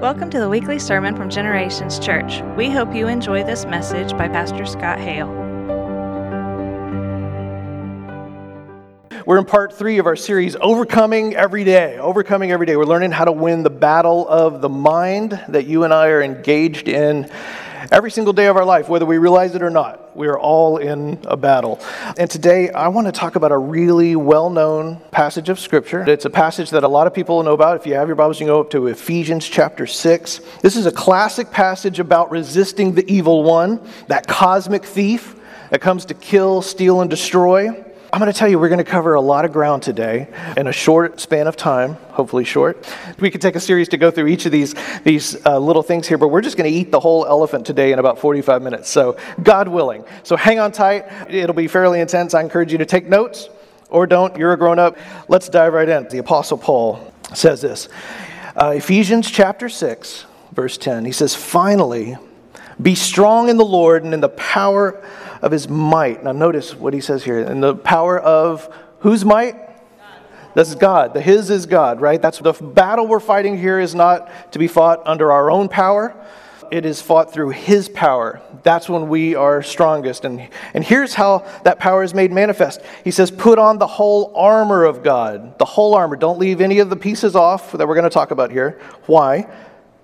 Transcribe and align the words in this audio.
Welcome 0.00 0.30
to 0.30 0.38
the 0.38 0.48
weekly 0.48 0.78
sermon 0.78 1.16
from 1.16 1.28
Generations 1.28 1.98
Church. 1.98 2.40
We 2.56 2.70
hope 2.70 2.94
you 2.94 3.08
enjoy 3.08 3.42
this 3.42 3.64
message 3.64 4.12
by 4.12 4.28
Pastor 4.28 4.64
Scott 4.64 5.00
Hale. 5.00 5.26
We're 9.26 9.38
in 9.38 9.44
part 9.44 9.72
three 9.72 9.98
of 9.98 10.06
our 10.06 10.14
series, 10.14 10.54
Overcoming 10.60 11.34
Every 11.34 11.64
Day. 11.64 11.98
Overcoming 11.98 12.52
Every 12.52 12.64
Day. 12.64 12.76
We're 12.76 12.84
learning 12.84 13.10
how 13.10 13.24
to 13.24 13.32
win 13.32 13.64
the 13.64 13.70
battle 13.70 14.28
of 14.28 14.60
the 14.60 14.68
mind 14.68 15.32
that 15.48 15.66
you 15.66 15.82
and 15.82 15.92
I 15.92 16.10
are 16.10 16.22
engaged 16.22 16.86
in 16.86 17.28
every 17.90 18.10
single 18.10 18.32
day 18.32 18.46
of 18.46 18.56
our 18.56 18.64
life, 18.64 18.88
whether 18.88 19.06
we 19.06 19.18
realize 19.18 19.54
it 19.54 19.62
or 19.62 19.70
not. 19.70 20.16
We 20.16 20.26
are 20.28 20.38
all 20.38 20.78
in 20.78 21.18
a 21.26 21.36
battle. 21.36 21.80
And 22.16 22.30
today 22.30 22.70
I 22.70 22.88
want 22.88 23.06
to 23.06 23.12
talk 23.12 23.36
about 23.36 23.52
a 23.52 23.58
really 23.58 24.16
well 24.16 24.50
known 24.50 25.00
passage 25.10 25.48
of 25.48 25.58
Scripture. 25.58 26.04
It's 26.08 26.24
a 26.24 26.30
passage 26.30 26.70
that 26.70 26.84
a 26.84 26.88
lot 26.88 27.06
of 27.06 27.14
people 27.14 27.42
know 27.42 27.54
about. 27.54 27.76
If 27.76 27.86
you 27.86 27.94
have 27.94 28.08
your 28.08 28.16
Bibles, 28.16 28.40
you 28.40 28.46
can 28.46 28.54
go 28.54 28.60
up 28.60 28.70
to 28.70 28.88
Ephesians 28.88 29.48
chapter 29.48 29.86
6. 29.86 30.40
This 30.60 30.76
is 30.76 30.86
a 30.86 30.92
classic 30.92 31.50
passage 31.50 32.00
about 32.00 32.30
resisting 32.30 32.94
the 32.94 33.10
evil 33.10 33.42
one, 33.44 33.80
that 34.08 34.26
cosmic 34.26 34.84
thief 34.84 35.36
that 35.70 35.80
comes 35.80 36.04
to 36.06 36.14
kill, 36.14 36.62
steal, 36.62 37.00
and 37.00 37.10
destroy. 37.10 37.84
I'm 38.10 38.20
going 38.20 38.32
to 38.32 38.38
tell 38.38 38.48
you, 38.48 38.58
we're 38.58 38.70
going 38.70 38.78
to 38.78 38.90
cover 38.90 39.12
a 39.14 39.20
lot 39.20 39.44
of 39.44 39.52
ground 39.52 39.82
today 39.82 40.28
in 40.56 40.66
a 40.66 40.72
short 40.72 41.20
span 41.20 41.46
of 41.46 41.58
time, 41.58 41.94
hopefully 42.12 42.44
short. 42.44 42.90
We 43.20 43.30
could 43.30 43.42
take 43.42 43.54
a 43.54 43.60
series 43.60 43.88
to 43.90 43.98
go 43.98 44.10
through 44.10 44.28
each 44.28 44.46
of 44.46 44.52
these, 44.52 44.74
these 45.04 45.44
uh, 45.44 45.58
little 45.58 45.82
things 45.82 46.08
here, 46.08 46.16
but 46.16 46.28
we're 46.28 46.40
just 46.40 46.56
going 46.56 46.72
to 46.72 46.74
eat 46.74 46.90
the 46.90 47.00
whole 47.00 47.26
elephant 47.26 47.66
today 47.66 47.92
in 47.92 47.98
about 47.98 48.18
45 48.18 48.62
minutes. 48.62 48.88
So, 48.88 49.18
God 49.42 49.68
willing. 49.68 50.06
So, 50.22 50.36
hang 50.36 50.58
on 50.58 50.72
tight. 50.72 51.04
It'll 51.28 51.54
be 51.54 51.68
fairly 51.68 52.00
intense. 52.00 52.32
I 52.32 52.40
encourage 52.40 52.72
you 52.72 52.78
to 52.78 52.86
take 52.86 53.06
notes 53.06 53.50
or 53.90 54.06
don't. 54.06 54.34
You're 54.38 54.54
a 54.54 54.56
grown 54.56 54.78
up. 54.78 54.96
Let's 55.28 55.50
dive 55.50 55.74
right 55.74 55.88
in. 55.88 56.08
The 56.08 56.18
Apostle 56.18 56.56
Paul 56.56 57.12
says 57.34 57.60
this 57.60 57.90
uh, 58.56 58.72
Ephesians 58.74 59.30
chapter 59.30 59.68
6, 59.68 60.24
verse 60.52 60.78
10. 60.78 61.04
He 61.04 61.12
says, 61.12 61.34
Finally, 61.34 62.16
be 62.80 62.94
strong 62.94 63.50
in 63.50 63.58
the 63.58 63.66
Lord 63.66 64.04
and 64.04 64.14
in 64.14 64.20
the 64.20 64.30
power 64.30 65.04
of 65.42 65.52
his 65.52 65.68
might. 65.68 66.24
Now, 66.24 66.32
notice 66.32 66.74
what 66.74 66.94
he 66.94 67.00
says 67.00 67.24
here. 67.24 67.38
In 67.40 67.60
the 67.60 67.74
power 67.74 68.18
of 68.18 68.72
whose 69.00 69.24
might? 69.24 69.68
This 70.54 70.70
is 70.70 70.74
God. 70.74 71.14
The 71.14 71.20
His 71.20 71.50
is 71.50 71.66
God, 71.66 72.00
right? 72.00 72.20
That's 72.20 72.40
the 72.40 72.52
battle 72.52 73.06
we're 73.06 73.20
fighting 73.20 73.56
here 73.56 73.78
is 73.78 73.94
not 73.94 74.52
to 74.52 74.58
be 74.58 74.66
fought 74.66 75.02
under 75.06 75.30
our 75.30 75.52
own 75.52 75.68
power. 75.68 76.16
It 76.70 76.84
is 76.84 77.00
fought 77.00 77.32
through 77.32 77.50
His 77.50 77.88
power. 77.88 78.42
That's 78.62 78.88
when 78.88 79.08
we 79.08 79.36
are 79.36 79.62
strongest. 79.62 80.24
And, 80.24 80.48
and 80.74 80.84
here's 80.84 81.14
how 81.14 81.46
that 81.62 81.78
power 81.78 82.02
is 82.02 82.12
made 82.12 82.32
manifest. 82.32 82.80
He 83.04 83.10
says, 83.10 83.30
Put 83.30 83.60
on 83.60 83.78
the 83.78 83.86
whole 83.86 84.32
armor 84.34 84.84
of 84.84 85.04
God. 85.04 85.58
The 85.58 85.64
whole 85.64 85.94
armor. 85.94 86.16
Don't 86.16 86.38
leave 86.38 86.60
any 86.60 86.80
of 86.80 86.90
the 86.90 86.96
pieces 86.96 87.36
off 87.36 87.72
that 87.72 87.86
we're 87.86 87.94
going 87.94 88.02
to 88.02 88.10
talk 88.10 88.32
about 88.32 88.50
here. 88.50 88.80
Why? 89.06 89.48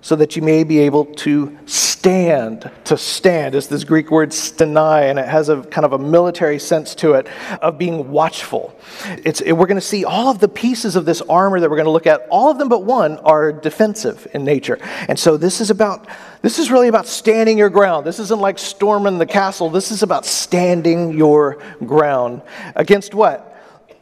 So 0.05 0.15
that 0.15 0.35
you 0.35 0.41
may 0.43 0.63
be 0.63 0.77
able 0.77 1.03
to 1.03 1.57
stand. 1.65 2.69
To 2.83 2.95
stand 2.95 3.55
is 3.55 3.69
this 3.69 3.83
Greek 3.83 4.11
word 4.11 4.29
stenai, 4.29 5.09
and 5.09 5.17
it 5.17 5.27
has 5.27 5.49
a 5.49 5.63
kind 5.63 5.83
of 5.83 5.93
a 5.93 5.97
military 5.97 6.59
sense 6.59 6.93
to 6.95 7.13
it 7.13 7.27
of 7.59 7.79
being 7.79 8.11
watchful. 8.11 8.79
It's, 9.25 9.41
we're 9.41 9.65
going 9.65 9.77
to 9.77 9.81
see 9.81 10.05
all 10.05 10.29
of 10.29 10.37
the 10.37 10.47
pieces 10.47 10.95
of 10.95 11.05
this 11.05 11.23
armor 11.23 11.59
that 11.59 11.71
we're 11.71 11.77
going 11.77 11.87
to 11.87 11.91
look 11.91 12.05
at, 12.05 12.27
all 12.29 12.51
of 12.51 12.59
them 12.59 12.69
but 12.69 12.83
one 12.83 13.17
are 13.17 13.51
defensive 13.51 14.27
in 14.31 14.45
nature. 14.45 14.77
And 15.07 15.17
so 15.17 15.37
this 15.37 15.59
is 15.59 15.71
about, 15.71 16.07
this 16.43 16.59
is 16.59 16.69
really 16.69 16.87
about 16.87 17.07
standing 17.07 17.57
your 17.57 17.71
ground. 17.71 18.05
This 18.05 18.19
isn't 18.19 18.39
like 18.39 18.59
storming 18.59 19.17
the 19.17 19.25
castle. 19.25 19.71
This 19.71 19.89
is 19.89 20.03
about 20.03 20.27
standing 20.27 21.17
your 21.17 21.57
ground. 21.83 22.43
Against 22.75 23.15
what? 23.15 23.59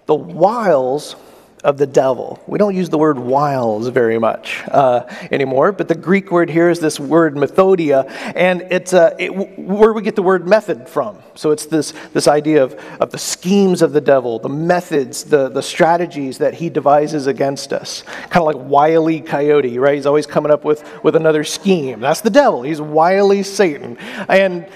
The 0.08 0.16
wiles 0.16 1.16
of 1.64 1.78
the 1.78 1.88
devil. 1.88 2.42
We 2.47 2.59
don't 2.59 2.75
use 2.75 2.89
the 2.89 2.97
word 2.97 3.17
wiles 3.17 3.88
very 3.88 4.19
much 4.19 4.64
uh, 4.67 5.02
anymore, 5.31 5.72
but 5.72 5.88
the 5.88 5.95
Greek 5.95 6.31
word 6.31 6.50
here 6.50 6.69
is 6.69 6.80
this 6.80 7.00
word 7.00 7.36
methodia, 7.36 8.09
and 8.36 8.61
it's 8.69 8.94
uh, 8.94 9.16
it, 9.17 9.30
where 9.58 9.94
we 9.94 10.02
get 10.02 10.16
the 10.16 10.23
word 10.23 10.47
method 10.47 10.90
from. 10.90 11.18
So 11.35 11.52
it's 11.52 11.66
this, 11.66 11.94
this 12.13 12.28
idea 12.28 12.63
of, 12.63 12.73
of 13.00 13.12
the 13.12 13.18
schemes 13.18 13.81
of 13.81 13.94
the 13.94 14.02
devil, 14.02 14.40
the 14.40 14.50
methods, 14.50 15.23
the, 15.23 15.50
the 15.50 15.62
strategies 15.62 16.38
that 16.40 16.53
he 16.53 16.69
devises 16.69 17.28
against 17.28 17.73
us. 17.73 18.03
Kind 18.29 18.38
of 18.38 18.46
like 18.46 18.57
Wily 18.57 19.22
Coyote, 19.22 19.79
right? 19.79 19.96
He's 19.96 20.06
always 20.06 20.28
coming 20.28 20.52
up 20.52 20.63
with, 20.63 20.84
with 21.03 21.16
another 21.16 21.44
scheme. 21.44 22.02
That's 22.02 22.22
the 22.22 22.29
devil. 22.29 22.62
He's 22.62 22.81
wily 22.81 23.44
Satan. 23.44 23.97
And, 24.28 24.68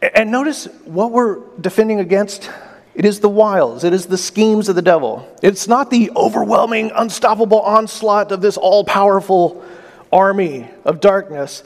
and 0.00 0.30
notice 0.30 0.66
what 0.84 1.10
we're 1.10 1.40
defending 1.60 2.00
against 2.00 2.50
it 2.94 3.04
is 3.04 3.20
the 3.20 3.28
wiles, 3.28 3.82
it 3.82 3.92
is 3.92 4.06
the 4.06 4.18
schemes 4.18 4.68
of 4.68 4.76
the 4.76 4.82
devil. 4.82 5.28
It's 5.42 5.66
not 5.66 5.90
the 5.90 6.10
overwhelming, 6.14 6.92
unstoppable 6.94 7.60
onslaught 7.60 8.30
of 8.30 8.40
this 8.40 8.56
all 8.56 8.84
powerful 8.84 9.64
army 10.12 10.68
of 10.84 11.00
darkness. 11.00 11.64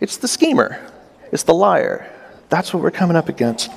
It's 0.00 0.16
the 0.16 0.28
schemer, 0.28 0.80
it's 1.30 1.42
the 1.42 1.54
liar. 1.54 2.10
That's 2.48 2.72
what 2.72 2.82
we're 2.82 2.90
coming 2.90 3.16
up 3.16 3.28
against. 3.28 3.70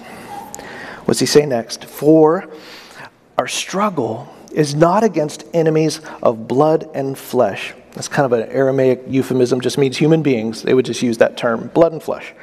What's 1.06 1.20
he 1.20 1.26
say 1.26 1.46
next? 1.46 1.86
For 1.86 2.50
our 3.38 3.48
struggle 3.48 4.34
is 4.52 4.74
not 4.74 5.04
against 5.04 5.46
enemies 5.54 6.00
of 6.22 6.48
blood 6.48 6.90
and 6.94 7.18
flesh. 7.18 7.74
That's 7.92 8.08
kind 8.08 8.26
of 8.26 8.32
an 8.32 8.50
Aramaic 8.50 9.02
euphemism, 9.08 9.60
just 9.62 9.78
means 9.78 9.98
human 9.98 10.24
beings. 10.24 10.64
They 10.64 10.74
would 10.74 10.86
just 10.86 11.02
use 11.02 11.18
that 11.18 11.36
term, 11.36 11.68
blood 11.74 11.92
and 11.92 12.02
flesh 12.02 12.34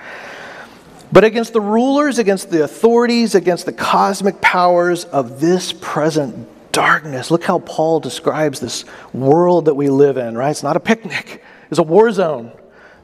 but 1.13 1.25
against 1.25 1.53
the 1.53 1.61
rulers, 1.61 2.19
against 2.19 2.51
the 2.51 2.63
authorities, 2.63 3.35
against 3.35 3.67
the 3.67 3.73
cosmic 3.73 4.41
powers 4.41 5.05
of 5.05 5.41
this 5.41 5.73
present 5.73 6.49
darkness. 6.73 7.31
Look 7.31 7.45
how 7.45 7.59
Paul 7.61 8.01
describes 8.01 8.61
this 8.61 8.85
world 9.13 9.65
that 9.65 9.75
we 9.75 9.89
live 9.89 10.17
in, 10.17 10.37
right? 10.37 10.51
It's 10.51 10.63
not 10.63 10.77
a 10.77 10.81
picnic, 10.81 11.43
it's 11.71 11.79
a 11.79 11.83
war 11.83 12.11
zone. 12.13 12.53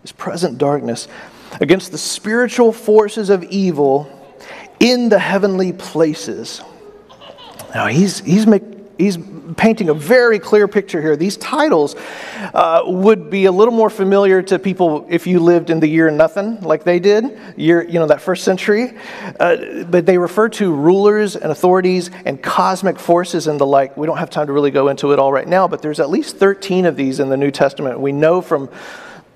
This 0.02 0.12
present 0.12 0.58
darkness 0.58 1.08
against 1.60 1.90
the 1.90 1.98
spiritual 1.98 2.72
forces 2.72 3.28
of 3.28 3.42
evil 3.44 4.12
in 4.78 5.08
the 5.08 5.18
heavenly 5.18 5.72
places. 5.72 6.62
Now, 7.74 7.88
he's, 7.88 8.20
he's, 8.20 8.46
make, 8.46 8.62
he's 8.98 9.18
painting 9.56 9.88
a 9.88 9.94
very 9.94 10.38
clear 10.38 10.66
picture 10.68 11.00
here. 11.00 11.16
These 11.16 11.36
titles 11.36 11.94
uh, 12.54 12.82
would 12.86 13.30
be 13.30 13.44
a 13.44 13.52
little 13.52 13.74
more 13.74 13.90
familiar 13.90 14.42
to 14.42 14.58
people 14.58 15.06
if 15.08 15.26
you 15.26 15.40
lived 15.40 15.70
in 15.70 15.80
the 15.80 15.86
year 15.86 16.10
nothing, 16.10 16.60
like 16.60 16.84
they 16.84 16.98
did, 16.98 17.38
year, 17.56 17.82
you 17.82 17.98
know, 17.98 18.06
that 18.06 18.20
first 18.20 18.44
century. 18.44 18.96
Uh, 19.38 19.84
but 19.84 20.06
they 20.06 20.18
refer 20.18 20.48
to 20.50 20.74
rulers 20.74 21.36
and 21.36 21.52
authorities 21.52 22.10
and 22.24 22.42
cosmic 22.42 22.98
forces 22.98 23.46
and 23.46 23.60
the 23.60 23.66
like. 23.66 23.96
We 23.96 24.06
don't 24.06 24.18
have 24.18 24.30
time 24.30 24.46
to 24.46 24.52
really 24.52 24.70
go 24.70 24.88
into 24.88 25.12
it 25.12 25.18
all 25.18 25.32
right 25.32 25.48
now, 25.48 25.68
but 25.68 25.82
there's 25.82 26.00
at 26.00 26.10
least 26.10 26.36
13 26.36 26.86
of 26.86 26.96
these 26.96 27.20
in 27.20 27.28
the 27.28 27.36
New 27.36 27.50
Testament. 27.50 28.00
We 28.00 28.12
know 28.12 28.40
from 28.40 28.68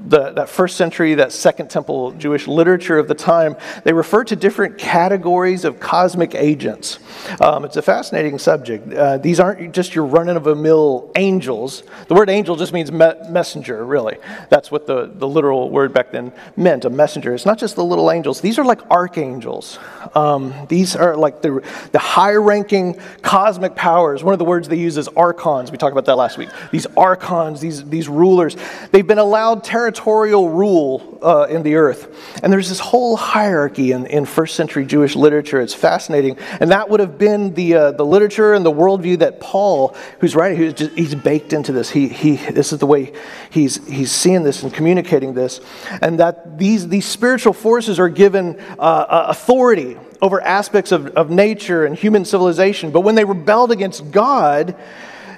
the, 0.06 0.30
that 0.32 0.48
first 0.48 0.76
century, 0.76 1.14
that 1.14 1.32
second 1.32 1.68
temple 1.68 2.12
Jewish 2.12 2.48
literature 2.48 2.98
of 2.98 3.08
the 3.08 3.14
time, 3.14 3.56
they 3.84 3.92
refer 3.92 4.24
to 4.24 4.36
different 4.36 4.78
categories 4.78 5.64
of 5.64 5.78
cosmic 5.78 6.34
agents. 6.34 6.98
Um, 7.40 7.64
it's 7.64 7.76
a 7.76 7.82
fascinating 7.82 8.38
subject. 8.38 8.92
Uh, 8.92 9.18
these 9.18 9.40
aren't 9.40 9.74
just 9.74 9.94
your 9.94 10.06
run 10.06 10.28
of 10.28 10.44
the 10.44 10.54
mill 10.54 11.10
angels. 11.16 11.82
The 12.08 12.14
word 12.14 12.30
angel 12.30 12.56
just 12.56 12.72
means 12.72 12.90
me- 12.90 13.12
messenger, 13.28 13.84
really. 13.84 14.16
That's 14.48 14.70
what 14.70 14.86
the, 14.86 15.10
the 15.12 15.28
literal 15.28 15.70
word 15.70 15.92
back 15.92 16.12
then 16.12 16.32
meant, 16.56 16.84
a 16.84 16.90
messenger. 16.90 17.34
It's 17.34 17.46
not 17.46 17.58
just 17.58 17.76
the 17.76 17.84
little 17.84 18.10
angels, 18.10 18.40
these 18.40 18.58
are 18.58 18.64
like 18.64 18.80
archangels. 18.90 19.78
Um, 20.14 20.54
these 20.68 20.96
are 20.96 21.16
like 21.16 21.42
the, 21.42 21.62
the 21.92 21.98
high 21.98 22.34
ranking 22.34 22.98
cosmic 23.22 23.74
powers. 23.74 24.24
One 24.24 24.32
of 24.32 24.38
the 24.38 24.44
words 24.44 24.68
they 24.68 24.78
use 24.78 24.96
is 24.96 25.08
archons. 25.08 25.70
We 25.70 25.78
talked 25.78 25.92
about 25.92 26.06
that 26.06 26.16
last 26.16 26.38
week. 26.38 26.48
These 26.70 26.86
archons, 26.96 27.60
these, 27.60 27.84
these 27.84 28.08
rulers, 28.08 28.56
they've 28.92 29.06
been 29.06 29.18
allowed 29.18 29.62
territory 29.62 29.89
territorial 29.90 30.48
rule 30.48 31.18
uh, 31.22 31.46
in 31.50 31.62
the 31.62 31.74
earth. 31.74 32.40
And 32.42 32.52
there's 32.52 32.68
this 32.68 32.80
whole 32.80 33.16
hierarchy 33.16 33.92
in, 33.92 34.06
in 34.06 34.24
first 34.24 34.54
century 34.54 34.84
Jewish 34.86 35.16
literature. 35.16 35.60
It's 35.60 35.74
fascinating. 35.74 36.38
And 36.60 36.70
that 36.70 36.88
would 36.88 37.00
have 37.00 37.18
been 37.18 37.54
the, 37.54 37.74
uh, 37.74 37.90
the 37.92 38.04
literature 38.04 38.54
and 38.54 38.64
the 38.64 38.72
worldview 38.72 39.18
that 39.18 39.40
Paul, 39.40 39.96
who's 40.20 40.34
writing, 40.34 40.58
who's 40.58 40.74
just, 40.74 40.92
he's 40.92 41.14
baked 41.14 41.52
into 41.52 41.72
this. 41.72 41.90
He, 41.90 42.08
he, 42.08 42.36
this 42.36 42.72
is 42.72 42.78
the 42.78 42.86
way 42.86 43.12
he's, 43.50 43.86
he's 43.86 44.10
seeing 44.10 44.42
this 44.42 44.62
and 44.62 44.72
communicating 44.72 45.34
this. 45.34 45.60
And 46.00 46.18
that 46.20 46.58
these, 46.58 46.88
these 46.88 47.06
spiritual 47.06 47.52
forces 47.52 47.98
are 47.98 48.08
given 48.08 48.58
uh, 48.78 49.26
authority 49.28 49.96
over 50.22 50.40
aspects 50.40 50.92
of, 50.92 51.08
of 51.08 51.30
nature 51.30 51.84
and 51.84 51.96
human 51.96 52.24
civilization. 52.24 52.90
But 52.90 53.00
when 53.00 53.14
they 53.14 53.24
rebelled 53.24 53.72
against 53.72 54.10
God, 54.10 54.76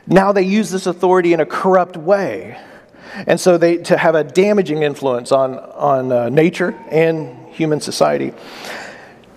now 0.06 0.32
they 0.32 0.42
use 0.42 0.70
this 0.70 0.86
authority 0.86 1.32
in 1.32 1.40
a 1.40 1.46
corrupt 1.46 1.96
way. 1.96 2.58
And 3.26 3.40
so 3.40 3.58
they, 3.58 3.78
to 3.78 3.96
have 3.96 4.14
a 4.14 4.24
damaging 4.24 4.82
influence 4.82 5.32
on, 5.32 5.58
on 5.58 6.12
uh, 6.12 6.28
nature 6.28 6.74
and 6.90 7.48
human 7.48 7.80
society. 7.80 8.32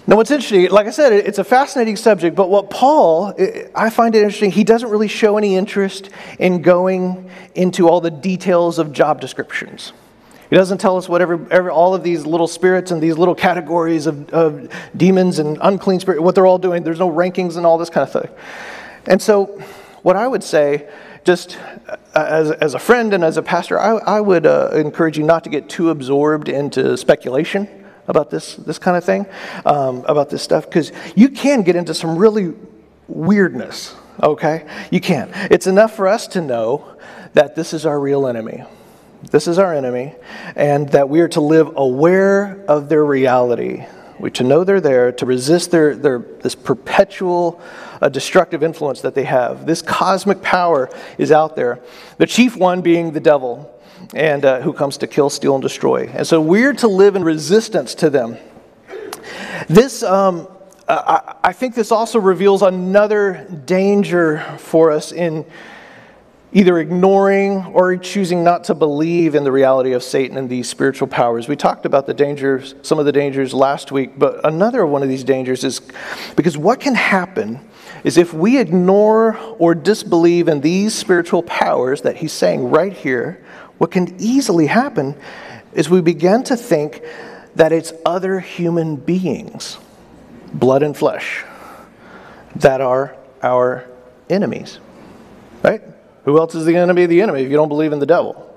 Now, 0.08 0.18
what's 0.18 0.30
interesting, 0.30 0.70
like 0.70 0.86
I 0.86 0.92
said, 0.92 1.14
it's 1.14 1.40
a 1.40 1.44
fascinating 1.44 1.96
subject, 1.96 2.36
but 2.36 2.48
what 2.48 2.70
Paul, 2.70 3.34
I 3.74 3.90
find 3.90 4.14
it 4.14 4.20
interesting, 4.20 4.52
he 4.52 4.64
doesn't 4.64 4.90
really 4.90 5.08
show 5.08 5.38
any 5.38 5.56
interest 5.56 6.12
in 6.38 6.62
going 6.62 7.30
into 7.56 7.90
all 7.90 8.02
the 8.02 8.12
details 8.12 8.78
of 8.78 8.92
job 8.92 9.20
descriptions. 9.20 9.94
He 10.50 10.56
doesn't 10.56 10.78
tell 10.78 10.96
us 10.98 11.10
whatever 11.10 11.48
every, 11.52 11.72
all 11.72 11.96
of 11.96 12.04
these 12.04 12.24
little 12.24 12.48
spirits 12.48 12.92
and 12.92 13.02
these 13.02 13.18
little 13.18 13.34
categories 13.34 14.06
of, 14.06 14.30
of 14.30 14.72
demons 14.96 15.40
and 15.40 15.58
unclean 15.62 16.00
spirits, 16.00 16.22
what 16.22 16.36
they're 16.36 16.46
all 16.46 16.60
doing. 16.60 16.84
There's 16.84 17.00
no 17.00 17.12
rankings 17.12 17.58
and 17.58 17.66
all 17.66 17.80
this 17.80 17.90
kind 17.90 18.08
of 18.08 18.14
thing. 18.14 18.32
And 19.08 19.20
so, 19.20 19.46
what 20.04 20.16
I 20.16 20.28
would 20.28 20.44
say, 20.44 20.88
just 21.26 21.58
uh, 21.90 21.98
as, 22.16 22.52
as 22.52 22.74
a 22.76 22.80
friend 22.80 23.14
and 23.14 23.24
as 23.24 23.36
a 23.36 23.42
pastor, 23.42 23.80
I, 23.80 23.98
I 23.98 24.22
would 24.22 24.46
uh, 24.46 24.70
encourage 24.74 25.18
you 25.18 25.24
not 25.24 25.44
to 25.44 25.50
get 25.50 25.68
too 25.68 25.90
absorbed 25.90 26.48
into 26.48 26.96
speculation 26.96 27.68
about 28.08 28.30
this, 28.30 28.56
this 28.56 28.78
kind 28.78 28.96
of 28.96 29.04
thing, 29.04 29.26
um, 29.66 30.06
about 30.06 30.30
this 30.30 30.44
stuff, 30.44 30.66
because 30.66 30.92
you 31.16 31.30
can 31.30 31.64
get 31.64 31.76
into 31.76 31.94
some 31.94 32.16
really 32.18 32.54
weirdness, 33.08 33.96
okay? 34.22 34.66
You 34.92 35.02
can. 35.02 35.30
It's 35.50 35.68
enough 35.68 35.96
for 35.96 36.08
us 36.08 36.28
to 36.28 36.42
know 36.42 36.96
that 37.34 37.56
this 37.56 37.74
is 37.74 37.86
our 37.86 38.00
real 38.00 38.28
enemy. 38.28 38.64
This 39.32 39.48
is 39.48 39.58
our 39.58 39.74
enemy, 39.74 40.14
and 40.56 40.88
that 40.90 41.10
we 41.10 41.22
are 41.22 41.28
to 41.30 41.42
live 41.42 41.76
aware 41.76 42.64
of 42.68 42.90
their 42.90 43.04
reality. 43.04 43.86
We 44.20 44.32
to 44.32 44.44
know 44.44 44.64
they're 44.64 44.82
there, 44.82 45.12
to 45.12 45.26
resist 45.26 45.72
their, 45.72 45.96
their 45.96 46.20
this 46.20 46.56
perpetual 46.56 47.62
uh, 48.02 48.10
destructive 48.10 48.64
influence 48.64 49.02
that 49.02 49.14
they 49.14 49.26
have. 49.26 49.66
This 49.66 49.82
cosmic 49.82 50.42
power 50.42 50.90
is 51.18 51.32
out 51.32 51.56
there. 51.56 51.80
The 52.18 52.26
chief 52.26 52.56
one 52.56 52.82
being 52.82 53.12
the 53.12 53.20
devil, 53.20 53.72
and 54.14 54.46
uh, 54.46 54.62
who 54.62 54.74
comes 54.74 54.98
to 54.98 55.08
kill, 55.08 55.30
steal, 55.30 55.56
and 55.56 55.62
destroy. 55.62 56.08
And 56.08 56.26
so 56.26 56.40
we're 56.40 56.74
to 56.74 56.88
live 56.88 57.16
in 57.16 57.24
resistance 57.24 57.96
to 57.96 58.10
them. 58.10 58.38
This, 59.68 60.04
um, 60.04 60.48
I, 60.88 61.36
I 61.44 61.54
think, 61.54 61.76
this 61.76 61.92
also 61.92 62.20
reveals 62.20 62.62
another 62.62 63.48
danger 63.66 64.40
for 64.60 64.92
us 64.92 65.12
in 65.12 65.46
either 66.54 66.80
ignoring 66.80 67.66
or 67.68 67.98
choosing 67.98 68.44
not 68.44 68.64
to 68.66 68.74
believe 68.74 69.36
in 69.36 69.44
the 69.44 69.52
reality 69.52 69.92
of 69.92 70.04
Satan 70.04 70.38
and 70.38 70.50
these 70.50 70.70
spiritual 70.70 71.08
powers. 71.08 71.48
We 71.48 71.56
talked 71.56 71.86
about 71.86 72.08
the 72.08 72.14
dangers, 72.14 72.76
some 72.82 72.98
of 72.98 73.06
the 73.06 73.12
dangers 73.12 73.54
last 73.54 73.92
week, 73.92 74.18
but 74.18 74.46
another 74.46 74.86
one 74.86 75.04
of 75.04 75.10
these 75.10 75.24
dangers 75.24 75.64
is 75.64 75.82
because 76.36 76.58
what 76.58 76.80
can 76.80 76.96
happen 76.96 77.60
is 78.04 78.18
if 78.18 78.34
we 78.34 78.60
ignore 78.60 79.38
or 79.58 79.76
disbelieve 79.76 80.48
in 80.48 80.62
these 80.62 80.94
spiritual 80.94 81.44
powers 81.44 82.02
that 82.04 82.18
he's 82.18 82.32
saying 82.32 82.70
right 82.70 82.94
here, 82.94 83.44
what 83.78 83.92
can 83.92 84.16
easily 84.20 84.68
happen 84.68 85.16
is 85.74 85.90
we 85.90 86.02
begin 86.02 86.44
to 86.44 86.56
think 86.56 87.02
that 87.56 87.72
it's 87.72 87.92
other 88.06 88.40
human 88.40 88.96
beings, 88.96 89.78
blood 90.54 90.84
and 90.84 90.96
flesh, 90.96 91.44
that 92.56 92.80
are 92.80 93.16
our 93.42 93.86
enemies, 94.30 94.80
right? 95.64 95.82
Who 96.26 96.38
else 96.40 96.56
is 96.56 96.66
the 96.66 96.76
enemy 96.76 97.04
of 97.04 97.10
the 97.10 97.22
enemy 97.22 97.42
if 97.44 97.50
you 97.50 97.56
don't 97.56 97.70
believe 97.70 97.94
in 97.94 98.00
the 98.00 98.06
devil? 98.06 98.52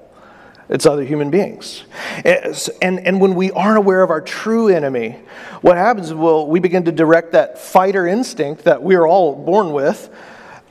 It's 0.68 0.84
other 0.84 1.04
human 1.04 1.30
beings. 1.30 1.84
And, 2.24 3.00
and 3.00 3.20
when 3.20 3.34
we 3.34 3.50
aren't 3.52 3.78
aware 3.78 4.02
of 4.02 4.10
our 4.10 4.20
true 4.20 4.68
enemy, 4.68 5.18
what 5.62 5.76
happens 5.76 6.08
is 6.08 6.14
well, 6.14 6.46
we 6.46 6.60
begin 6.60 6.84
to 6.84 6.92
direct 6.92 7.32
that 7.32 7.58
fighter 7.58 8.06
instinct 8.06 8.64
that 8.64 8.82
we 8.82 8.94
are 8.94 9.06
all 9.06 9.34
born 9.34 9.72
with 9.72 10.10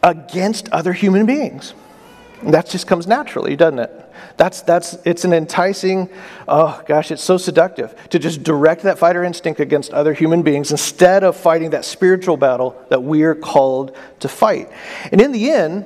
against 0.03 0.69
other 0.69 0.93
human 0.93 1.25
beings. 1.25 1.73
And 2.41 2.53
that 2.53 2.67
just 2.67 2.85
comes 2.85 3.07
naturally, 3.07 3.55
doesn't 3.55 3.79
it? 3.79 3.91
That's, 4.37 4.61
that's, 4.61 4.93
it's 5.03 5.25
an 5.25 5.33
enticing, 5.33 6.09
oh 6.47 6.81
gosh, 6.87 7.09
it's 7.09 7.23
so 7.23 7.37
seductive 7.37 7.95
to 8.09 8.19
just 8.19 8.43
direct 8.43 8.83
that 8.83 8.99
fighter 8.99 9.23
instinct 9.23 9.59
against 9.59 9.91
other 9.91 10.13
human 10.13 10.43
beings 10.43 10.69
instead 10.69 11.23
of 11.23 11.35
fighting 11.35 11.71
that 11.71 11.85
spiritual 11.85 12.37
battle 12.37 12.79
that 12.89 13.01
we're 13.01 13.33
called 13.33 13.97
to 14.19 14.27
fight. 14.27 14.69
And 15.11 15.19
in 15.21 15.31
the 15.31 15.49
end, 15.49 15.85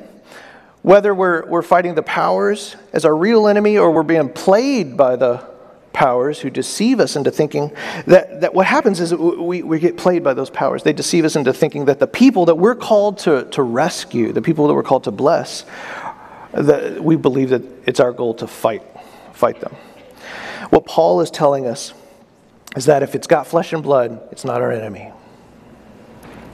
whether 0.81 1.13
we're, 1.13 1.45
we're 1.45 1.61
fighting 1.61 1.95
the 1.95 2.03
powers 2.03 2.75
as 2.93 3.05
our 3.05 3.15
real 3.15 3.47
enemy 3.47 3.77
or 3.77 3.91
we're 3.91 4.03
being 4.03 4.29
played 4.29 4.97
by 4.97 5.15
the 5.15 5.45
powers 5.93 6.39
who 6.39 6.49
deceive 6.49 6.99
us 6.99 7.15
into 7.15 7.29
thinking 7.29 7.71
that, 8.07 8.41
that 8.41 8.53
what 8.53 8.65
happens 8.65 8.99
is 8.99 9.13
we, 9.13 9.61
we 9.61 9.79
get 9.79 9.97
played 9.97 10.23
by 10.23 10.33
those 10.33 10.49
powers. 10.49 10.83
They 10.83 10.93
deceive 10.93 11.25
us 11.25 11.35
into 11.35 11.53
thinking 11.53 11.85
that 11.85 11.99
the 11.99 12.07
people 12.07 12.45
that 12.45 12.55
we're 12.55 12.75
called 12.75 13.19
to, 13.19 13.45
to 13.51 13.61
rescue, 13.61 14.31
the 14.31 14.41
people 14.41 14.67
that 14.67 14.73
we're 14.73 14.83
called 14.83 15.03
to 15.03 15.11
bless, 15.11 15.65
that 16.53 17.03
we 17.03 17.15
believe 17.15 17.49
that 17.49 17.63
it's 17.85 17.99
our 17.99 18.11
goal 18.11 18.33
to 18.35 18.47
fight, 18.47 18.83
fight 19.33 19.59
them. 19.59 19.75
What 20.69 20.85
Paul 20.85 21.21
is 21.21 21.29
telling 21.29 21.67
us 21.67 21.93
is 22.75 22.85
that 22.85 23.03
if 23.03 23.15
it's 23.15 23.27
got 23.27 23.47
flesh 23.47 23.73
and 23.73 23.83
blood, 23.83 24.21
it's 24.31 24.45
not 24.45 24.61
our 24.61 24.71
enemy. 24.71 25.11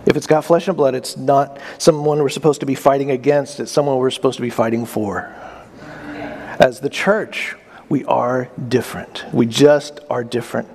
If 0.08 0.16
it's 0.16 0.26
got 0.26 0.46
flesh 0.46 0.70
and 0.70 0.78
blood, 0.78 0.96
it's 0.96 1.18
not 1.18 1.60
someone 1.78 2.20
we're 2.20 2.30
supposed 2.30 2.62
to 2.62 2.66
be 2.66 2.76
fighting 2.76 3.12
against, 3.12 3.60
it's 3.60 3.72
someone 3.72 3.98
we're 3.98 4.10
supposed 4.10 4.38
to 4.38 4.42
be 4.42 4.50
fighting 4.50 4.86
for. 4.86 5.36
As 6.60 6.80
the 6.80 6.90
church, 6.90 7.56
we 7.90 8.06
are 8.06 8.50
different. 8.70 9.26
We 9.34 9.46
just 9.46 10.00
are 10.10 10.24
different, 10.24 10.70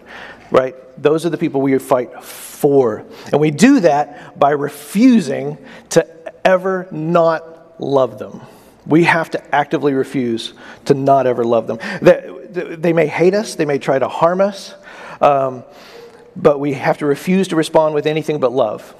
right? 0.50 0.76
Those 1.02 1.24
are 1.24 1.30
the 1.30 1.38
people 1.38 1.62
we 1.62 1.78
fight 1.78 2.22
for. 2.22 3.06
And 3.32 3.40
we 3.40 3.50
do 3.50 3.80
that 3.80 4.38
by 4.38 4.50
refusing 4.50 5.56
to 5.90 6.06
ever 6.46 6.86
not 6.90 7.80
love 7.80 8.18
them. 8.18 8.42
We 8.86 9.04
have 9.04 9.30
to 9.30 9.54
actively 9.54 9.94
refuse 9.94 10.52
to 10.84 10.94
not 10.94 11.26
ever 11.26 11.42
love 11.42 11.66
them. 11.66 11.78
They, 12.02 12.76
they 12.76 12.92
may 12.92 13.06
hate 13.06 13.32
us, 13.32 13.54
they 13.54 13.64
may 13.64 13.78
try 13.78 13.98
to 13.98 14.08
harm 14.08 14.42
us, 14.42 14.74
um, 15.22 15.64
but 16.36 16.60
we 16.60 16.74
have 16.74 16.98
to 16.98 17.06
refuse 17.06 17.48
to 17.48 17.56
respond 17.56 17.94
with 17.94 18.06
anything 18.06 18.38
but 18.38 18.52
love. 18.52 18.94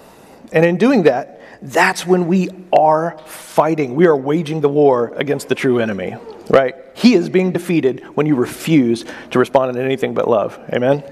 And 0.52 0.64
in 0.64 0.76
doing 0.76 1.04
that, 1.04 1.40
that's 1.62 2.04
when 2.06 2.26
we 2.26 2.50
are 2.72 3.16
fighting. 3.26 3.94
We 3.94 4.06
are 4.06 4.16
waging 4.16 4.60
the 4.60 4.69
war 4.69 5.12
against 5.16 5.49
the 5.49 5.54
true 5.54 5.78
enemy, 5.78 6.16
right? 6.50 6.75
He 6.94 7.14
is 7.14 7.28
being 7.28 7.52
defeated 7.52 8.00
when 8.16 8.26
you 8.26 8.34
refuse 8.34 9.04
to 9.31 9.38
respond 9.38 9.76
in 9.76 9.82
anything 9.82 10.12
but 10.12 10.28
love. 10.28 10.58
Amen? 10.72 11.04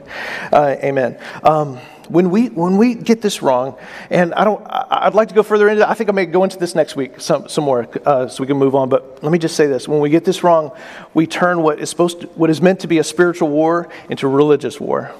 Uh, 0.53 0.77
amen. 0.83 1.19
Um, 1.45 1.77
when 2.09 2.31
we, 2.31 2.49
when 2.49 2.77
we 2.77 2.97
get 2.97 3.23
this 3.23 3.41
wrong, 3.41 3.79
and 4.11 4.35
I 4.35 4.43
don't, 4.43 4.61
I'd 4.69 5.15
like 5.15 5.29
to 5.29 5.35
go 5.35 5.45
further 5.45 5.69
into 5.69 5.89
I 5.89 5.95
think 5.95 6.11
I 6.11 6.13
may 6.13 6.27
go 6.27 6.43
into 6.43 6.59
this 6.59 6.75
next 6.75 6.97
week 6.97 7.21
some, 7.21 7.49
some 7.49 7.63
more 7.63 7.89
uh, 8.05 8.27
so 8.27 8.43
we 8.43 8.49
can 8.49 8.57
move 8.57 8.75
on. 8.75 8.89
But 8.89 9.23
let 9.23 9.31
me 9.31 9.39
just 9.39 9.55
say 9.55 9.69
this. 9.69 9.87
When 9.87 10.01
we 10.01 10.11
get 10.11 10.25
this 10.25 10.43
wrong, 10.43 10.73
we 11.15 11.29
turn 11.29 11.63
what 11.63 11.79
is 11.79 11.89
supposed 11.89 12.23
to, 12.23 12.27
what 12.29 12.51
is 12.51 12.61
meant 12.61 12.81
to 12.81 12.89
be 12.89 12.99
a 12.99 13.05
spiritual 13.05 13.49
war 13.49 13.89
into 14.09 14.27
a 14.27 14.31
religious 14.31 14.81
war. 14.81 15.13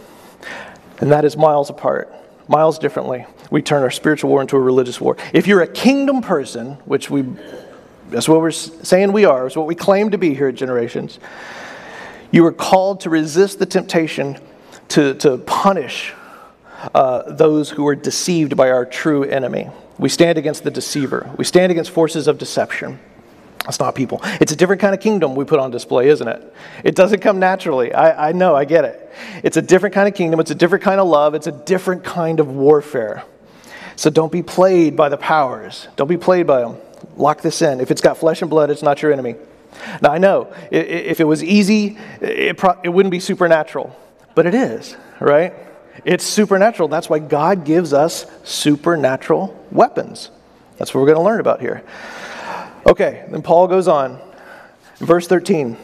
And 0.99 1.13
that 1.13 1.25
is 1.25 1.37
miles 1.37 1.71
apart 1.71 2.13
miles 2.51 2.79
differently. 2.79 3.25
We 3.51 3.63
turn 3.63 3.83
our 3.83 3.91
spiritual 3.91 4.29
war 4.29 4.43
into 4.43 4.57
a 4.57 4.61
religious 4.61 5.01
war. 5.01 5.17
If 5.33 5.47
you're 5.47 5.63
a 5.63 5.73
kingdom 5.73 6.21
person, 6.21 6.73
which 6.85 7.09
we 7.09 7.25
that's 8.11 8.29
what 8.29 8.41
we're 8.41 8.51
saying 8.51 9.13
we 9.13 9.25
are, 9.25 9.47
is 9.47 9.57
what 9.57 9.67
we 9.67 9.75
claim 9.75 10.11
to 10.11 10.19
be 10.19 10.35
here 10.35 10.49
at 10.49 10.57
Generations, 10.57 11.21
you 12.33 12.45
are 12.45 12.53
called 12.53 13.01
to 13.01 13.11
resist 13.11 13.59
the 13.59 13.67
temptation 13.67 14.37
to, 14.89 15.15
to 15.15 15.39
punish 15.39 16.13
uh, 16.95 17.31
those 17.33 17.71
who 17.71 17.87
are 17.87 17.95
deceived 17.95 18.57
by 18.57 18.71
our 18.71 18.85
true 18.85 19.25
enemy. 19.25 19.69
We 19.99 20.09
stand 20.09 20.39
against 20.39 20.65
the 20.65 20.71
deceiver, 20.71 21.31
we 21.37 21.45
stand 21.45 21.71
against 21.71 21.91
forces 21.91 22.27
of 22.27 22.39
deception. 22.39 22.99
It's 23.69 23.79
not 23.79 23.95
people. 23.95 24.21
It's 24.41 24.53
a 24.53 24.57
different 24.57 24.81
kind 24.81 24.95
of 24.95 25.01
kingdom 25.01 25.35
we 25.35 25.45
put 25.45 25.61
on 25.61 25.71
display, 25.71 26.09
isn't 26.09 26.27
it? 26.27 26.55
It 26.83 26.95
doesn't 26.95 27.21
come 27.21 27.39
naturally. 27.39 27.93
I, 27.93 28.31
I 28.31 28.33
know, 28.33 28.57
I 28.57 28.65
get 28.65 28.85
it. 28.85 29.13
It's 29.43 29.57
a 29.57 29.63
different 29.63 29.95
kind 29.95 30.09
of 30.09 30.15
kingdom. 30.15 30.41
It's 30.41 30.51
a 30.51 30.55
different 30.55 30.83
kind 30.83 30.99
of 31.01 31.07
love. 31.09 31.35
It's 31.35 31.47
a 31.47 31.53
different 31.53 32.03
kind 32.03 32.41
of 32.41 32.49
warfare. 32.49 33.25
So 33.97 34.09
don't 34.09 34.33
be 34.33 34.43
played 34.43 34.97
by 34.97 35.11
the 35.11 35.19
powers. 35.19 35.89
Don't 35.97 36.09
be 36.09 36.17
played 36.17 36.47
by 36.47 36.61
them. 36.61 36.77
Lock 37.17 37.43
this 37.43 37.61
in. 37.61 37.81
If 37.81 37.91
it's 37.91 38.01
got 38.01 38.17
flesh 38.17 38.41
and 38.41 38.51
blood, 38.51 38.71
it's 38.71 38.83
not 38.83 39.03
your 39.03 39.13
enemy. 39.13 39.37
Now, 40.01 40.11
I 40.11 40.19
know 40.19 40.53
if 40.71 41.21
it 41.21 41.25
was 41.25 41.45
easy, 41.45 41.99
it, 42.21 42.57
pro- 42.57 42.81
it 42.83 42.89
wouldn't 42.89 43.11
be 43.11 43.21
supernatural, 43.21 43.95
but 44.35 44.47
it 44.47 44.55
is, 44.55 44.97
right? 45.21 45.53
It's 46.05 46.25
supernatural. 46.25 46.89
That's 46.89 47.11
why 47.11 47.19
God 47.19 47.65
gives 47.65 47.93
us 47.93 48.27
supernatural 48.43 49.59
weapons. 49.71 50.31
That's 50.79 50.95
what 50.95 51.01
we're 51.01 51.09
going 51.09 51.19
to 51.19 51.25
learn 51.25 51.41
about 51.41 51.61
here. 51.61 51.85
Okay, 52.87 53.25
then 53.29 53.43
Paul 53.43 53.69
goes 53.69 53.89
on. 53.89 54.21
Verse 54.99 55.27
13. 55.27 55.77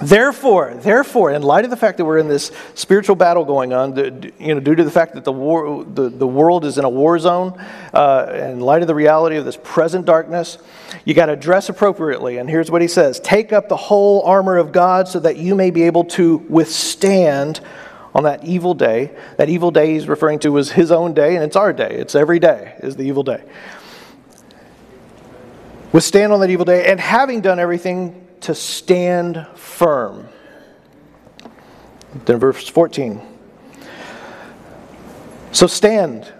Therefore, 0.00 0.74
therefore, 0.74 1.32
in 1.32 1.42
light 1.42 1.64
of 1.64 1.70
the 1.70 1.76
fact 1.76 1.98
that 1.98 2.04
we're 2.04 2.18
in 2.18 2.28
this 2.28 2.52
spiritual 2.74 3.16
battle 3.16 3.44
going 3.44 3.72
on, 3.72 3.96
you 4.38 4.54
know, 4.54 4.60
due 4.60 4.76
to 4.76 4.84
the 4.84 4.92
fact 4.92 5.14
that 5.14 5.24
the, 5.24 5.32
war, 5.32 5.84
the, 5.84 6.08
the 6.08 6.26
world 6.26 6.64
is 6.64 6.78
in 6.78 6.84
a 6.84 6.88
war 6.88 7.18
zone, 7.18 7.58
uh, 7.92 8.32
in 8.32 8.60
light 8.60 8.80
of 8.80 8.86
the 8.86 8.94
reality 8.94 9.36
of 9.36 9.44
this 9.44 9.58
present 9.60 10.06
darkness, 10.06 10.58
you 11.04 11.14
got 11.14 11.26
to 11.26 11.34
dress 11.34 11.68
appropriately. 11.68 12.38
And 12.38 12.48
here's 12.48 12.70
what 12.70 12.80
he 12.80 12.86
says 12.86 13.18
Take 13.18 13.52
up 13.52 13.68
the 13.68 13.76
whole 13.76 14.22
armor 14.22 14.56
of 14.56 14.70
God 14.70 15.08
so 15.08 15.18
that 15.18 15.36
you 15.36 15.56
may 15.56 15.70
be 15.70 15.82
able 15.82 16.04
to 16.04 16.36
withstand 16.48 17.60
on 18.14 18.22
that 18.22 18.44
evil 18.44 18.74
day. 18.74 19.10
That 19.36 19.48
evil 19.48 19.72
day 19.72 19.94
he's 19.94 20.06
referring 20.06 20.38
to 20.40 20.52
was 20.52 20.70
his 20.70 20.92
own 20.92 21.12
day, 21.12 21.34
and 21.34 21.44
it's 21.44 21.56
our 21.56 21.72
day. 21.72 21.90
It's 21.90 22.14
every 22.14 22.38
day 22.38 22.76
is 22.84 22.94
the 22.94 23.02
evil 23.02 23.24
day 23.24 23.42
withstand 25.92 26.32
on 26.32 26.40
that 26.40 26.50
evil 26.50 26.64
day, 26.64 26.90
and 26.90 27.00
having 27.00 27.40
done 27.40 27.58
everything, 27.58 28.26
to 28.40 28.54
stand 28.54 29.46
firm. 29.54 30.28
Then 32.24 32.38
verse 32.38 32.68
14. 32.68 33.20
So 35.52 35.66
stand 35.66 36.32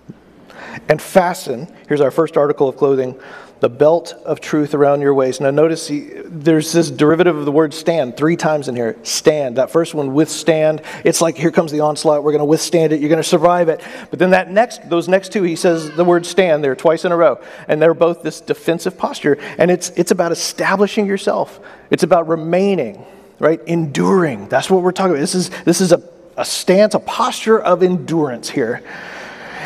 and 0.88 1.00
fasten. 1.00 1.74
Here's 1.88 2.00
our 2.00 2.10
first 2.10 2.36
article 2.36 2.68
of 2.68 2.76
clothing 2.76 3.18
the 3.60 3.68
belt 3.68 4.14
of 4.24 4.40
truth 4.40 4.74
around 4.74 5.00
your 5.00 5.12
waist. 5.14 5.40
Now, 5.40 5.50
notice 5.50 5.88
he, 5.88 6.10
there's 6.24 6.72
this 6.72 6.90
derivative 6.90 7.36
of 7.36 7.44
the 7.44 7.52
word 7.52 7.74
stand 7.74 8.16
three 8.16 8.36
times 8.36 8.68
in 8.68 8.76
here. 8.76 8.96
Stand. 9.02 9.56
That 9.56 9.70
first 9.70 9.94
one, 9.94 10.14
withstand. 10.14 10.82
It's 11.04 11.20
like 11.20 11.36
here 11.36 11.50
comes 11.50 11.72
the 11.72 11.80
onslaught. 11.80 12.22
We're 12.22 12.32
going 12.32 12.40
to 12.40 12.44
withstand 12.44 12.92
it. 12.92 13.00
You're 13.00 13.08
going 13.08 13.22
to 13.22 13.28
survive 13.28 13.68
it. 13.68 13.82
But 14.10 14.18
then 14.18 14.30
that 14.30 14.50
next, 14.50 14.88
those 14.88 15.08
next 15.08 15.32
two, 15.32 15.42
he 15.42 15.56
says 15.56 15.90
the 15.90 16.04
word 16.04 16.24
stand 16.24 16.62
there 16.62 16.76
twice 16.76 17.04
in 17.04 17.10
a 17.10 17.16
row, 17.16 17.40
and 17.66 17.82
they're 17.82 17.94
both 17.94 18.22
this 18.22 18.40
defensive 18.40 18.96
posture. 18.96 19.38
And 19.58 19.70
it's 19.70 19.90
it's 19.90 20.12
about 20.12 20.30
establishing 20.30 21.06
yourself. 21.06 21.58
It's 21.90 22.04
about 22.04 22.28
remaining, 22.28 23.04
right? 23.40 23.60
Enduring. 23.66 24.48
That's 24.48 24.70
what 24.70 24.82
we're 24.82 24.92
talking 24.92 25.12
about. 25.12 25.20
This 25.20 25.34
is 25.34 25.50
this 25.64 25.80
is 25.80 25.92
a, 25.92 26.02
a 26.36 26.44
stance, 26.44 26.94
a 26.94 27.00
posture 27.00 27.60
of 27.60 27.82
endurance 27.82 28.48
here. 28.48 28.82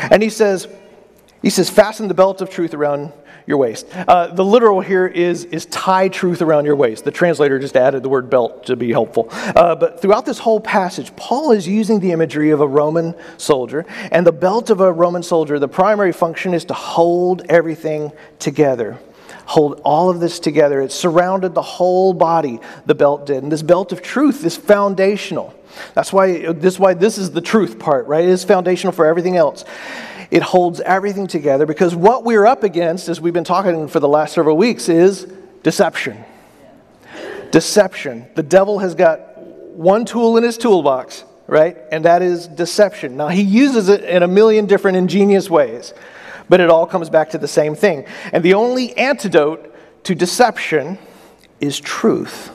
And 0.09 0.23
he 0.23 0.29
says, 0.29 0.67
he 1.43 1.49
says, 1.49 1.69
fasten 1.69 2.07
the 2.07 2.13
belt 2.13 2.41
of 2.41 2.49
truth 2.49 2.73
around 2.73 3.13
your 3.45 3.57
waist. 3.57 3.87
Uh, 3.95 4.27
the 4.27 4.43
literal 4.43 4.81
here 4.81 5.07
is, 5.07 5.45
is 5.45 5.65
tie 5.65 6.07
truth 6.07 6.41
around 6.41 6.65
your 6.65 6.75
waist. 6.75 7.03
The 7.03 7.11
translator 7.11 7.59
just 7.59 7.75
added 7.75 8.03
the 8.03 8.09
word 8.09 8.29
belt 8.29 8.65
to 8.67 8.75
be 8.75 8.91
helpful. 8.91 9.27
Uh, 9.31 9.75
but 9.75 10.01
throughout 10.01 10.25
this 10.25 10.39
whole 10.39 10.59
passage, 10.59 11.15
Paul 11.15 11.51
is 11.51 11.67
using 11.67 11.99
the 11.99 12.11
imagery 12.11 12.51
of 12.51 12.61
a 12.61 12.67
Roman 12.67 13.15
soldier. 13.37 13.85
And 14.11 14.25
the 14.25 14.31
belt 14.31 14.69
of 14.69 14.79
a 14.79 14.91
Roman 14.91 15.23
soldier, 15.23 15.59
the 15.59 15.67
primary 15.67 16.11
function 16.11 16.53
is 16.53 16.65
to 16.65 16.73
hold 16.73 17.43
everything 17.49 18.11
together. 18.39 18.97
Hold 19.45 19.81
all 19.83 20.09
of 20.09 20.19
this 20.19 20.39
together. 20.39 20.81
It 20.81 20.91
surrounded 20.91 21.53
the 21.53 21.61
whole 21.61 22.13
body, 22.13 22.59
the 22.85 22.95
belt 22.95 23.25
did. 23.25 23.43
And 23.43 23.51
this 23.51 23.61
belt 23.61 23.91
of 23.91 24.01
truth 24.01 24.45
is 24.45 24.55
foundational. 24.55 25.53
That's 25.95 26.13
why 26.13 26.53
this, 26.53 26.79
why 26.79 26.93
this 26.93 27.17
is 27.17 27.31
the 27.31 27.41
truth 27.41 27.79
part, 27.79 28.07
right? 28.07 28.23
It 28.23 28.29
is 28.29 28.43
foundational 28.43 28.93
for 28.93 29.05
everything 29.05 29.35
else. 29.35 29.65
It 30.33 30.41
holds 30.41 30.81
everything 30.81 31.27
together 31.27 31.67
because 31.67 31.93
what 31.93 32.23
we're 32.23 32.47
up 32.47 32.63
against, 32.63 33.07
as 33.07 33.21
we've 33.21 33.35
been 33.35 33.43
talking 33.43 33.87
for 33.87 33.99
the 33.99 34.07
last 34.07 34.33
several 34.33 34.57
weeks, 34.57 34.89
is 34.89 35.31
deception. 35.61 36.25
Deception. 37.51 38.25
The 38.33 38.41
devil 38.41 38.79
has 38.79 38.95
got 38.95 39.37
one 39.37 40.05
tool 40.05 40.35
in 40.37 40.43
his 40.43 40.57
toolbox, 40.57 41.23
right? 41.45 41.77
And 41.91 42.05
that 42.05 42.23
is 42.23 42.47
deception. 42.47 43.15
Now, 43.15 43.27
he 43.27 43.43
uses 43.43 43.89
it 43.89 44.03
in 44.05 44.23
a 44.23 44.27
million 44.27 44.65
different 44.65 44.97
ingenious 44.97 45.51
ways, 45.51 45.93
but 46.49 46.59
it 46.59 46.71
all 46.71 46.87
comes 46.87 47.11
back 47.11 47.29
to 47.29 47.37
the 47.37 47.47
same 47.47 47.75
thing. 47.75 48.07
And 48.31 48.43
the 48.43 48.55
only 48.55 48.97
antidote 48.97 49.71
to 50.05 50.15
deception 50.15 50.97
is 51.61 51.79
truth, 51.79 52.47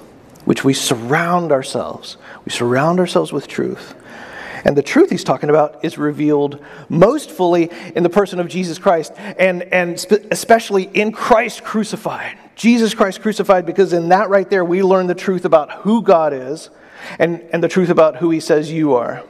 which 0.47 0.65
we 0.65 0.75
surround 0.75 1.53
ourselves. 1.53 2.17
We 2.45 2.51
surround 2.51 2.99
ourselves 2.99 3.33
with 3.33 3.47
truth. 3.47 3.95
And 4.65 4.77
the 4.77 4.83
truth 4.83 5.11
he's 5.11 5.25
talking 5.25 5.51
about 5.51 5.85
is 5.85 5.99
revealed 5.99 6.65
most 6.89 7.31
fully 7.31 7.71
in 7.95 8.03
the 8.03 8.11
person 8.11 8.41
of 8.41 8.49
Jesus 8.49 8.79
Christ, 8.79 9.13
and, 9.17 9.63
and 9.65 9.99
spe- 9.99 10.27
especially 10.31 10.85
in 10.85 11.13
Christ 11.13 11.65
crucified. 11.65 12.39
Jesus 12.55 12.95
Christ 12.95 13.23
crucified, 13.23 13.67
because 13.67 13.93
in 13.93 14.09
that 14.09 14.29
right 14.29 14.49
there, 14.49 14.65
we 14.65 14.83
learn 14.83 15.07
the 15.07 15.15
truth 15.15 15.45
about 15.45 15.71
who 15.83 16.03
God 16.03 16.33
is 16.33 16.71
and, 17.19 17.41
and 17.53 17.63
the 17.63 17.69
truth 17.69 17.89
about 17.89 18.17
who 18.17 18.31
he 18.31 18.41
says 18.41 18.73
you 18.73 18.95
are 18.95 19.23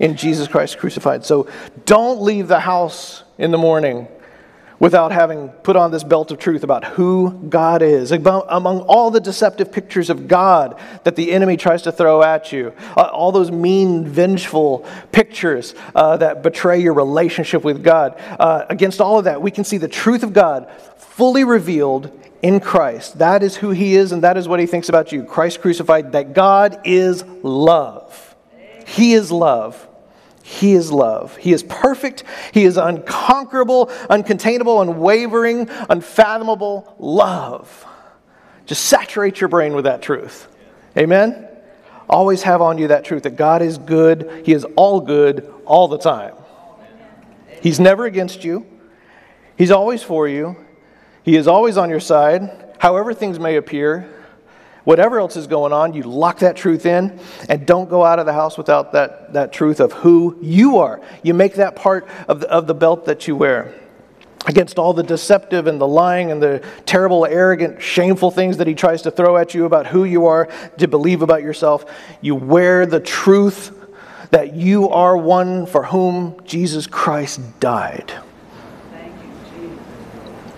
in 0.00 0.16
Jesus 0.16 0.48
Christ 0.48 0.78
crucified. 0.78 1.24
So 1.24 1.48
don't 1.86 2.20
leave 2.20 2.48
the 2.48 2.60
house 2.60 3.22
in 3.38 3.50
the 3.50 3.58
morning 3.58 4.08
without 4.82 5.12
having 5.12 5.48
put 5.62 5.76
on 5.76 5.92
this 5.92 6.02
belt 6.02 6.32
of 6.32 6.40
truth 6.40 6.64
about 6.64 6.84
who 6.84 7.30
God 7.48 7.82
is. 7.82 8.10
Among 8.10 8.80
all 8.80 9.12
the 9.12 9.20
deceptive 9.20 9.70
pictures 9.70 10.10
of 10.10 10.26
God 10.26 10.76
that 11.04 11.14
the 11.14 11.30
enemy 11.30 11.56
tries 11.56 11.82
to 11.82 11.92
throw 11.92 12.20
at 12.20 12.50
you, 12.50 12.72
uh, 12.96 13.02
all 13.02 13.30
those 13.30 13.52
mean, 13.52 14.04
vengeful 14.04 14.84
pictures 15.12 15.76
uh, 15.94 16.16
that 16.16 16.42
betray 16.42 16.80
your 16.80 16.94
relationship 16.94 17.62
with 17.62 17.84
God, 17.84 18.20
uh, 18.40 18.64
against 18.68 19.00
all 19.00 19.20
of 19.20 19.26
that, 19.26 19.40
we 19.40 19.52
can 19.52 19.62
see 19.62 19.78
the 19.78 19.86
truth 19.86 20.24
of 20.24 20.32
God 20.32 20.68
fully 20.96 21.44
revealed 21.44 22.10
in 22.42 22.58
Christ. 22.58 23.18
That 23.18 23.44
is 23.44 23.54
who 23.54 23.70
He 23.70 23.94
is, 23.94 24.10
and 24.10 24.24
that 24.24 24.36
is 24.36 24.48
what 24.48 24.58
He 24.58 24.66
thinks 24.66 24.88
about 24.88 25.12
you. 25.12 25.22
Christ 25.22 25.60
crucified, 25.60 26.10
that 26.10 26.32
God 26.34 26.80
is 26.82 27.22
love. 27.44 28.34
He 28.84 29.12
is 29.12 29.30
love. 29.30 29.86
He 30.42 30.72
is 30.72 30.90
love. 30.90 31.36
He 31.36 31.52
is 31.52 31.62
perfect. 31.62 32.24
He 32.52 32.64
is 32.64 32.76
unconquerable, 32.76 33.86
uncontainable, 34.10 34.82
unwavering, 34.82 35.68
unfathomable 35.88 36.94
love. 36.98 37.86
Just 38.66 38.84
saturate 38.86 39.40
your 39.40 39.48
brain 39.48 39.74
with 39.74 39.84
that 39.84 40.02
truth. 40.02 40.48
Amen? 40.96 41.48
Always 42.08 42.42
have 42.42 42.60
on 42.60 42.78
you 42.78 42.88
that 42.88 43.04
truth 43.04 43.22
that 43.22 43.36
God 43.36 43.62
is 43.62 43.78
good. 43.78 44.42
He 44.44 44.52
is 44.52 44.64
all 44.76 45.00
good 45.00 45.52
all 45.64 45.88
the 45.88 45.98
time. 45.98 46.34
He's 47.60 47.78
never 47.78 48.06
against 48.06 48.44
you, 48.44 48.66
He's 49.56 49.70
always 49.70 50.02
for 50.02 50.26
you. 50.26 50.56
He 51.22 51.36
is 51.36 51.46
always 51.46 51.76
on 51.76 51.88
your 51.88 52.00
side, 52.00 52.74
however 52.78 53.14
things 53.14 53.38
may 53.38 53.56
appear. 53.56 54.11
Whatever 54.84 55.20
else 55.20 55.36
is 55.36 55.46
going 55.46 55.72
on, 55.72 55.94
you 55.94 56.02
lock 56.02 56.40
that 56.40 56.56
truth 56.56 56.86
in 56.86 57.18
and 57.48 57.66
don't 57.66 57.88
go 57.88 58.04
out 58.04 58.18
of 58.18 58.26
the 58.26 58.32
house 58.32 58.58
without 58.58 58.92
that, 58.92 59.32
that 59.32 59.52
truth 59.52 59.78
of 59.78 59.92
who 59.92 60.36
you 60.40 60.78
are. 60.78 61.00
You 61.22 61.34
make 61.34 61.54
that 61.54 61.76
part 61.76 62.08
of 62.26 62.40
the, 62.40 62.50
of 62.50 62.66
the 62.66 62.74
belt 62.74 63.04
that 63.06 63.28
you 63.28 63.36
wear. 63.36 63.74
Against 64.46 64.80
all 64.80 64.92
the 64.92 65.04
deceptive 65.04 65.68
and 65.68 65.80
the 65.80 65.86
lying 65.86 66.32
and 66.32 66.42
the 66.42 66.64
terrible, 66.84 67.24
arrogant, 67.24 67.80
shameful 67.80 68.32
things 68.32 68.56
that 68.56 68.66
he 68.66 68.74
tries 68.74 69.02
to 69.02 69.12
throw 69.12 69.36
at 69.36 69.54
you 69.54 69.66
about 69.66 69.86
who 69.86 70.02
you 70.02 70.26
are, 70.26 70.48
to 70.78 70.88
believe 70.88 71.22
about 71.22 71.42
yourself, 71.42 71.84
you 72.20 72.34
wear 72.34 72.84
the 72.84 72.98
truth 72.98 73.78
that 74.32 74.56
you 74.56 74.88
are 74.88 75.16
one 75.16 75.66
for 75.66 75.84
whom 75.84 76.40
Jesus 76.44 76.88
Christ 76.88 77.60
died. 77.60 78.12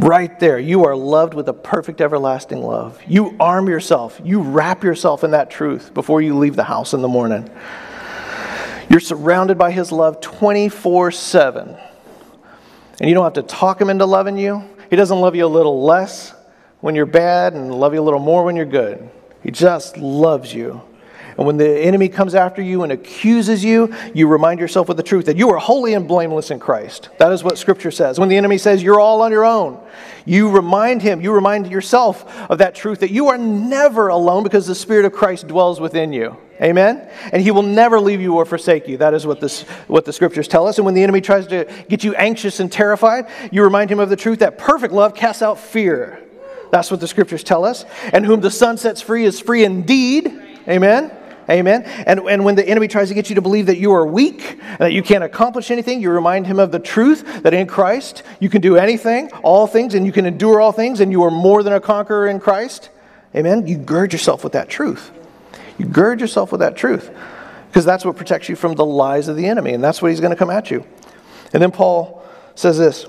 Right 0.01 0.41
there, 0.41 0.59
you 0.59 0.85
are 0.87 0.97
loved 0.97 1.35
with 1.35 1.49
a 1.49 1.53
perfect 1.53 2.01
everlasting 2.01 2.63
love. 2.63 3.01
You 3.07 3.37
arm 3.39 3.69
yourself, 3.69 4.21
you 4.25 4.43
wrap 4.43 4.83
yourself 4.83 5.23
in 5.23 5.31
that 5.31 5.51
truth 5.51 5.95
before 5.95 6.21
you 6.21 6.37
leave 6.37 6.57
the 6.57 6.65
house 6.65 6.95
in 6.95 7.03
the 7.03 7.09
morning. 7.09 7.49
You're 8.91 9.01
surrounded 9.01 9.57
by 9.57 9.71
His 9.71 9.93
love 9.93 10.21
24 10.21 11.13
7. 11.13 11.77
And 13.01 13.09
you 13.09 13.15
don't 13.15 13.25
have 13.25 13.35
to 13.35 13.43
talk 13.43 13.81
Him 13.81 13.89
into 13.89 14.05
loving 14.05 14.37
you. 14.37 14.69
He 14.91 14.97
doesn't 14.97 15.21
love 15.21 15.37
you 15.37 15.47
a 15.47 15.49
little 15.49 15.85
less 15.85 16.35
when 16.81 16.95
you're 16.95 17.07
bad 17.07 17.55
and 17.55 17.73
love 17.73 17.95
you 17.95 18.01
a 18.01 18.03
little 18.03 18.21
more 18.21 18.45
when 18.45 18.57
you're 18.57 18.67
good. 18.67 19.09
He 19.43 19.51
just 19.51 19.97
loves 19.97 20.53
you. 20.53 20.83
And 21.37 21.47
when 21.47 21.57
the 21.57 21.69
enemy 21.81 22.09
comes 22.09 22.35
after 22.35 22.63
you 22.63 22.83
and 22.83 22.93
accuses 22.93 23.65
you, 23.65 23.95
you 24.15 24.29
remind 24.29 24.61
yourself 24.61 24.89
of 24.89 24.97
the 24.97 25.03
truth 25.03 25.27
that 25.27 25.37
you 25.37 25.51
are 25.51 25.59
holy 25.59 25.95
and 25.95 26.07
blameless 26.07 26.51
in 26.51 26.59
Christ. 26.59 27.09
That 27.19 27.33
is 27.33 27.43
what 27.43 27.59
Scripture 27.59 27.91
says. 27.91 28.19
When 28.19 28.29
the 28.29 28.37
enemy 28.37 28.59
says 28.59 28.83
you're 28.83 29.01
all 29.01 29.23
on 29.23 29.33
your 29.33 29.45
own, 29.45 29.81
you 30.25 30.51
remind 30.51 31.03
him, 31.03 31.21
you 31.21 31.33
remind 31.33 31.71
yourself 31.71 32.51
of 32.51 32.59
that 32.59 32.75
truth 32.75 33.01
that 33.01 33.11
you 33.11 33.29
are 33.29 33.39
never 33.39 34.09
alone 34.09 34.43
because 34.43 34.67
the 34.67 34.75
Spirit 34.75 35.05
of 35.05 35.13
Christ 35.13 35.49
dwells 35.49 35.81
within 35.81 36.13
you. 36.13 36.37
Amen? 36.63 37.09
And 37.33 37.43
he 37.43 37.51
will 37.51 37.63
never 37.63 37.99
leave 37.99 38.21
you 38.21 38.37
or 38.37 38.45
forsake 38.45 38.87
you. 38.87 38.97
That 38.99 39.13
is 39.13 39.27
what, 39.27 39.41
this, 39.41 39.63
what 39.89 40.05
the 40.05 40.13
scriptures 40.13 40.47
tell 40.47 40.69
us. 40.69 40.79
And 40.79 40.85
when 40.85 40.95
the 40.95 41.03
enemy 41.03 41.21
tries 41.21 41.49
to 41.49 41.67
get 41.89 42.05
you 42.05 42.15
anxious 42.15 42.61
and 42.61 42.71
terrified, 42.71 43.27
you 43.51 43.65
remind 43.65 43.91
him 43.91 43.99
of 43.99 44.09
the 44.09 44.17
truth 44.17 44.39
that 44.39 44.57
perfect 44.57 44.95
love 44.95 45.15
casts 45.15 45.43
out 45.43 45.59
fear. 45.59 46.21
That's 46.71 46.91
what 46.91 47.01
the 47.01 47.09
scriptures 47.09 47.43
tell 47.43 47.65
us. 47.65 47.85
And 48.13 48.25
whom 48.25 48.41
the 48.41 48.51
Son 48.51 48.77
sets 48.79 49.01
free 49.01 49.25
is 49.25 49.41
free 49.41 49.65
indeed. 49.65 50.41
Amen? 50.69 51.11
Amen. 51.49 51.83
And, 52.07 52.21
and 52.21 52.45
when 52.45 52.55
the 52.55 52.67
enemy 52.67 52.89
tries 52.89 53.09
to 53.09 53.15
get 53.15 53.29
you 53.29 53.35
to 53.35 53.43
believe 53.43 53.67
that 53.67 53.79
you 53.79 53.93
are 53.93 54.07
weak, 54.07 54.59
and 54.63 54.81
that 54.81 54.93
you 54.93 55.03
can't 55.03 55.25
accomplish 55.25 55.71
anything, 55.71 56.01
you 56.01 56.11
remind 56.11 56.47
him 56.47 56.59
of 56.59 56.73
the 56.73 56.79
truth 56.79 57.43
that 57.43 57.53
in 57.53 57.67
Christ 57.67 58.23
you 58.41 58.49
can 58.49 58.61
do 58.61 58.77
anything, 58.77 59.31
all 59.43 59.67
things, 59.67 59.95
and 59.95 60.07
you 60.07 60.13
can 60.13 60.27
endure 60.27 60.61
all 60.61 60.73
things, 60.73 61.01
and 61.01 61.13
you 61.13 61.23
are 61.23 61.31
more 61.31 61.63
than 61.63 61.73
a 61.73 61.81
conqueror 61.81 62.29
in 62.29 62.41
Christ. 62.41 62.91
Amen. 63.35 63.67
You 63.67 63.77
gird 63.77 64.13
yourself 64.13 64.45
with 64.45 64.53
that 64.55 64.69
truth. 64.69 65.11
You 65.79 65.87
gird 65.87 66.21
yourself 66.21 66.53
with 66.53 66.61
that 66.61 66.77
truth 66.77 67.11
because 67.69 67.85
that's 67.85 68.05
what 68.05 68.17
protects 68.17 68.49
you 68.49 68.55
from 68.55 68.75
the 68.75 68.87
lies 68.87 69.27
of 69.29 69.37
the 69.37 69.47
enemy, 69.47 69.75
and 69.75 69.83
that's 69.83 70.01
what 70.01 70.11
he's 70.11 70.21
going 70.21 70.31
to 70.31 70.37
come 70.37 70.51
at 70.51 70.71
you. 70.71 70.87
And 71.53 71.63
then 71.63 71.73
Paul 71.73 72.25
says 72.55 72.79
this 72.79 73.07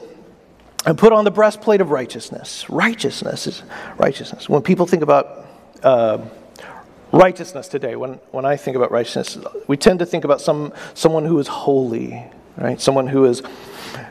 and 0.85 0.97
put 0.97 1.13
on 1.13 1.23
the 1.23 1.31
breastplate 1.31 1.81
of 1.81 1.91
righteousness. 1.91 2.69
Righteousness 2.69 3.47
is 3.47 3.63
righteousness. 3.97 4.49
When 4.49 4.61
people 4.61 4.85
think 4.85 5.03
about 5.03 5.45
uh, 5.83 6.19
righteousness 7.15 7.67
today, 7.67 7.95
when, 7.95 8.13
when 8.31 8.45
I 8.45 8.57
think 8.57 8.75
about 8.75 8.91
righteousness, 8.91 9.37
we 9.67 9.77
tend 9.77 9.99
to 9.99 10.05
think 10.05 10.23
about 10.23 10.41
some, 10.41 10.73
someone 10.93 11.25
who 11.25 11.39
is 11.39 11.47
holy, 11.47 12.23
right? 12.57 12.79
Someone 12.79 13.07
who 13.07 13.25
is 13.25 13.41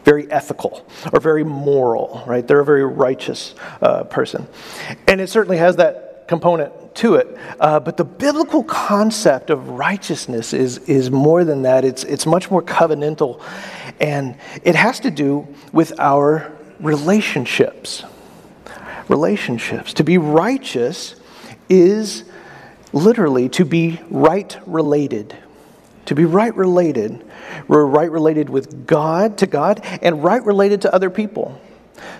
very 0.04 0.30
ethical 0.30 0.86
or 1.12 1.20
very 1.20 1.44
moral, 1.44 2.24
right? 2.26 2.46
They're 2.46 2.60
a 2.60 2.64
very 2.64 2.84
righteous 2.84 3.54
uh, 3.82 4.04
person. 4.04 4.46
And 5.06 5.20
it 5.20 5.28
certainly 5.28 5.58
has 5.58 5.76
that 5.76 6.26
component 6.26 6.94
to 6.96 7.16
it. 7.16 7.36
Uh, 7.60 7.80
but 7.80 7.96
the 7.96 8.04
biblical 8.04 8.62
concept 8.64 9.50
of 9.50 9.68
righteousness 9.68 10.52
is, 10.54 10.78
is 10.78 11.10
more 11.10 11.44
than 11.44 11.62
that, 11.62 11.84
it's, 11.84 12.04
it's 12.04 12.24
much 12.24 12.50
more 12.50 12.62
covenantal. 12.62 13.42
And 14.00 14.36
it 14.62 14.74
has 14.74 15.00
to 15.00 15.10
do 15.10 15.46
with 15.72 15.98
our 16.00 16.52
relationships. 16.80 18.04
Relationships. 19.08 19.92
To 19.94 20.04
be 20.04 20.16
righteous 20.16 21.16
is 21.68 22.24
literally 22.94 23.48
to 23.50 23.64
be 23.64 24.00
right 24.08 24.56
related. 24.66 25.36
To 26.06 26.14
be 26.14 26.24
right 26.24 26.54
related. 26.54 27.24
We're 27.66 27.84
right 27.84 28.10
related 28.10 28.48
with 28.48 28.86
God, 28.86 29.38
to 29.38 29.46
God, 29.46 29.80
and 30.02 30.22
right 30.22 30.44
related 30.44 30.82
to 30.82 30.94
other 30.94 31.10
people. 31.10 31.60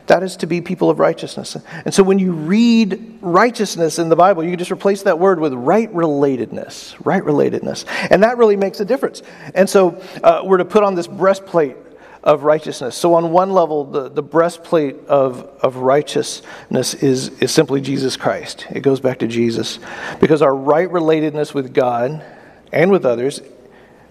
That 0.06 0.22
is 0.22 0.36
to 0.38 0.46
be 0.46 0.60
people 0.60 0.90
of 0.90 0.98
righteousness. 0.98 1.56
And 1.84 1.92
so 1.92 2.02
when 2.02 2.18
you 2.18 2.32
read 2.32 3.18
righteousness 3.20 3.98
in 3.98 4.08
the 4.08 4.16
Bible, 4.16 4.44
you 4.44 4.50
can 4.50 4.58
just 4.58 4.70
replace 4.70 5.02
that 5.02 5.18
word 5.18 5.40
with 5.40 5.52
right 5.52 5.92
relatedness. 5.92 6.94
Right 7.04 7.22
relatedness. 7.22 7.84
And 8.10 8.22
that 8.22 8.36
really 8.36 8.56
makes 8.56 8.80
a 8.80 8.84
difference. 8.84 9.22
And 9.54 9.68
so 9.68 10.02
uh, 10.22 10.42
we're 10.44 10.58
to 10.58 10.64
put 10.64 10.82
on 10.82 10.94
this 10.94 11.06
breastplate 11.06 11.76
of 12.24 12.42
righteousness. 12.42 12.96
So, 12.96 13.14
on 13.14 13.30
one 13.30 13.50
level, 13.50 13.84
the, 13.84 14.08
the 14.08 14.22
breastplate 14.22 14.96
of, 15.08 15.42
of 15.60 15.76
righteousness 15.76 16.94
is, 16.94 17.28
is 17.40 17.52
simply 17.52 17.82
Jesus 17.82 18.16
Christ. 18.16 18.66
It 18.70 18.80
goes 18.80 18.98
back 18.98 19.18
to 19.18 19.28
Jesus. 19.28 19.78
Because 20.20 20.40
our 20.40 20.54
right 20.54 20.88
relatedness 20.88 21.52
with 21.52 21.74
God 21.74 22.24
and 22.72 22.90
with 22.90 23.04
others 23.04 23.42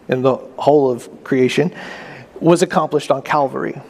in 0.07 0.21
the 0.21 0.35
whole 0.35 0.91
of 0.91 1.23
creation 1.23 1.73
was 2.39 2.61
accomplished 2.61 3.09
on 3.09 3.23
Calvary. 3.23 3.81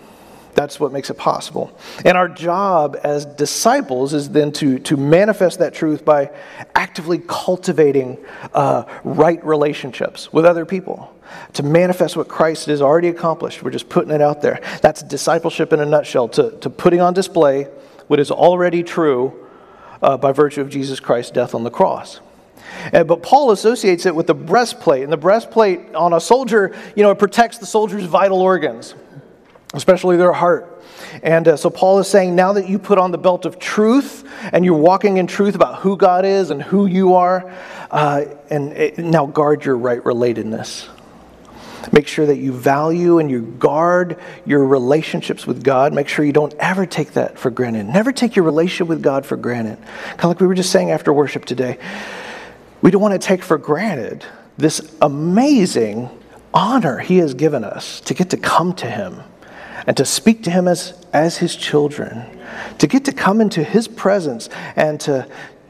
That's 0.55 0.79
what 0.79 0.91
makes 0.91 1.09
it 1.09 1.17
possible. 1.17 1.77
And 2.05 2.17
our 2.17 2.29
job 2.29 2.97
as 3.03 3.25
disciples 3.25 4.13
is 4.13 4.29
then 4.29 4.51
to, 4.53 4.79
to 4.79 4.97
manifest 4.97 5.59
that 5.59 5.73
truth 5.73 6.05
by 6.05 6.29
actively 6.75 7.21
cultivating 7.27 8.17
uh, 8.53 8.83
right 9.03 9.43
relationships 9.43 10.31
with 10.31 10.45
other 10.45 10.65
people, 10.65 11.13
to 11.53 11.63
manifest 11.63 12.15
what 12.15 12.27
Christ 12.27 12.67
has 12.67 12.81
already 12.81 13.07
accomplished. 13.07 13.63
We're 13.63 13.71
just 13.71 13.89
putting 13.89 14.11
it 14.11 14.21
out 14.21 14.41
there. 14.41 14.61
That's 14.81 15.01
discipleship 15.01 15.73
in 15.73 15.79
a 15.79 15.85
nutshell, 15.85 16.27
to, 16.29 16.51
to 16.59 16.69
putting 16.69 17.01
on 17.01 17.13
display 17.13 17.63
what 18.07 18.19
is 18.19 18.29
already 18.29 18.83
true 18.83 19.47
uh, 20.01 20.17
by 20.17 20.33
virtue 20.33 20.61
of 20.61 20.69
Jesus 20.69 20.99
Christ's 20.99 21.31
death 21.31 21.55
on 21.55 21.63
the 21.63 21.71
cross. 21.71 22.19
And, 22.91 23.07
but 23.07 23.23
Paul 23.23 23.51
associates 23.51 24.05
it 24.05 24.13
with 24.13 24.27
the 24.27 24.35
breastplate. 24.35 25.03
And 25.03 25.11
the 25.11 25.17
breastplate 25.17 25.95
on 25.95 26.13
a 26.13 26.19
soldier, 26.19 26.75
you 26.95 27.03
know, 27.03 27.11
it 27.11 27.19
protects 27.19 27.57
the 27.57 27.65
soldier's 27.65 28.05
vital 28.05 28.41
organs, 28.41 28.95
especially 29.73 30.17
their 30.17 30.33
heart. 30.33 30.69
And 31.21 31.47
uh, 31.47 31.57
so 31.57 31.69
Paul 31.69 31.99
is 31.99 32.07
saying 32.07 32.35
now 32.35 32.53
that 32.53 32.69
you 32.69 32.79
put 32.79 32.97
on 32.97 33.11
the 33.11 33.17
belt 33.17 33.45
of 33.45 33.59
truth 33.59 34.27
and 34.51 34.63
you're 34.65 34.77
walking 34.77 35.17
in 35.17 35.27
truth 35.27 35.55
about 35.55 35.79
who 35.79 35.97
God 35.97 36.25
is 36.25 36.49
and 36.49 36.61
who 36.61 36.85
you 36.85 37.15
are, 37.15 37.51
uh, 37.91 38.25
and 38.49 38.73
it, 38.73 38.97
now 38.97 39.25
guard 39.25 39.65
your 39.65 39.77
right 39.77 40.01
relatedness. 40.03 40.87
Make 41.91 42.07
sure 42.07 42.25
that 42.25 42.37
you 42.37 42.53
value 42.53 43.19
and 43.19 43.29
you 43.29 43.41
guard 43.41 44.17
your 44.45 44.65
relationships 44.65 45.45
with 45.45 45.63
God. 45.63 45.93
Make 45.93 46.07
sure 46.07 46.23
you 46.23 46.31
don't 46.31 46.53
ever 46.55 46.85
take 46.85 47.13
that 47.13 47.37
for 47.37 47.49
granted. 47.49 47.87
Never 47.87 48.11
take 48.11 48.35
your 48.35 48.45
relationship 48.45 48.87
with 48.87 49.01
God 49.03 49.25
for 49.25 49.35
granted. 49.35 49.77
Kind 49.81 50.19
of 50.19 50.25
like 50.25 50.39
we 50.39 50.47
were 50.47 50.55
just 50.55 50.71
saying 50.71 50.91
after 50.91 51.11
worship 51.11 51.43
today. 51.43 51.77
We 52.81 52.89
don't 52.89 53.01
want 53.01 53.19
to 53.19 53.27
take 53.27 53.43
for 53.43 53.57
granted 53.57 54.25
this 54.57 54.95
amazing 55.01 56.09
honor 56.53 56.99
He 56.99 57.17
has 57.17 57.33
given 57.33 57.63
us 57.63 57.99
to 58.01 58.13
get 58.13 58.29
to 58.29 58.37
come 58.37 58.73
to 58.75 58.89
Him 58.89 59.21
and 59.87 59.95
to 59.97 60.05
speak 60.05 60.43
to 60.43 60.51
Him 60.51 60.67
as, 60.67 60.93
as 61.13 61.37
His 61.37 61.55
children, 61.55 62.25
to 62.79 62.87
get 62.87 63.05
to 63.05 63.11
come 63.11 63.41
into 63.41 63.63
His 63.63 63.87
presence 63.87 64.49
and 64.75 64.99
to, 65.01 65.27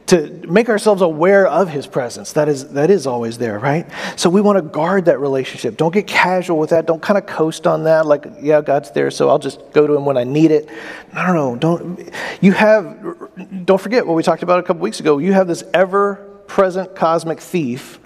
to 0.08 0.30
make 0.48 0.70
ourselves 0.70 1.02
aware 1.02 1.48
of 1.48 1.70
his 1.70 1.88
presence. 1.88 2.34
That 2.34 2.50
is 2.50 2.70
that 2.74 2.90
is 2.90 3.08
always 3.08 3.38
there 3.38 3.58
right? 3.58 3.90
So 4.16 4.30
we 4.30 4.42
want 4.42 4.58
to 4.58 4.62
guard 4.62 5.06
that 5.06 5.20
relationship. 5.20 5.78
Don't 5.78 5.94
get 5.94 6.08
casual 6.08 6.60
with 6.60 6.72
that. 6.72 6.86
Don't 6.86 7.02
kind 7.02 7.18
of 7.18 7.26
coast 7.26 7.66
on 7.66 7.86
that 7.86 8.06
like 8.06 8.26
yeah 8.42 8.62
god's 8.62 8.92
there 8.92 9.10
so 9.12 9.30
i'll 9.30 9.40
just 9.40 9.60
go 9.72 9.88
to 9.88 9.96
him 9.96 10.06
when 10.06 10.18
i 10.18 10.24
need 10.24 10.52
it. 10.52 10.70
No 11.14 11.28
no 11.28 11.34
no. 11.34 11.56
Don't 11.56 12.12
you 12.42 12.52
have 12.52 13.66
don't 13.66 13.82
forget 13.82 14.06
what 14.06 14.16
we 14.16 14.24
talked 14.24 14.44
about 14.44 14.60
a 14.60 14.64
couple 14.64 14.82
weeks 14.82 15.00
ago. 15.00 15.20
You 15.20 15.34
have 15.34 15.48
this 15.48 15.64
ever 15.74 16.16
present 16.48 16.96
cosmic 16.96 17.40
thief 17.40 18.00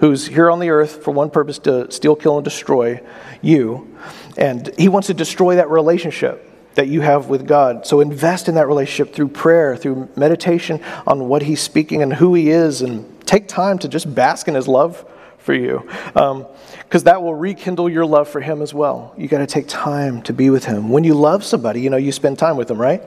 who's 0.00 0.26
here 0.26 0.50
on 0.50 0.60
the 0.60 0.70
earth 0.70 1.02
for 1.02 1.10
one 1.10 1.30
purpose 1.30 1.58
to 1.60 1.90
steal, 1.90 2.16
kill, 2.16 2.36
and 2.36 2.44
destroy 2.44 3.00
you. 3.42 3.96
And 4.36 4.70
he 4.78 4.88
wants 4.88 5.08
to 5.08 5.14
destroy 5.14 5.56
that 5.56 5.70
relationship 5.70 6.44
that 6.74 6.86
you 6.86 7.00
have 7.00 7.28
with 7.28 7.46
God. 7.46 7.86
So 7.86 8.00
invest 8.00 8.48
in 8.48 8.54
that 8.54 8.68
relationship 8.68 9.12
through 9.12 9.28
prayer, 9.28 9.76
through 9.76 10.08
meditation 10.14 10.80
on 11.06 11.28
what 11.28 11.42
he's 11.42 11.60
speaking 11.60 12.02
and 12.02 12.12
who 12.14 12.34
he 12.34 12.50
is, 12.50 12.82
and 12.82 13.26
take 13.26 13.48
time 13.48 13.78
to 13.80 13.88
just 13.88 14.14
bask 14.14 14.46
in 14.46 14.54
his 14.54 14.68
love 14.68 15.04
for 15.38 15.54
you. 15.54 15.82
Because 16.14 17.02
um, 17.02 17.04
that 17.04 17.22
will 17.22 17.34
rekindle 17.34 17.88
your 17.88 18.06
love 18.06 18.28
for 18.28 18.40
him 18.40 18.62
as 18.62 18.72
well. 18.72 19.12
You 19.16 19.26
got 19.26 19.38
to 19.38 19.46
take 19.46 19.66
time 19.66 20.22
to 20.22 20.32
be 20.32 20.50
with 20.50 20.66
him. 20.66 20.88
When 20.90 21.02
you 21.02 21.14
love 21.14 21.42
somebody, 21.42 21.80
you 21.80 21.90
know, 21.90 21.96
you 21.96 22.12
spend 22.12 22.38
time 22.38 22.56
with 22.56 22.68
them, 22.68 22.80
right? 22.80 23.02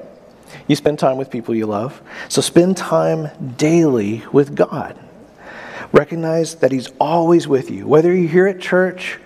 You 0.67 0.75
spend 0.75 0.99
time 0.99 1.17
with 1.17 1.29
people 1.29 1.55
you 1.55 1.65
love. 1.65 2.01
So 2.27 2.41
spend 2.41 2.75
time 2.75 3.29
daily 3.55 4.23
with 4.33 4.53
God. 4.53 4.99
Recognize 5.91 6.55
that 6.55 6.71
He's 6.71 6.89
always 6.99 7.47
with 7.47 7.69
you, 7.69 7.87
whether 7.87 8.13
you're 8.13 8.29
here 8.29 8.47
at 8.47 8.59
church 8.59 9.19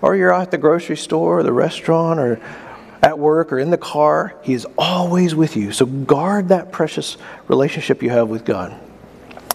or 0.00 0.16
you're 0.16 0.32
out 0.32 0.42
at 0.42 0.50
the 0.50 0.58
grocery 0.58 0.96
store 0.96 1.40
or 1.40 1.42
the 1.42 1.52
restaurant 1.52 2.20
or 2.20 2.40
at 3.02 3.18
work 3.18 3.52
or 3.52 3.58
in 3.58 3.70
the 3.70 3.78
car. 3.78 4.34
He 4.42 4.52
is 4.52 4.66
always 4.78 5.34
with 5.34 5.56
you. 5.56 5.72
So 5.72 5.86
guard 5.86 6.48
that 6.48 6.72
precious 6.72 7.16
relationship 7.48 8.02
you 8.02 8.10
have 8.10 8.28
with 8.28 8.44
God. 8.44 8.78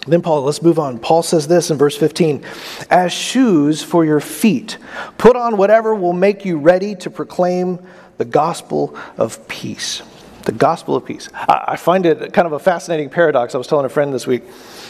Then 0.06 0.22
Paul, 0.22 0.42
let's 0.42 0.62
move 0.62 0.78
on. 0.78 0.98
Paul 0.98 1.22
says 1.22 1.48
this 1.48 1.70
in 1.70 1.76
verse 1.76 1.96
15 1.96 2.44
As 2.90 3.12
shoes 3.12 3.82
for 3.82 4.04
your 4.04 4.20
feet, 4.20 4.78
put 5.18 5.36
on 5.36 5.56
whatever 5.56 5.94
will 5.94 6.12
make 6.14 6.44
you 6.44 6.58
ready 6.58 6.94
to 6.96 7.10
proclaim 7.10 7.78
the 8.16 8.24
gospel 8.24 8.96
of 9.16 9.46
peace 9.48 10.02
the 10.48 10.52
gospel 10.52 10.96
of 10.96 11.04
peace. 11.04 11.28
I, 11.34 11.76
find 11.76 12.06
it 12.06 12.32
kind 12.32 12.46
of 12.46 12.52
a 12.52 12.58
fascinating 12.58 13.10
paradox. 13.10 13.54
I 13.54 13.58
was 13.58 13.66
telling 13.66 13.84
a 13.84 13.90
friend 13.90 14.14
this 14.14 14.26
week 14.26 14.44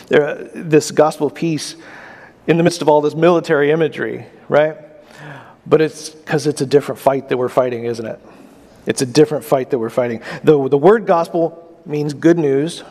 this 0.08 0.92
gospel 0.92 1.26
of 1.26 1.34
peace 1.34 1.74
in 2.46 2.58
the 2.58 2.62
midst 2.62 2.80
of 2.80 2.88
all 2.88 3.00
this 3.00 3.16
military 3.16 3.72
imagery, 3.72 4.24
right? 4.48 4.76
But 5.66 5.80
it's 5.80 6.10
because 6.10 6.46
it's 6.46 6.60
a 6.60 6.66
different 6.66 7.00
fight 7.00 7.28
that 7.30 7.36
we're 7.36 7.48
fighting, 7.48 7.86
isn't 7.86 8.06
it? 8.06 8.20
It's 8.86 9.02
a 9.02 9.06
different 9.06 9.44
fight 9.44 9.70
that 9.70 9.80
we're 9.80 9.90
fighting. 9.90 10.22
The, 10.44 10.68
the 10.68 10.78
word 10.78 11.06
gospel 11.06 11.76
means 11.84 12.14
good 12.14 12.38
news. 12.38 12.84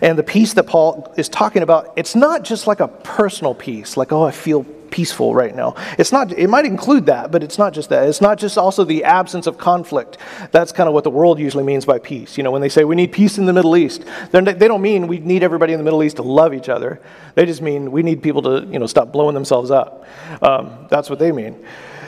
And 0.00 0.18
the 0.18 0.22
peace 0.22 0.54
that 0.54 0.66
Paul 0.66 1.12
is 1.18 1.28
talking 1.28 1.62
about, 1.62 1.92
it's 1.96 2.14
not 2.14 2.44
just 2.44 2.66
like 2.66 2.80
a 2.80 2.88
personal 2.88 3.54
peace, 3.54 3.98
like, 3.98 4.10
oh, 4.10 4.22
I 4.22 4.30
feel 4.30 4.64
peaceful 4.90 5.34
right 5.34 5.54
now. 5.54 5.74
It's 5.98 6.12
not, 6.12 6.32
it 6.32 6.48
might 6.48 6.64
include 6.64 7.06
that, 7.06 7.30
but 7.30 7.42
it's 7.42 7.58
not 7.58 7.72
just 7.72 7.88
that. 7.90 8.08
It's 8.08 8.20
not 8.20 8.38
just 8.38 8.58
also 8.58 8.84
the 8.84 9.04
absence 9.04 9.46
of 9.46 9.58
conflict. 9.58 10.18
That's 10.50 10.72
kind 10.72 10.88
of 10.88 10.94
what 10.94 11.04
the 11.04 11.10
world 11.10 11.38
usually 11.38 11.64
means 11.64 11.84
by 11.84 11.98
peace. 11.98 12.36
You 12.36 12.44
know, 12.44 12.50
when 12.50 12.62
they 12.62 12.68
say 12.68 12.84
we 12.84 12.96
need 12.96 13.12
peace 13.12 13.38
in 13.38 13.46
the 13.46 13.52
Middle 13.52 13.76
East, 13.76 14.04
they 14.32 14.40
don't 14.40 14.82
mean 14.82 15.06
we 15.06 15.18
need 15.18 15.42
everybody 15.42 15.72
in 15.72 15.78
the 15.78 15.84
Middle 15.84 16.02
East 16.02 16.16
to 16.16 16.22
love 16.22 16.54
each 16.54 16.68
other. 16.68 17.00
They 17.34 17.46
just 17.46 17.62
mean 17.62 17.90
we 17.90 18.02
need 18.02 18.22
people 18.22 18.42
to, 18.42 18.66
you 18.70 18.78
know, 18.78 18.86
stop 18.86 19.12
blowing 19.12 19.34
themselves 19.34 19.70
up. 19.70 20.06
Um, 20.42 20.86
that's 20.88 21.08
what 21.08 21.18
they 21.18 21.32
mean. 21.32 21.64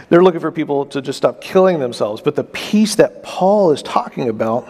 They're 0.08 0.22
looking 0.22 0.40
for 0.40 0.52
people 0.52 0.84
to 0.86 1.00
just 1.00 1.16
stop 1.16 1.40
killing 1.40 1.78
themselves. 1.78 2.20
But 2.20 2.36
the 2.36 2.44
peace 2.44 2.96
that 2.96 3.22
Paul 3.22 3.70
is 3.70 3.82
talking 3.82 4.28
about 4.28 4.68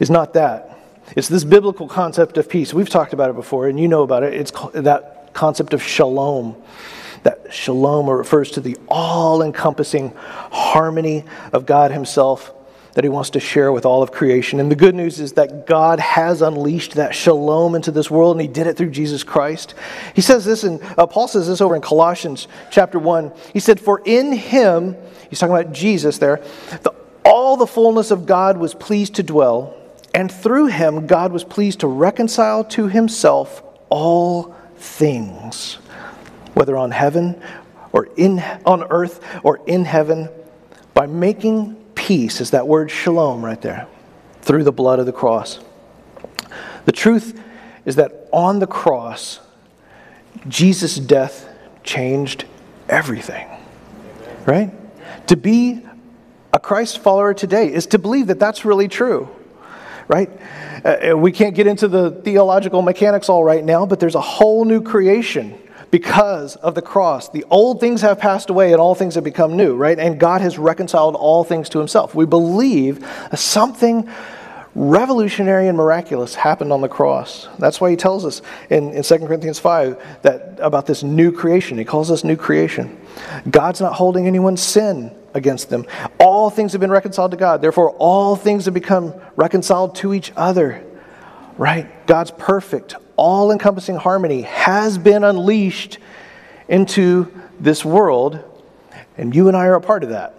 is 0.00 0.10
not 0.10 0.34
that. 0.34 0.78
It's 1.16 1.28
this 1.28 1.44
biblical 1.44 1.88
concept 1.88 2.38
of 2.38 2.48
peace. 2.48 2.72
We've 2.72 2.88
talked 2.88 3.12
about 3.12 3.30
it 3.30 3.36
before, 3.36 3.68
and 3.68 3.78
you 3.78 3.88
know 3.88 4.02
about 4.02 4.22
it. 4.22 4.34
It's 4.34 4.52
that 4.74 5.32
concept 5.32 5.72
of 5.74 5.82
shalom. 5.82 6.56
That 7.22 7.52
shalom 7.52 8.08
refers 8.10 8.50
to 8.52 8.60
the 8.60 8.76
all 8.88 9.42
encompassing 9.42 10.12
harmony 10.16 11.24
of 11.52 11.66
God 11.66 11.90
Himself 11.90 12.52
that 12.94 13.04
He 13.04 13.10
wants 13.10 13.30
to 13.30 13.40
share 13.40 13.72
with 13.72 13.86
all 13.86 14.02
of 14.02 14.12
creation. 14.12 14.60
And 14.60 14.70
the 14.70 14.76
good 14.76 14.94
news 14.94 15.18
is 15.18 15.32
that 15.34 15.66
God 15.66 15.98
has 15.98 16.42
unleashed 16.42 16.94
that 16.94 17.14
shalom 17.14 17.74
into 17.74 17.90
this 17.90 18.10
world, 18.10 18.36
and 18.36 18.40
He 18.40 18.48
did 18.48 18.66
it 18.66 18.76
through 18.76 18.90
Jesus 18.90 19.24
Christ. 19.24 19.74
He 20.14 20.20
says 20.20 20.44
this, 20.44 20.64
and 20.64 20.82
uh, 20.98 21.06
Paul 21.06 21.28
says 21.28 21.48
this 21.48 21.60
over 21.60 21.74
in 21.74 21.82
Colossians 21.82 22.48
chapter 22.70 22.98
1. 22.98 23.32
He 23.52 23.60
said, 23.60 23.80
For 23.80 24.02
in 24.04 24.32
Him, 24.32 24.96
he's 25.30 25.38
talking 25.38 25.56
about 25.56 25.72
Jesus 25.72 26.18
there, 26.18 26.42
the, 26.82 26.94
all 27.24 27.56
the 27.56 27.66
fullness 27.66 28.10
of 28.10 28.26
God 28.26 28.58
was 28.58 28.74
pleased 28.74 29.14
to 29.14 29.22
dwell, 29.22 29.74
and 30.14 30.30
through 30.30 30.66
Him, 30.66 31.06
God 31.06 31.32
was 31.32 31.44
pleased 31.44 31.80
to 31.80 31.86
reconcile 31.86 32.64
to 32.64 32.88
Himself 32.88 33.62
all 33.88 34.54
things 34.76 35.78
whether 36.54 36.76
on 36.76 36.90
heaven 36.90 37.40
or 37.92 38.08
in, 38.16 38.40
on 38.64 38.84
earth 38.84 39.20
or 39.42 39.60
in 39.66 39.84
heaven, 39.84 40.28
by 40.94 41.06
making 41.06 41.76
peace, 41.94 42.40
is 42.40 42.50
that 42.50 42.66
word 42.66 42.90
shalom 42.90 43.44
right 43.44 43.60
there, 43.60 43.86
through 44.40 44.64
the 44.64 44.72
blood 44.72 44.98
of 44.98 45.06
the 45.06 45.12
cross. 45.12 45.60
The 46.84 46.92
truth 46.92 47.40
is 47.84 47.96
that 47.96 48.28
on 48.32 48.58
the 48.58 48.66
cross, 48.66 49.40
Jesus' 50.48 50.96
death 50.96 51.48
changed 51.84 52.44
everything. 52.88 53.48
Right? 54.46 54.72
To 55.28 55.36
be 55.36 55.82
a 56.52 56.58
Christ 56.58 56.98
follower 56.98 57.34
today 57.34 57.72
is 57.72 57.86
to 57.88 57.98
believe 57.98 58.26
that 58.26 58.38
that's 58.38 58.64
really 58.64 58.88
true. 58.88 59.28
Right? 60.08 60.30
Uh, 60.84 61.16
we 61.16 61.30
can't 61.30 61.54
get 61.54 61.66
into 61.66 61.88
the 61.88 62.10
theological 62.10 62.82
mechanics 62.82 63.28
all 63.28 63.44
right 63.44 63.64
now, 63.64 63.86
but 63.86 64.00
there's 64.00 64.16
a 64.16 64.20
whole 64.20 64.64
new 64.64 64.82
creation 64.82 65.58
because 65.92 66.56
of 66.56 66.74
the 66.74 66.82
cross. 66.82 67.28
The 67.28 67.44
old 67.50 67.78
things 67.78 68.00
have 68.00 68.18
passed 68.18 68.50
away 68.50 68.72
and 68.72 68.80
all 68.80 68.94
things 68.96 69.14
have 69.14 69.24
become 69.24 69.56
new, 69.56 69.76
right? 69.76 69.98
And 69.98 70.18
God 70.18 70.40
has 70.40 70.58
reconciled 70.58 71.14
all 71.14 71.44
things 71.44 71.68
to 71.68 71.78
himself. 71.78 72.14
We 72.14 72.24
believe 72.26 73.06
something 73.34 74.08
revolutionary 74.74 75.68
and 75.68 75.76
miraculous 75.76 76.34
happened 76.34 76.72
on 76.72 76.80
the 76.80 76.88
cross. 76.88 77.46
That's 77.58 77.78
why 77.78 77.90
he 77.90 77.96
tells 77.96 78.24
us 78.24 78.40
in, 78.70 78.94
in 78.94 79.02
2 79.02 79.18
Corinthians 79.18 79.58
5 79.58 80.22
that 80.22 80.58
about 80.60 80.86
this 80.86 81.02
new 81.02 81.30
creation. 81.30 81.76
He 81.76 81.84
calls 81.84 82.10
us 82.10 82.24
new 82.24 82.36
creation. 82.36 82.98
God's 83.50 83.82
not 83.82 83.92
holding 83.92 84.26
anyone's 84.26 84.62
sin 84.62 85.14
against 85.34 85.68
them. 85.68 85.86
All 86.18 86.48
things 86.48 86.72
have 86.72 86.80
been 86.80 86.90
reconciled 86.90 87.32
to 87.32 87.36
God. 87.36 87.60
Therefore, 87.60 87.90
all 87.98 88.34
things 88.34 88.64
have 88.64 88.72
become 88.72 89.14
reconciled 89.36 89.94
to 89.96 90.14
each 90.14 90.32
other. 90.36 90.82
Right? 91.58 92.06
God's 92.06 92.30
perfect, 92.30 92.96
all 93.16 93.50
encompassing 93.50 93.96
harmony 93.96 94.42
has 94.42 94.98
been 94.98 95.24
unleashed 95.24 95.98
into 96.68 97.32
this 97.60 97.84
world, 97.84 98.42
and 99.16 99.34
you 99.34 99.48
and 99.48 99.56
I 99.56 99.66
are 99.66 99.74
a 99.74 99.80
part 99.80 100.02
of 100.04 100.10
that. 100.10 100.34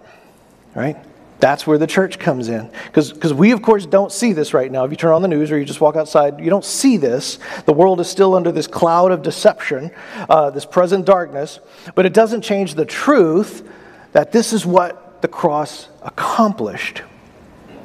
Right? 0.74 0.96
That's 1.40 1.66
where 1.66 1.78
the 1.78 1.86
church 1.86 2.18
comes 2.18 2.48
in. 2.48 2.70
Because 2.86 3.34
we, 3.34 3.52
of 3.52 3.60
course, 3.60 3.86
don't 3.86 4.10
see 4.10 4.32
this 4.32 4.54
right 4.54 4.70
now. 4.72 4.84
If 4.84 4.90
you 4.90 4.96
turn 4.96 5.12
on 5.12 5.22
the 5.22 5.28
news 5.28 5.52
or 5.52 5.58
you 5.58 5.64
just 5.64 5.80
walk 5.80 5.94
outside, 5.94 6.40
you 6.40 6.48
don't 6.48 6.64
see 6.64 6.96
this. 6.96 7.38
The 7.66 7.72
world 7.72 8.00
is 8.00 8.08
still 8.08 8.34
under 8.34 8.50
this 8.50 8.66
cloud 8.66 9.12
of 9.12 9.22
deception, 9.22 9.90
uh, 10.28 10.50
this 10.50 10.64
present 10.64 11.04
darkness. 11.04 11.60
But 11.94 12.06
it 12.06 12.14
doesn't 12.14 12.42
change 12.42 12.74
the 12.74 12.86
truth 12.86 13.68
that 14.12 14.32
this 14.32 14.52
is 14.52 14.64
what 14.64 15.20
the 15.22 15.28
cross 15.28 15.88
accomplished. 16.02 17.02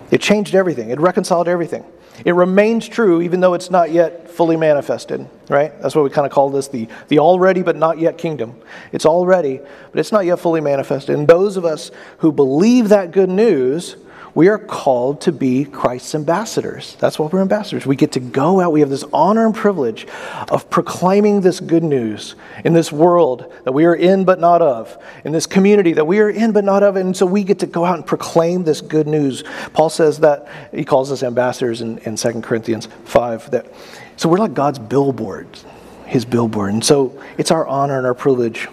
It 0.09 0.21
changed 0.21 0.55
everything, 0.55 0.89
it 0.89 0.99
reconciled 0.99 1.47
everything. 1.47 1.83
It 2.25 2.33
remains 2.33 2.87
true 2.87 3.21
even 3.21 3.39
though 3.39 3.53
it's 3.53 3.69
not 3.69 3.91
yet 3.91 4.29
fully 4.29 4.57
manifested, 4.57 5.27
right? 5.49 5.79
That's 5.81 5.95
what 5.95 6.03
we 6.03 6.09
kind 6.09 6.25
of 6.25 6.31
call 6.31 6.49
this 6.49 6.67
the, 6.67 6.87
the 7.07 7.19
already 7.19 7.61
but 7.61 7.75
not 7.75 7.99
yet 7.99 8.17
kingdom. 8.17 8.59
It's 8.91 9.05
already, 9.05 9.59
but 9.91 9.99
it's 9.99 10.11
not 10.11 10.25
yet 10.25 10.39
fully 10.39 10.61
manifested. 10.61 11.17
And 11.17 11.27
those 11.27 11.57
of 11.57 11.65
us 11.65 11.91
who 12.19 12.31
believe 12.31 12.89
that 12.89 13.11
good 13.11 13.29
news, 13.29 13.95
we 14.35 14.47
are 14.47 14.57
called 14.57 15.21
to 15.21 15.31
be 15.31 15.65
Christ's 15.65 16.15
ambassadors. 16.15 16.95
That's 16.99 17.17
what 17.17 17.33
we're 17.33 17.41
ambassadors. 17.41 17.85
We 17.85 17.95
get 17.95 18.11
to 18.13 18.19
go 18.19 18.59
out. 18.59 18.71
We 18.71 18.81
have 18.81 18.89
this 18.89 19.03
honor 19.11 19.45
and 19.45 19.55
privilege 19.55 20.07
of 20.49 20.69
proclaiming 20.69 21.41
this 21.41 21.59
good 21.59 21.83
news 21.83 22.35
in 22.63 22.73
this 22.73 22.91
world 22.91 23.51
that 23.63 23.71
we 23.71 23.85
are 23.85 23.95
in 23.95 24.25
but 24.25 24.39
not 24.39 24.61
of, 24.61 24.97
in 25.23 25.31
this 25.31 25.45
community 25.45 25.93
that 25.93 26.05
we 26.05 26.19
are 26.19 26.29
in 26.29 26.51
but 26.51 26.63
not 26.63 26.83
of. 26.83 26.95
And 26.95 27.15
so 27.15 27.25
we 27.25 27.43
get 27.43 27.59
to 27.59 27.67
go 27.67 27.85
out 27.85 27.95
and 27.95 28.05
proclaim 28.05 28.63
this 28.63 28.81
good 28.81 29.07
news. 29.07 29.43
Paul 29.73 29.89
says 29.89 30.19
that 30.19 30.47
he 30.71 30.85
calls 30.85 31.11
us 31.11 31.23
ambassadors 31.23 31.81
in, 31.81 31.97
in 31.99 32.15
2 32.15 32.41
Corinthians 32.41 32.87
5. 33.05 33.51
That, 33.51 33.67
so 34.15 34.29
we're 34.29 34.37
like 34.37 34.53
God's 34.53 34.79
billboards, 34.79 35.65
his 36.05 36.25
billboard. 36.25 36.73
And 36.73 36.85
so 36.85 37.21
it's 37.37 37.51
our 37.51 37.65
honor 37.67 37.97
and 37.97 38.05
our 38.05 38.13
privilege 38.13 38.67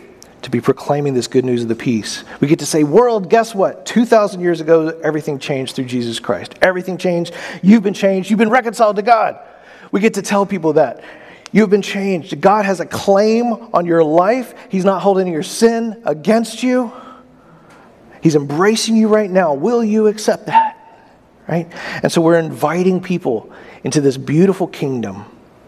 to 0.47 0.51
be 0.51 0.61
proclaiming 0.61 1.13
this 1.13 1.27
good 1.27 1.45
news 1.45 1.63
of 1.63 1.69
the 1.69 1.75
peace. 1.75 2.23
We 2.41 2.47
get 2.47 2.61
to 2.61 2.67
say, 2.67 2.85
World, 2.85 3.29
guess 3.29 3.53
what? 3.53 3.85
2,000 3.85 4.41
years 4.41 4.61
ago, 4.61 4.97
everything 5.03 5.41
changed 5.41 5.75
through 5.75 5.87
Jesus 5.87 6.21
Christ. 6.21 6.55
Everything 6.63 6.99
changed. 6.99 7.35
You've 7.65 7.83
been 7.83 7.95
changed. 7.95 8.31
You've 8.31 8.39
been 8.39 8.49
reconciled 8.49 8.95
to 8.95 9.03
God. 9.03 9.41
We 9.91 9.99
get 9.99 10.15
to 10.15 10.23
tell 10.23 10.47
people 10.47 10.75
that. 10.75 11.03
You've 11.51 11.69
been 11.69 11.83
changed. 11.83 12.41
God 12.41 12.65
has 12.65 12.79
a 12.79 12.87
claim 12.87 13.55
on 13.75 13.87
your 13.87 14.05
life. 14.05 14.55
He's 14.69 14.85
not 14.85 15.03
holding 15.03 15.27
your 15.27 15.43
sin 15.43 16.01
against 16.05 16.63
you. 16.63 16.93
He's 18.23 18.37
embracing 18.37 18.95
you 18.95 19.09
right 19.09 19.31
now. 19.31 19.53
Will 19.53 19.83
you 19.83 20.07
accept 20.07 20.47
that? 20.47 20.77
Right? 21.49 21.67
And 22.05 22.13
so 22.13 22.21
we're 22.21 22.39
inviting 22.39 23.01
people 23.01 23.53
into 23.83 24.01
this 24.01 24.17
beautiful 24.17 24.69
kingdom. 24.69 25.25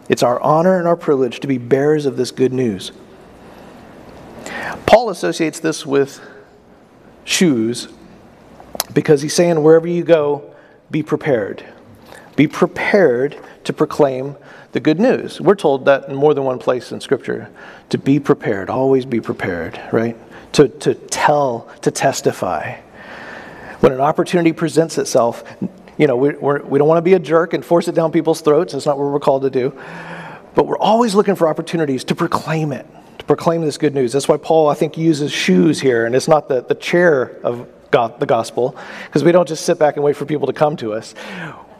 It's 0.07 0.23
our 0.23 0.39
honor 0.39 0.77
and 0.79 0.87
our 0.87 0.95
privilege 0.95 1.41
to 1.41 1.47
be 1.47 1.57
bearers 1.57 2.05
of 2.05 2.15
this 2.15 2.31
good 2.31 2.53
news. 2.53 2.93
Paul 4.89 5.11
associates 5.11 5.59
this 5.59 5.85
with 5.85 6.19
shoes 7.23 7.89
because 8.91 9.21
he's 9.21 9.35
saying, 9.35 9.61
wherever 9.61 9.85
you 9.85 10.03
go, 10.03 10.51
be 10.89 11.03
prepared. 11.03 11.63
Be 12.35 12.47
prepared 12.47 13.39
to 13.65 13.71
proclaim 13.71 14.35
the 14.71 14.79
good 14.79 14.99
news. 14.99 15.39
We're 15.39 15.53
told 15.53 15.85
that 15.85 16.09
in 16.09 16.15
more 16.15 16.33
than 16.33 16.43
one 16.43 16.57
place 16.57 16.91
in 16.91 17.01
Scripture 17.01 17.51
to 17.89 17.99
be 17.99 18.19
prepared, 18.19 18.71
always 18.71 19.05
be 19.05 19.21
prepared, 19.21 19.79
right? 19.91 20.17
To, 20.53 20.67
to 20.67 20.95
tell, 20.95 21.69
to 21.83 21.91
testify. 21.91 22.79
When 23.81 23.91
an 23.91 24.01
opportunity 24.01 24.53
presents 24.53 24.97
itself, 24.97 25.43
you 25.99 26.07
know, 26.07 26.15
we, 26.15 26.31
we're, 26.31 26.63
we 26.63 26.79
do 26.79 26.85
not 26.85 26.87
want 26.87 26.97
to 26.97 27.03
be 27.03 27.13
a 27.13 27.19
jerk 27.19 27.53
and 27.53 27.63
force 27.63 27.87
it 27.87 27.93
down 27.93 28.11
people's 28.11 28.41
throats. 28.41 28.73
That's 28.73 28.87
not 28.87 28.97
what 28.97 29.11
we're 29.11 29.19
called 29.19 29.43
to 29.43 29.51
do. 29.51 29.79
But 30.55 30.65
we're 30.65 30.79
always 30.79 31.13
looking 31.13 31.35
for 31.35 31.47
opportunities 31.47 32.05
to 32.05 32.15
proclaim 32.15 32.71
it, 32.71 32.87
proclaim 33.29 33.61
this 33.61 33.77
good 33.77 33.93
news. 33.93 34.11
That's 34.11 34.27
why 34.27 34.37
Paul, 34.37 34.69
I 34.69 34.73
think, 34.73 34.97
uses 34.97 35.31
shoes 35.31 35.79
here, 35.79 36.07
and 36.07 36.15
it's 36.15 36.27
not 36.27 36.47
the, 36.47 36.61
the 36.61 36.73
chair 36.73 37.37
of 37.43 37.69
God, 37.91 38.19
the 38.19 38.25
gospel, 38.25 38.75
because 39.05 39.23
we 39.23 39.31
don't 39.31 39.47
just 39.47 39.67
sit 39.67 39.77
back 39.77 39.97
and 39.97 40.03
wait 40.03 40.15
for 40.15 40.25
people 40.25 40.47
to 40.47 40.53
come 40.53 40.75
to 40.77 40.93
us. 40.93 41.13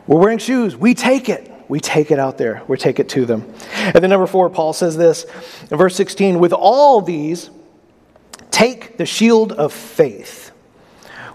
We're 0.06 0.20
wearing 0.20 0.38
shoes. 0.38 0.78
We 0.78 0.94
take 0.94 1.28
it. 1.28 1.52
We 1.68 1.80
take 1.80 2.12
it 2.12 2.20
out 2.20 2.38
there. 2.38 2.62
We 2.68 2.78
take 2.78 3.00
it 3.00 3.10
to 3.10 3.26
them. 3.26 3.52
And 3.74 3.96
then 3.96 4.12
number 4.12 4.28
four, 4.28 4.48
Paul 4.52 4.74
says 4.74 4.96
this 4.96 5.26
in 5.72 5.76
verse 5.76 5.96
16 5.96 6.38
with 6.38 6.54
all 6.54 7.02
these, 7.02 7.50
take 8.52 8.98
the 8.98 9.08
shield 9.08 9.52
of 9.52 9.74
faith, 9.74 10.52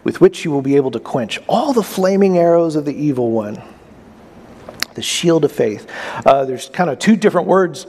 with 0.05 0.21
which 0.21 0.45
you 0.45 0.53
will 0.53 0.63
be 0.63 0.77
able 0.77 0.93
to 0.93 1.01
quench 1.01 1.41
all 1.49 1.73
the 1.73 1.83
flaming 1.83 2.39
arrows 2.39 2.77
of 2.77 2.85
the 2.85 2.95
evil 2.95 3.33
one. 3.33 3.61
The 4.95 5.03
shield 5.03 5.45
of 5.45 5.51
faith. 5.51 5.91
Uh, 6.25 6.45
there's 6.45 6.69
kind 6.69 6.89
of 6.89 7.01
two 7.01 7.17
different 7.17 7.49
words 7.49 7.89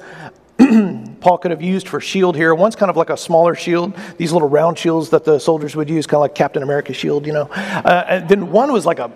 Paul 1.19 1.37
could 1.37 1.51
have 1.51 1.61
used 1.61 1.87
for 1.87 1.99
shield 1.99 2.35
here. 2.35 2.53
One's 2.55 2.75
kind 2.75 2.89
of 2.89 2.97
like 2.97 3.09
a 3.09 3.17
smaller 3.17 3.55
shield, 3.55 3.93
these 4.17 4.31
little 4.31 4.47
round 4.47 4.77
shields 4.77 5.09
that 5.09 5.25
the 5.25 5.39
soldiers 5.39 5.75
would 5.75 5.89
use, 5.89 6.07
kind 6.07 6.17
of 6.17 6.21
like 6.21 6.35
Captain 6.35 6.63
America's 6.63 6.95
shield, 6.95 7.25
you 7.25 7.33
know. 7.33 7.49
Uh, 7.51 8.05
and 8.07 8.29
then 8.29 8.51
one 8.51 8.71
was 8.71 8.85
like 8.85 8.99
a 8.99 9.11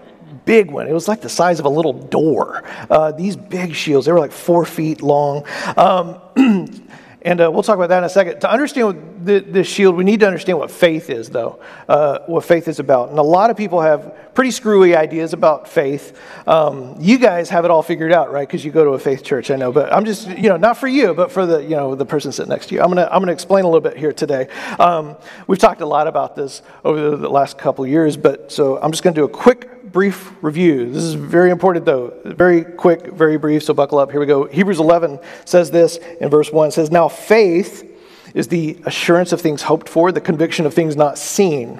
big 0.45 0.71
one. 0.71 0.87
It 0.87 0.93
was 0.93 1.07
like 1.07 1.21
the 1.21 1.29
size 1.29 1.59
of 1.59 1.65
a 1.65 1.69
little 1.69 1.93
door. 1.93 2.63
Uh, 2.89 3.11
these 3.11 3.35
big 3.35 3.73
shields, 3.75 4.05
they 4.05 4.11
were 4.11 4.19
like 4.19 4.31
four 4.31 4.65
feet 4.65 5.01
long. 5.01 5.45
Um, 5.77 6.19
And 7.21 7.41
uh, 7.41 7.51
we'll 7.51 7.63
talk 7.63 7.75
about 7.75 7.89
that 7.89 7.97
in 7.97 8.03
a 8.05 8.09
second. 8.09 8.39
To 8.41 8.51
understand 8.51 9.25
the, 9.25 9.39
this 9.39 9.67
shield, 9.67 9.97
we 9.97 10.05
need 10.05 10.21
to 10.21 10.27
understand 10.27 10.57
what 10.57 10.71
faith 10.71 11.09
is, 11.09 11.29
though, 11.29 11.59
uh, 11.89 12.19
what 12.27 12.45
faith 12.45 12.69
is 12.69 12.79
about. 12.79 13.09
And 13.09 13.19
a 13.19 13.23
lot 13.23 13.49
of 13.49 13.57
people 13.57 13.81
have 13.81 14.33
pretty 14.33 14.51
screwy 14.51 14.95
ideas 14.95 15.33
about 15.33 15.67
faith. 15.67 16.17
Um, 16.47 16.95
you 16.97 17.17
guys 17.17 17.49
have 17.49 17.65
it 17.65 17.71
all 17.71 17.83
figured 17.83 18.13
out, 18.13 18.31
right? 18.31 18.47
Because 18.47 18.63
you 18.63 18.71
go 18.71 18.85
to 18.85 18.91
a 18.91 18.99
faith 18.99 19.21
church, 19.21 19.51
I 19.51 19.57
know. 19.57 19.73
But 19.73 19.91
I'm 19.91 20.05
just, 20.05 20.29
you 20.29 20.47
know, 20.47 20.55
not 20.55 20.77
for 20.77 20.87
you, 20.87 21.13
but 21.13 21.29
for 21.29 21.45
the, 21.45 21.61
you 21.61 21.75
know, 21.75 21.93
the 21.93 22.05
person 22.05 22.31
sitting 22.31 22.49
next 22.49 22.67
to 22.67 22.75
you. 22.75 22.81
I'm 22.81 22.87
gonna, 22.87 23.09
I'm 23.11 23.19
gonna 23.19 23.33
explain 23.33 23.65
a 23.65 23.67
little 23.67 23.81
bit 23.81 23.97
here 23.97 24.13
today. 24.13 24.47
Um, 24.79 25.17
we've 25.45 25.59
talked 25.59 25.81
a 25.81 25.85
lot 25.85 26.07
about 26.07 26.37
this 26.37 26.61
over 26.85 27.17
the 27.17 27.29
last 27.29 27.57
couple 27.57 27.85
years, 27.85 28.15
but 28.15 28.49
so 28.49 28.79
I'm 28.81 28.91
just 28.91 29.03
gonna 29.03 29.15
do 29.15 29.25
a 29.25 29.29
quick 29.29 29.78
brief 29.91 30.31
review. 30.41 30.91
This 30.91 31.03
is 31.03 31.13
very 31.13 31.51
important, 31.51 31.85
though. 31.85 32.13
Very 32.25 32.63
quick, 32.63 33.07
very 33.07 33.37
brief, 33.37 33.63
so 33.63 33.73
buckle 33.73 33.99
up. 33.99 34.11
Here 34.11 34.19
we 34.19 34.25
go. 34.25 34.45
Hebrews 34.45 34.79
11 34.79 35.19
says 35.45 35.71
this 35.71 35.97
in 36.19 36.29
verse 36.29 36.51
1 36.51 36.71
says, 36.71 36.91
Now 36.91 37.07
faith 37.07 37.85
is 38.33 38.47
the 38.47 38.79
assurance 38.85 39.31
of 39.31 39.41
things 39.41 39.63
hoped 39.63 39.89
for, 39.89 40.11
the 40.11 40.21
conviction 40.21 40.65
of 40.65 40.73
things 40.73 40.95
not 40.95 41.17
seen. 41.17 41.79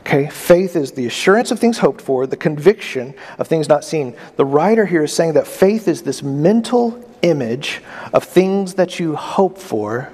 Okay, 0.00 0.28
faith 0.28 0.74
is 0.74 0.92
the 0.92 1.06
assurance 1.06 1.50
of 1.50 1.60
things 1.60 1.78
hoped 1.78 2.00
for, 2.00 2.26
the 2.26 2.36
conviction 2.36 3.14
of 3.38 3.46
things 3.46 3.68
not 3.68 3.84
seen. 3.84 4.16
The 4.36 4.44
writer 4.44 4.84
here 4.84 5.04
is 5.04 5.12
saying 5.12 5.34
that 5.34 5.46
faith 5.46 5.86
is 5.86 6.02
this 6.02 6.22
mental 6.22 7.08
image 7.22 7.80
of 8.12 8.24
things 8.24 8.74
that 8.74 8.98
you 8.98 9.14
hope 9.14 9.58
for 9.58 10.12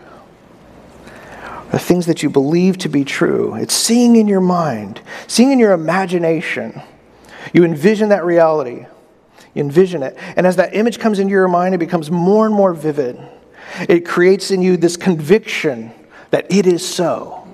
the 1.70 1.78
things 1.78 2.06
that 2.06 2.22
you 2.22 2.30
believe 2.30 2.78
to 2.78 2.88
be 2.88 3.04
true. 3.04 3.54
It's 3.54 3.74
seeing 3.74 4.16
in 4.16 4.28
your 4.28 4.40
mind, 4.40 5.00
seeing 5.26 5.52
in 5.52 5.58
your 5.58 5.72
imagination. 5.72 6.80
You 7.52 7.64
envision 7.64 8.08
that 8.08 8.24
reality. 8.24 8.86
You 9.54 9.62
envision 9.62 10.02
it. 10.02 10.16
And 10.36 10.46
as 10.46 10.56
that 10.56 10.74
image 10.74 10.98
comes 10.98 11.18
into 11.18 11.30
your 11.30 11.48
mind, 11.48 11.74
it 11.74 11.78
becomes 11.78 12.10
more 12.10 12.46
and 12.46 12.54
more 12.54 12.72
vivid. 12.72 13.18
It 13.88 14.06
creates 14.06 14.50
in 14.50 14.62
you 14.62 14.76
this 14.76 14.96
conviction 14.96 15.92
that 16.30 16.50
it 16.52 16.66
is 16.66 16.86
so. 16.86 17.46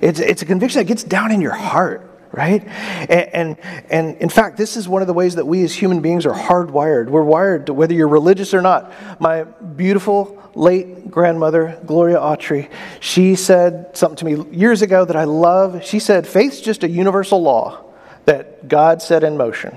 It's, 0.00 0.20
it's 0.20 0.42
a 0.42 0.46
conviction 0.46 0.80
that 0.80 0.86
gets 0.86 1.04
down 1.04 1.32
in 1.32 1.40
your 1.40 1.52
heart 1.52 2.11
right? 2.32 2.66
And, 2.66 3.10
and, 3.34 3.56
and, 3.90 4.16
in 4.16 4.28
fact, 4.28 4.56
this 4.56 4.76
is 4.76 4.88
one 4.88 5.02
of 5.02 5.08
the 5.08 5.14
ways 5.14 5.34
that 5.34 5.46
we 5.46 5.62
as 5.64 5.74
human 5.74 6.00
beings 6.00 6.26
are 6.26 6.34
hardwired. 6.34 7.08
We're 7.08 7.22
wired 7.22 7.66
to, 7.66 7.74
whether 7.74 7.94
you're 7.94 8.08
religious 8.08 8.54
or 8.54 8.62
not. 8.62 8.92
My 9.20 9.44
beautiful 9.44 10.38
late 10.54 11.10
grandmother, 11.10 11.78
Gloria 11.86 12.16
Autry, 12.16 12.70
she 13.00 13.34
said 13.34 13.96
something 13.96 14.16
to 14.16 14.24
me 14.24 14.56
years 14.56 14.82
ago 14.82 15.04
that 15.04 15.16
I 15.16 15.24
love. 15.24 15.84
She 15.84 15.98
said, 15.98 16.26
faith's 16.26 16.60
just 16.60 16.84
a 16.84 16.88
universal 16.88 17.42
law 17.42 17.84
that 18.24 18.68
God 18.68 19.02
set 19.02 19.24
in 19.24 19.36
motion. 19.36 19.76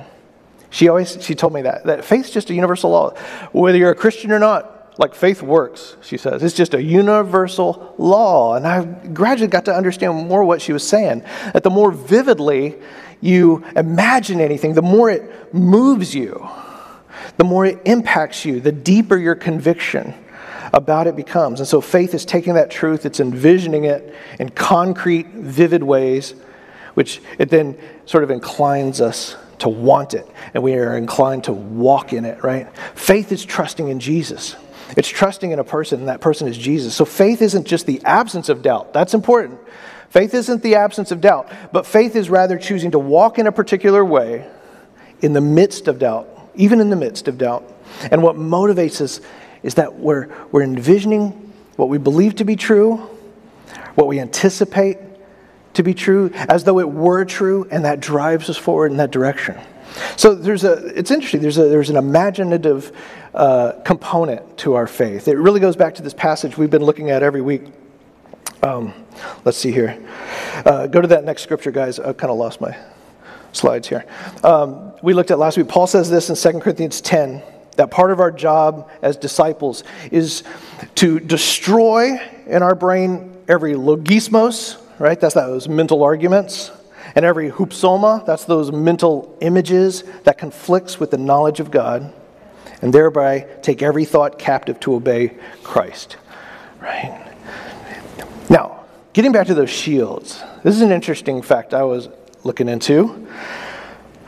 She 0.69 0.89
always 0.89 1.17
she 1.23 1.35
told 1.35 1.53
me 1.53 1.61
that 1.61 1.85
that 1.85 2.03
faith's 2.03 2.29
just 2.29 2.49
a 2.49 2.53
universal 2.53 2.89
law, 2.89 3.15
whether 3.53 3.77
you're 3.77 3.91
a 3.91 3.95
Christian 3.95 4.31
or 4.31 4.39
not. 4.39 4.74
Like 4.97 5.13
faith 5.13 5.41
works, 5.41 5.97
she 6.01 6.17
says. 6.17 6.41
It's 6.41 6.55
just 6.55 6.73
a 6.73 6.81
universal 6.81 7.93
law. 7.97 8.55
And 8.55 8.65
I 8.65 8.85
gradually 8.85 9.49
got 9.49 9.65
to 9.65 9.75
understand 9.75 10.27
more 10.27 10.43
what 10.43 10.61
she 10.61 10.71
was 10.73 10.87
saying. 10.87 11.23
That 11.53 11.63
the 11.63 11.69
more 11.69 11.91
vividly 11.91 12.75
you 13.19 13.65
imagine 13.75 14.39
anything, 14.39 14.73
the 14.73 14.81
more 14.81 15.09
it 15.09 15.53
moves 15.53 16.15
you, 16.15 16.47
the 17.37 17.43
more 17.43 17.65
it 17.65 17.79
impacts 17.85 18.45
you, 18.45 18.61
the 18.61 18.71
deeper 18.71 19.17
your 19.17 19.35
conviction 19.35 20.13
about 20.73 21.07
it 21.07 21.15
becomes. 21.15 21.59
And 21.59 21.67
so 21.67 21.81
faith 21.81 22.13
is 22.13 22.25
taking 22.25 22.53
that 22.55 22.69
truth, 22.69 23.05
it's 23.05 23.19
envisioning 23.19 23.85
it 23.85 24.15
in 24.39 24.49
concrete, 24.49 25.27
vivid 25.27 25.83
ways, 25.83 26.35
which 26.93 27.21
it 27.37 27.49
then 27.49 27.77
sort 28.05 28.23
of 28.23 28.31
inclines 28.31 29.01
us 29.01 29.35
to 29.59 29.69
want 29.69 30.13
it, 30.13 30.27
and 30.53 30.61
we 30.61 30.73
are 30.75 30.97
inclined 30.97 31.45
to 31.45 31.53
walk 31.53 32.11
in 32.11 32.25
it, 32.25 32.43
right? 32.43 32.67
Faith 32.93 33.31
is 33.31 33.45
trusting 33.45 33.87
in 33.87 33.99
Jesus. 33.99 34.55
It's 34.95 35.07
trusting 35.07 35.51
in 35.51 35.59
a 35.59 35.63
person, 35.63 35.99
and 35.99 36.07
that 36.07 36.21
person 36.21 36.47
is 36.47 36.57
Jesus. 36.57 36.95
So 36.95 37.05
faith 37.05 37.41
isn't 37.41 37.65
just 37.65 37.85
the 37.85 38.01
absence 38.05 38.49
of 38.49 38.61
doubt. 38.61 38.93
That's 38.93 39.13
important. 39.13 39.59
Faith 40.09 40.33
isn't 40.33 40.63
the 40.63 40.75
absence 40.75 41.11
of 41.11 41.19
doubt, 41.19 41.51
but 41.73 41.85
faith 41.85 42.15
is 42.15 42.29
rather 42.29 42.57
choosing 42.57 42.91
to 42.91 42.99
walk 42.99 43.37
in 43.37 43.47
a 43.47 43.51
particular 43.51 44.05
way 44.05 44.49
in 45.21 45.33
the 45.33 45.41
midst 45.41 45.87
of 45.87 45.99
doubt, 45.99 46.29
even 46.55 46.79
in 46.79 46.89
the 46.89 46.95
midst 46.95 47.27
of 47.27 47.37
doubt. 47.37 47.69
And 48.11 48.23
what 48.23 48.37
motivates 48.37 49.01
us 49.01 49.19
is 49.63 49.75
that 49.75 49.95
we're, 49.95 50.29
we're 50.51 50.63
envisioning 50.63 51.53
what 51.75 51.89
we 51.89 51.97
believe 51.97 52.35
to 52.35 52.45
be 52.45 52.55
true, 52.55 52.97
what 53.95 54.07
we 54.07 54.19
anticipate 54.19 54.97
to 55.73 55.83
be 55.83 55.93
true, 55.93 56.31
as 56.33 56.63
though 56.63 56.79
it 56.79 56.89
were 56.89 57.25
true, 57.25 57.67
and 57.69 57.83
that 57.83 57.99
drives 57.99 58.49
us 58.49 58.57
forward 58.57 58.91
in 58.91 58.97
that 58.97 59.11
direction. 59.11 59.57
So 60.17 60.35
there's 60.35 60.63
a, 60.63 60.85
it's 60.97 61.11
interesting, 61.11 61.41
there's, 61.41 61.57
a, 61.57 61.63
there's 61.63 61.89
an 61.89 61.97
imaginative 61.97 62.95
uh, 63.35 63.73
component 63.83 64.57
to 64.59 64.75
our 64.75 64.87
faith. 64.87 65.27
It 65.27 65.35
really 65.35 65.59
goes 65.59 65.75
back 65.75 65.95
to 65.95 66.01
this 66.01 66.13
passage 66.13 66.57
we've 66.57 66.69
been 66.69 66.83
looking 66.83 67.11
at 67.11 67.21
every 67.21 67.41
week. 67.41 67.63
Um, 68.63 68.93
let's 69.43 69.57
see 69.57 69.71
here. 69.71 70.01
Uh, 70.65 70.87
go 70.87 71.01
to 71.01 71.07
that 71.09 71.25
next 71.25 71.43
scripture, 71.43 71.71
guys. 71.71 71.99
I 71.99 72.13
kind 72.13 72.31
of 72.31 72.37
lost 72.37 72.61
my 72.61 72.75
slides 73.51 73.87
here. 73.87 74.05
Um, 74.43 74.93
we 75.03 75.13
looked 75.13 75.31
at 75.31 75.37
last 75.37 75.57
week. 75.57 75.67
Paul 75.67 75.85
says 75.85 76.09
this 76.09 76.29
in 76.29 76.53
2 76.53 76.59
Corinthians 76.59 77.01
10 77.01 77.43
that 77.75 77.91
part 77.91 78.11
of 78.11 78.21
our 78.21 78.31
job 78.31 78.89
as 79.01 79.17
disciples 79.17 79.83
is 80.09 80.43
to 80.95 81.19
destroy 81.19 82.17
in 82.47 82.63
our 82.63 82.73
brain 82.73 83.35
every 83.49 83.73
logismos, 83.73 84.81
right? 84.97 85.19
That's 85.19 85.35
those 85.35 85.67
mental 85.67 86.03
arguments. 86.03 86.71
And 87.15 87.25
every 87.25 87.51
hupsoma, 87.51 88.25
that's 88.25 88.45
those 88.45 88.71
mental 88.71 89.37
images 89.41 90.03
that 90.23 90.37
conflicts 90.37 90.99
with 90.99 91.11
the 91.11 91.17
knowledge 91.17 91.59
of 91.59 91.69
God. 91.69 92.13
And 92.81 92.93
thereby 92.93 93.47
take 93.61 93.81
every 93.81 94.05
thought 94.05 94.37
captive 94.37 94.79
to 94.81 94.95
obey 94.95 95.35
Christ, 95.63 96.17
right? 96.81 97.33
Now, 98.49 98.85
getting 99.13 99.31
back 99.31 99.47
to 99.47 99.53
those 99.53 99.69
shields, 99.69 100.43
this 100.63 100.75
is 100.75 100.81
an 100.81 100.91
interesting 100.91 101.41
fact 101.41 101.73
I 101.73 101.83
was 101.83 102.09
looking 102.43 102.69
into. 102.69 103.27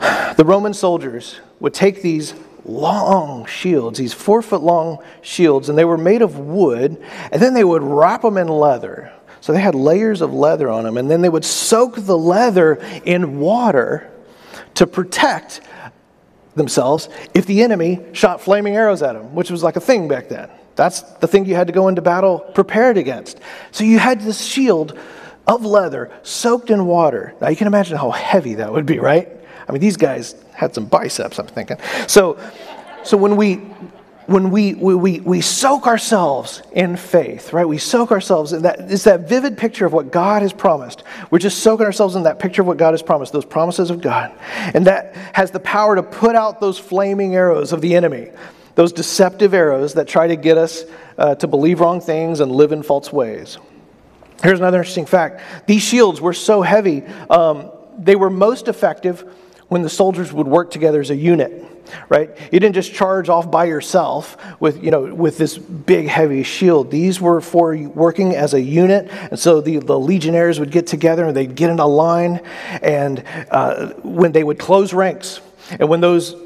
The 0.00 0.44
Roman 0.44 0.74
soldiers 0.74 1.40
would 1.60 1.74
take 1.74 2.02
these 2.02 2.34
long 2.64 3.46
shields, 3.46 3.98
these 3.98 4.12
four 4.12 4.42
foot 4.42 4.62
long 4.62 4.98
shields, 5.22 5.68
and 5.68 5.78
they 5.78 5.84
were 5.84 5.98
made 5.98 6.22
of 6.22 6.38
wood, 6.38 7.02
and 7.32 7.40
then 7.42 7.54
they 7.54 7.64
would 7.64 7.82
wrap 7.82 8.22
them 8.22 8.36
in 8.36 8.48
leather. 8.48 9.12
So 9.40 9.52
they 9.52 9.60
had 9.60 9.74
layers 9.74 10.20
of 10.20 10.34
leather 10.34 10.68
on 10.68 10.84
them, 10.84 10.96
and 10.96 11.10
then 11.10 11.22
they 11.22 11.28
would 11.28 11.44
soak 11.44 11.96
the 11.96 12.18
leather 12.18 12.74
in 13.04 13.38
water 13.38 14.10
to 14.74 14.86
protect 14.86 15.60
themselves 16.58 17.08
if 17.32 17.46
the 17.46 17.62
enemy 17.62 18.00
shot 18.12 18.40
flaming 18.40 18.76
arrows 18.76 19.02
at 19.02 19.14
them, 19.14 19.34
which 19.34 19.50
was 19.50 19.62
like 19.62 19.76
a 19.76 19.80
thing 19.80 20.08
back 20.08 20.28
then. 20.28 20.50
That's 20.76 21.00
the 21.00 21.26
thing 21.26 21.46
you 21.46 21.56
had 21.56 21.66
to 21.66 21.72
go 21.72 21.88
into 21.88 22.02
battle 22.02 22.38
prepared 22.38 22.98
against. 22.98 23.40
So 23.72 23.82
you 23.84 23.98
had 23.98 24.20
this 24.20 24.44
shield 24.44 24.96
of 25.46 25.64
leather 25.64 26.12
soaked 26.22 26.70
in 26.70 26.86
water. 26.86 27.34
Now 27.40 27.48
you 27.48 27.56
can 27.56 27.66
imagine 27.66 27.96
how 27.96 28.10
heavy 28.10 28.54
that 28.54 28.72
would 28.72 28.86
be, 28.86 28.98
right? 28.98 29.28
I 29.66 29.72
mean, 29.72 29.80
these 29.80 29.96
guys 29.96 30.34
had 30.52 30.74
some 30.74 30.86
biceps, 30.86 31.38
I'm 31.38 31.46
thinking. 31.46 31.78
So, 32.06 32.38
so 33.02 33.16
when 33.16 33.36
we 33.36 33.62
when 34.28 34.50
we, 34.50 34.74
we, 34.74 35.20
we, 35.20 35.40
soak 35.40 35.86
ourselves 35.86 36.60
in 36.72 36.98
faith, 36.98 37.54
right? 37.54 37.66
We 37.66 37.78
soak 37.78 38.12
ourselves 38.12 38.52
in 38.52 38.60
that, 38.60 38.78
it's 38.92 39.04
that 39.04 39.26
vivid 39.26 39.56
picture 39.56 39.86
of 39.86 39.94
what 39.94 40.12
God 40.12 40.42
has 40.42 40.52
promised. 40.52 41.02
We're 41.30 41.38
just 41.38 41.60
soaking 41.60 41.86
ourselves 41.86 42.14
in 42.14 42.24
that 42.24 42.38
picture 42.38 42.60
of 42.60 42.68
what 42.68 42.76
God 42.76 42.90
has 42.90 43.02
promised, 43.02 43.32
those 43.32 43.46
promises 43.46 43.88
of 43.88 44.02
God. 44.02 44.38
And 44.74 44.86
that 44.86 45.16
has 45.32 45.50
the 45.50 45.60
power 45.60 45.96
to 45.96 46.02
put 46.02 46.36
out 46.36 46.60
those 46.60 46.78
flaming 46.78 47.34
arrows 47.34 47.72
of 47.72 47.80
the 47.80 47.96
enemy, 47.96 48.30
those 48.74 48.92
deceptive 48.92 49.54
arrows 49.54 49.94
that 49.94 50.06
try 50.06 50.26
to 50.26 50.36
get 50.36 50.58
us 50.58 50.84
uh, 51.16 51.34
to 51.36 51.46
believe 51.46 51.80
wrong 51.80 52.02
things 52.02 52.40
and 52.40 52.52
live 52.52 52.72
in 52.72 52.82
false 52.82 53.10
ways. 53.10 53.56
Here's 54.42 54.58
another 54.58 54.80
interesting 54.80 55.06
fact 55.06 55.40
these 55.66 55.82
shields 55.82 56.20
were 56.20 56.34
so 56.34 56.60
heavy, 56.60 57.02
um, 57.30 57.70
they 57.96 58.14
were 58.14 58.28
most 58.28 58.68
effective 58.68 59.24
when 59.68 59.82
the 59.82 59.90
soldiers 59.90 60.32
would 60.32 60.48
work 60.48 60.70
together 60.70 61.00
as 61.00 61.10
a 61.10 61.16
unit 61.16 61.68
right? 62.08 62.30
You 62.52 62.60
didn't 62.60 62.74
just 62.74 62.92
charge 62.92 63.28
off 63.28 63.50
by 63.50 63.64
yourself 63.64 64.36
with 64.60 64.82
you 64.82 64.90
know 64.90 65.14
with 65.14 65.38
this 65.38 65.58
big 65.58 66.06
heavy 66.06 66.42
shield. 66.42 66.90
These 66.90 67.20
were 67.20 67.40
for 67.40 67.76
working 67.76 68.34
as 68.34 68.54
a 68.54 68.60
unit. 68.60 69.08
And 69.10 69.38
so 69.38 69.60
the, 69.60 69.78
the 69.78 69.98
legionnaires 69.98 70.60
would 70.60 70.70
get 70.70 70.86
together 70.86 71.26
and 71.26 71.36
they'd 71.36 71.54
get 71.54 71.70
in 71.70 71.78
a 71.78 71.86
line 71.86 72.40
and 72.82 73.24
uh, 73.50 73.92
when 74.02 74.32
they 74.32 74.44
would 74.44 74.58
close 74.58 74.92
ranks 74.92 75.40
and 75.70 75.88
when 75.88 76.00
those 76.00 76.36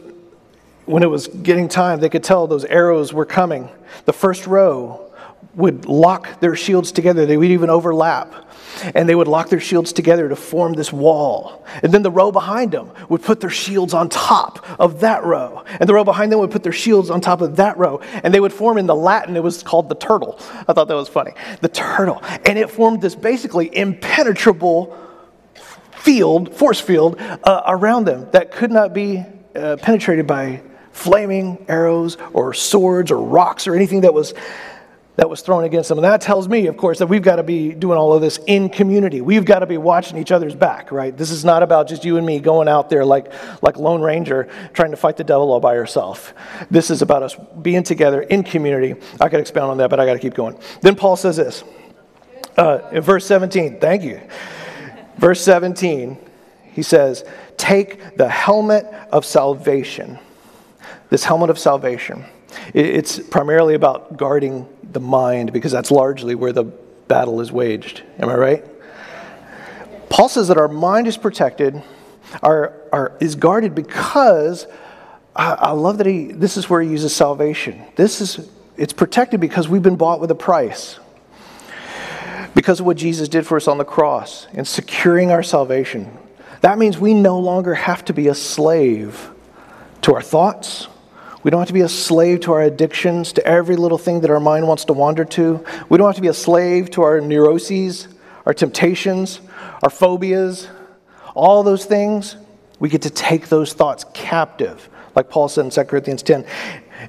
when 0.84 1.02
it 1.02 1.10
was 1.10 1.28
getting 1.28 1.68
time 1.68 2.00
they 2.00 2.08
could 2.08 2.24
tell 2.24 2.46
those 2.46 2.64
arrows 2.64 3.12
were 3.12 3.26
coming. 3.26 3.68
The 4.04 4.12
first 4.12 4.46
row 4.46 5.10
would 5.54 5.86
lock 5.86 6.40
their 6.40 6.56
shields 6.56 6.92
together. 6.92 7.26
They 7.26 7.36
would 7.36 7.50
even 7.50 7.70
overlap 7.70 8.51
and 8.94 9.08
they 9.08 9.14
would 9.14 9.28
lock 9.28 9.48
their 9.48 9.60
shields 9.60 9.92
together 9.92 10.28
to 10.28 10.36
form 10.36 10.74
this 10.74 10.92
wall. 10.92 11.64
And 11.82 11.92
then 11.92 12.02
the 12.02 12.10
row 12.10 12.32
behind 12.32 12.72
them 12.72 12.90
would 13.08 13.22
put 13.22 13.40
their 13.40 13.50
shields 13.50 13.94
on 13.94 14.08
top 14.08 14.66
of 14.78 15.00
that 15.00 15.24
row. 15.24 15.64
And 15.80 15.88
the 15.88 15.94
row 15.94 16.04
behind 16.04 16.32
them 16.32 16.40
would 16.40 16.50
put 16.50 16.62
their 16.62 16.72
shields 16.72 17.10
on 17.10 17.20
top 17.20 17.40
of 17.40 17.56
that 17.56 17.76
row. 17.78 18.00
And 18.22 18.32
they 18.32 18.40
would 18.40 18.52
form 18.52 18.78
in 18.78 18.86
the 18.86 18.94
Latin, 18.94 19.36
it 19.36 19.42
was 19.42 19.62
called 19.62 19.88
the 19.88 19.94
turtle. 19.94 20.38
I 20.68 20.72
thought 20.72 20.88
that 20.88 20.94
was 20.94 21.08
funny. 21.08 21.32
The 21.60 21.68
turtle. 21.68 22.22
And 22.44 22.58
it 22.58 22.70
formed 22.70 23.00
this 23.02 23.14
basically 23.14 23.74
impenetrable 23.76 24.96
field, 25.92 26.54
force 26.54 26.80
field, 26.80 27.20
uh, 27.20 27.62
around 27.66 28.06
them 28.06 28.28
that 28.32 28.50
could 28.50 28.70
not 28.70 28.92
be 28.92 29.24
uh, 29.54 29.76
penetrated 29.76 30.26
by 30.26 30.62
flaming 30.92 31.64
arrows 31.68 32.16
or 32.32 32.52
swords 32.52 33.10
or 33.10 33.18
rocks 33.18 33.66
or 33.66 33.74
anything 33.74 34.02
that 34.02 34.12
was 34.12 34.34
that 35.16 35.28
was 35.28 35.42
thrown 35.42 35.64
against 35.64 35.90
them. 35.90 35.98
And 35.98 36.04
that 36.04 36.22
tells 36.22 36.48
me, 36.48 36.66
of 36.66 36.76
course, 36.76 36.98
that 36.98 37.06
we've 37.06 37.22
got 37.22 37.36
to 37.36 37.42
be 37.42 37.72
doing 37.72 37.98
all 37.98 38.14
of 38.14 38.22
this 38.22 38.38
in 38.46 38.70
community. 38.70 39.20
We've 39.20 39.44
got 39.44 39.58
to 39.58 39.66
be 39.66 39.76
watching 39.76 40.16
each 40.16 40.32
other's 40.32 40.54
back, 40.54 40.90
right? 40.90 41.14
This 41.14 41.30
is 41.30 41.44
not 41.44 41.62
about 41.62 41.86
just 41.86 42.04
you 42.04 42.16
and 42.16 42.26
me 42.26 42.40
going 42.40 42.66
out 42.66 42.88
there 42.88 43.04
like, 43.04 43.30
like 43.62 43.76
Lone 43.76 44.00
Ranger 44.00 44.48
trying 44.72 44.90
to 44.90 44.96
fight 44.96 45.18
the 45.18 45.24
devil 45.24 45.52
all 45.52 45.60
by 45.60 45.74
yourself. 45.74 46.32
This 46.70 46.90
is 46.90 47.02
about 47.02 47.22
us 47.22 47.36
being 47.60 47.82
together 47.82 48.22
in 48.22 48.42
community. 48.42 48.94
I 49.20 49.28
could 49.28 49.40
expound 49.40 49.70
on 49.70 49.78
that, 49.78 49.90
but 49.90 50.00
I 50.00 50.06
got 50.06 50.14
to 50.14 50.18
keep 50.18 50.34
going. 50.34 50.58
Then 50.80 50.94
Paul 50.94 51.16
says 51.16 51.36
this 51.36 51.62
uh, 52.56 52.88
in 52.92 53.02
verse 53.02 53.26
17. 53.26 53.80
Thank 53.80 54.02
you. 54.04 54.20
Verse 55.18 55.42
17, 55.42 56.18
he 56.72 56.82
says, 56.82 57.24
Take 57.58 58.16
the 58.16 58.28
helmet 58.28 58.86
of 59.12 59.26
salvation. 59.26 60.18
This 61.10 61.22
helmet 61.22 61.50
of 61.50 61.58
salvation. 61.58 62.24
It's 62.74 63.18
primarily 63.18 63.74
about 63.74 64.16
guarding 64.16 64.68
the 64.82 65.00
mind 65.00 65.52
because 65.52 65.72
that's 65.72 65.90
largely 65.90 66.34
where 66.34 66.52
the 66.52 66.64
battle 66.64 67.40
is 67.40 67.52
waged. 67.52 68.02
Am 68.18 68.28
I 68.28 68.34
right? 68.34 68.64
Paul 70.08 70.28
says 70.28 70.48
that 70.48 70.58
our 70.58 70.68
mind 70.68 71.06
is 71.06 71.16
protected, 71.16 71.82
our, 72.42 72.74
our, 72.92 73.16
is 73.20 73.34
guarded 73.34 73.74
because 73.74 74.66
I, 75.34 75.52
I 75.52 75.70
love 75.70 75.98
that 75.98 76.06
he, 76.06 76.32
this 76.32 76.56
is 76.56 76.68
where 76.68 76.82
he 76.82 76.90
uses 76.90 77.14
salvation. 77.14 77.82
This 77.96 78.20
is, 78.20 78.50
it's 78.76 78.92
protected 78.92 79.40
because 79.40 79.68
we've 79.68 79.82
been 79.82 79.96
bought 79.96 80.20
with 80.20 80.30
a 80.30 80.34
price. 80.34 80.98
Because 82.54 82.80
of 82.80 82.86
what 82.86 82.98
Jesus 82.98 83.28
did 83.28 83.46
for 83.46 83.56
us 83.56 83.66
on 83.66 83.78
the 83.78 83.84
cross 83.84 84.46
and 84.52 84.68
securing 84.68 85.30
our 85.30 85.42
salvation. 85.42 86.18
That 86.60 86.78
means 86.78 86.98
we 86.98 87.14
no 87.14 87.38
longer 87.38 87.74
have 87.74 88.04
to 88.06 88.12
be 88.12 88.28
a 88.28 88.34
slave 88.34 89.30
to 90.02 90.14
our 90.14 90.22
thoughts, 90.22 90.88
we 91.42 91.50
don't 91.50 91.60
have 91.60 91.68
to 91.68 91.74
be 91.74 91.80
a 91.80 91.88
slave 91.88 92.40
to 92.40 92.52
our 92.52 92.62
addictions, 92.62 93.32
to 93.32 93.46
every 93.46 93.76
little 93.76 93.98
thing 93.98 94.20
that 94.20 94.30
our 94.30 94.40
mind 94.40 94.66
wants 94.68 94.84
to 94.86 94.92
wander 94.92 95.24
to. 95.24 95.64
We 95.88 95.98
don't 95.98 96.06
have 96.06 96.16
to 96.16 96.22
be 96.22 96.28
a 96.28 96.34
slave 96.34 96.90
to 96.92 97.02
our 97.02 97.20
neuroses, 97.20 98.06
our 98.46 98.54
temptations, 98.54 99.40
our 99.82 99.90
phobias, 99.90 100.68
all 101.34 101.62
those 101.62 101.84
things. 101.84 102.36
We 102.78 102.88
get 102.88 103.02
to 103.02 103.10
take 103.10 103.48
those 103.48 103.72
thoughts 103.72 104.04
captive, 104.14 104.88
like 105.16 105.30
Paul 105.30 105.48
said 105.48 105.64
in 105.64 105.70
2 105.70 105.84
Corinthians 105.84 106.22
10, 106.22 106.46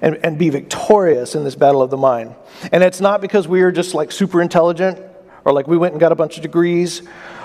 and, 0.02 0.16
and 0.24 0.38
be 0.40 0.50
victorious 0.50 1.36
in 1.36 1.44
this 1.44 1.56
battle 1.56 1.84
of 1.84 1.92
the 1.92 1.98
mind. 1.98 2.36
And 2.72 2.84
it's 2.84 3.02
not 3.02 3.22
because 3.22 3.48
we 3.48 3.62
are 3.62 3.72
just 3.72 3.94
like 3.94 4.12
super 4.12 4.42
intelligent 4.42 5.00
or 5.46 5.54
like 5.54 5.68
we 5.68 5.78
went 5.78 5.94
and 5.94 6.00
got 6.00 6.12
a 6.12 6.16
bunch 6.16 6.38
of 6.38 6.42
degrees 6.42 7.04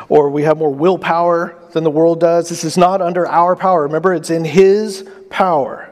or 0.08 0.30
we 0.30 0.44
have 0.44 0.56
more 0.56 0.72
willpower 0.72 1.54
than 1.72 1.84
the 1.84 1.90
world 1.90 2.18
does. 2.18 2.48
This 2.48 2.64
is 2.64 2.78
not 2.78 3.02
under 3.02 3.26
our 3.26 3.54
power. 3.54 3.82
Remember, 3.82 4.14
it's 4.14 4.30
in 4.30 4.44
His 4.44 5.06
power 5.28 5.87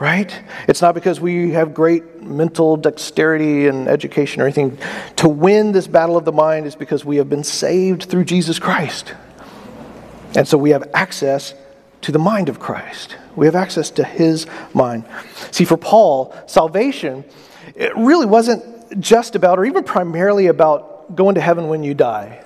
right? 0.00 0.42
It's 0.68 0.82
not 0.82 0.94
because 0.94 1.20
we 1.20 1.50
have 1.52 1.72
great 1.72 2.22
mental 2.22 2.76
dexterity 2.76 3.68
and 3.68 3.88
education 3.88 4.42
or 4.42 4.44
anything. 4.44 4.78
To 5.16 5.28
win 5.28 5.72
this 5.72 5.86
battle 5.86 6.16
of 6.16 6.24
the 6.24 6.32
mind 6.32 6.66
is 6.66 6.74
because 6.74 7.04
we 7.04 7.16
have 7.16 7.28
been 7.28 7.44
saved 7.44 8.04
through 8.04 8.24
Jesus 8.24 8.58
Christ. 8.58 9.14
And 10.36 10.48
so 10.48 10.58
we 10.58 10.70
have 10.70 10.90
access 10.94 11.54
to 12.02 12.12
the 12.12 12.18
mind 12.18 12.48
of 12.48 12.58
Christ. 12.58 13.16
We 13.36 13.46
have 13.46 13.54
access 13.54 13.90
to 13.92 14.04
his 14.04 14.46
mind. 14.72 15.04
See, 15.52 15.64
for 15.64 15.76
Paul, 15.76 16.34
salvation, 16.46 17.24
it 17.74 17.96
really 17.96 18.26
wasn't 18.26 19.00
just 19.00 19.36
about, 19.36 19.58
or 19.58 19.64
even 19.64 19.84
primarily 19.84 20.48
about, 20.48 21.14
going 21.14 21.34
to 21.34 21.40
heaven 21.40 21.68
when 21.68 21.82
you 21.82 21.94
die. 21.94 22.42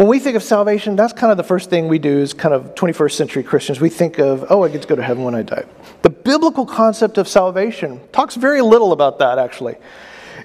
When 0.00 0.08
we 0.08 0.18
think 0.18 0.34
of 0.34 0.42
salvation, 0.42 0.96
that's 0.96 1.12
kind 1.12 1.30
of 1.30 1.36
the 1.36 1.44
first 1.44 1.68
thing 1.68 1.86
we 1.86 1.98
do 1.98 2.22
as 2.22 2.32
kind 2.32 2.54
of 2.54 2.74
21st 2.74 3.12
century 3.12 3.42
Christians. 3.42 3.82
We 3.82 3.90
think 3.90 4.18
of, 4.18 4.46
oh, 4.48 4.64
I 4.64 4.70
get 4.70 4.80
to 4.80 4.88
go 4.88 4.96
to 4.96 5.02
heaven 5.02 5.24
when 5.24 5.34
I 5.34 5.42
die. 5.42 5.66
The 6.00 6.08
biblical 6.08 6.64
concept 6.64 7.18
of 7.18 7.28
salvation 7.28 8.00
talks 8.10 8.34
very 8.34 8.62
little 8.62 8.92
about 8.92 9.18
that, 9.18 9.38
actually. 9.38 9.74